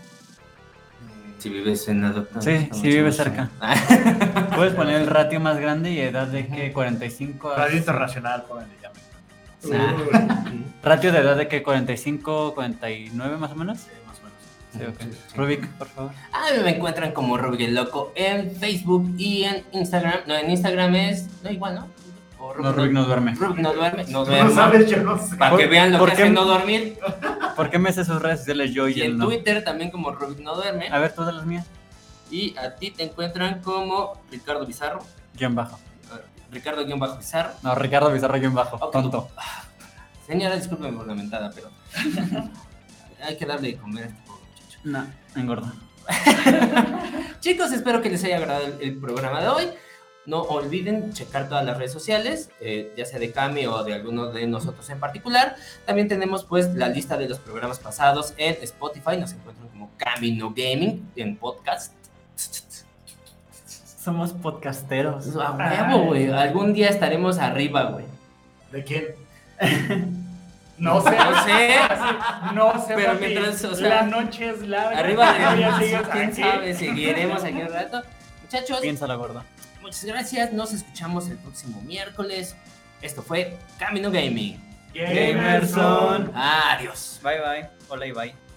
Si 1.38 1.48
vives 1.48 1.86
en 1.88 2.04
Adopta. 2.04 2.40
Sí, 2.40 2.50
está 2.50 2.74
sí 2.74 2.80
mucho 2.80 2.88
vive 2.90 3.06
gusto. 3.08 3.24
cerca. 3.24 3.50
Puedes 4.56 4.74
poner 4.74 5.00
el 5.00 5.06
ratio 5.06 5.38
más 5.38 5.58
grande 5.58 5.92
y 5.92 6.00
edad 6.00 6.26
de 6.26 6.46
que 6.48 6.72
45 6.72 7.50
a... 7.52 7.56
Radio 7.56 7.78
Internacional, 7.78 8.44
pónganle 8.48 8.74
ya. 8.82 8.90
Ah. 9.74 10.44
Ratio 10.82 11.12
de 11.12 11.18
edad 11.18 11.36
de 11.36 11.48
que 11.48 11.62
45, 11.62 12.54
49 12.54 13.36
más 13.36 13.52
o 13.52 13.54
menos. 13.56 13.78
Sí, 13.78 13.90
más 14.06 14.18
o 14.18 14.22
menos. 14.24 14.96
Sí, 14.98 15.04
ok. 15.04 15.12
Sí, 15.12 15.18
sí. 15.28 15.36
Rubik, 15.36 15.66
por 15.72 15.88
favor. 15.88 16.12
A 16.32 16.56
mí 16.56 16.62
me 16.64 16.76
encuentran 16.76 17.12
como 17.12 17.36
Rubik 17.38 17.60
el 17.60 17.74
Loco 17.74 18.12
en 18.16 18.50
Facebook 18.56 19.14
y 19.16 19.44
en 19.44 19.64
Instagram. 19.72 20.20
No, 20.26 20.34
en 20.36 20.50
Instagram 20.50 20.94
es. 20.96 21.26
No, 21.44 21.50
igual, 21.50 21.74
¿no? 21.76 21.88
O 22.40 22.54
No, 22.54 22.72
Rubik 22.72 22.92
no 22.92 23.04
duerme. 23.04 23.34
Rubik 23.34 23.58
no 23.58 23.72
duerme. 23.74 24.04
No 24.04 24.10
No 24.20 24.24
duerme. 24.24 24.54
sabes, 24.54 24.88
yo 24.90 25.02
no 25.02 25.18
sé. 25.18 25.36
Para 25.36 25.50
¿Por- 25.52 25.60
que 25.60 25.66
vean 25.66 25.92
lo 25.92 25.98
por 25.98 26.10
que 26.10 26.16
qué- 26.16 26.22
hace 26.24 26.32
no 26.32 26.44
dormir. 26.44 26.98
¿Por 27.56 27.70
qué 27.70 27.78
me 27.78 27.88
haces 27.88 28.06
sus 28.06 28.22
redes 28.22 28.38
sociales 28.40 28.72
yo 28.72 28.86
y 28.88 28.92
Y 28.98 29.00
él 29.02 29.10
en 29.12 29.18
no? 29.18 29.26
Twitter 29.26 29.64
también 29.64 29.90
como 29.90 30.12
Rubik 30.12 30.38
no 30.40 30.54
duerme. 30.54 30.88
A 30.88 30.98
ver, 30.98 31.12
todas 31.12 31.34
las 31.34 31.44
mías. 31.46 31.66
Y 32.30 32.56
a 32.58 32.74
ti 32.76 32.90
te 32.90 33.02
encuentran 33.04 33.60
como 33.62 34.20
Ricardo 34.30 34.64
Bizarro. 34.66 35.00
Guión 35.34 35.54
bajo. 35.54 35.78
Ricardo-Bizarro. 36.50 37.50
No, 37.62 37.74
Ricardo 37.74 38.10
Bizarro 38.10 38.38
guion 38.38 38.54
bajo. 38.54 38.76
Ok. 38.76 38.92
Tonto. 38.92 39.28
Señora, 40.26 40.56
discúlpeme 40.56 40.96
por 40.96 41.06
la 41.06 41.14
mentada, 41.14 41.50
pero. 41.54 41.70
hay 43.22 43.36
que 43.36 43.44
darle 43.46 43.72
de 43.72 43.76
comer 43.76 44.04
a 44.04 44.06
este 44.08 44.20
pobre 44.26 44.42
muchacho. 44.50 44.78
No, 44.84 45.06
engorda. 45.40 45.72
Chicos, 47.40 47.70
espero 47.72 48.00
que 48.00 48.10
les 48.10 48.22
haya 48.24 48.36
agradado 48.38 48.64
el, 48.66 48.78
el 48.80 48.96
programa 48.96 49.40
de 49.42 49.48
hoy. 49.48 49.68
No 50.28 50.42
olviden 50.42 51.10
checar 51.14 51.48
todas 51.48 51.64
las 51.64 51.78
redes 51.78 51.90
sociales, 51.90 52.50
eh, 52.60 52.92
ya 52.98 53.06
sea 53.06 53.18
de 53.18 53.32
Cami 53.32 53.64
o 53.64 53.82
de 53.82 53.94
alguno 53.94 54.26
de 54.30 54.46
nosotros 54.46 54.88
en 54.90 55.00
particular. 55.00 55.56
También 55.86 56.06
tenemos 56.06 56.44
pues 56.44 56.74
la 56.74 56.88
lista 56.88 57.16
de 57.16 57.30
los 57.30 57.38
programas 57.38 57.78
pasados 57.78 58.34
en 58.36 58.58
Spotify. 58.62 59.16
Nos 59.18 59.32
encuentran 59.32 59.68
como 59.68 59.90
Camino 59.96 60.50
Gaming 60.54 61.10
en 61.16 61.34
podcast. 61.38 61.94
Somos 64.04 64.32
podcasteros. 64.34 65.34
A 65.36 65.52
huevo, 65.52 66.04
güey. 66.08 66.30
Algún 66.30 66.74
día 66.74 66.88
estaremos 66.90 67.38
arriba, 67.38 67.84
güey. 67.84 68.04
¿De 68.70 68.84
quién? 68.84 69.06
No 70.78 71.00
sé, 71.00 71.10
No 71.10 71.42
sé. 71.44 71.76
no 72.54 72.86
sé, 72.86 72.94
Pero 72.94 73.12
papi. 73.14 73.24
mientras, 73.26 73.64
o 73.64 73.74
sea, 73.74 73.88
la 73.88 74.02
noche 74.04 74.50
es 74.50 74.60
larga. 74.62 74.96
Arriba 74.96 75.32
de 75.32 75.72
sigues 75.86 76.02
quién 76.12 76.28
aquí. 76.28 76.40
sabe, 76.42 76.74
seguiremos 76.74 77.42
aquí 77.42 77.60
un 77.62 77.68
rato. 77.72 78.02
Muchachos, 78.44 78.78
Piensa 78.80 79.08
la 79.08 79.16
gorda. 79.16 79.44
Muchas 79.88 80.04
gracias. 80.04 80.52
Nos 80.52 80.72
escuchamos 80.74 81.28
el 81.30 81.38
próximo 81.38 81.80
miércoles. 81.80 82.54
Esto 83.00 83.22
fue 83.22 83.56
Camino 83.78 84.10
Gaming. 84.10 84.60
Gamerson. 84.94 86.30
Adiós. 86.34 87.20
Bye 87.22 87.40
bye. 87.40 87.70
Hola 87.88 88.06
y 88.06 88.12
bye. 88.12 88.47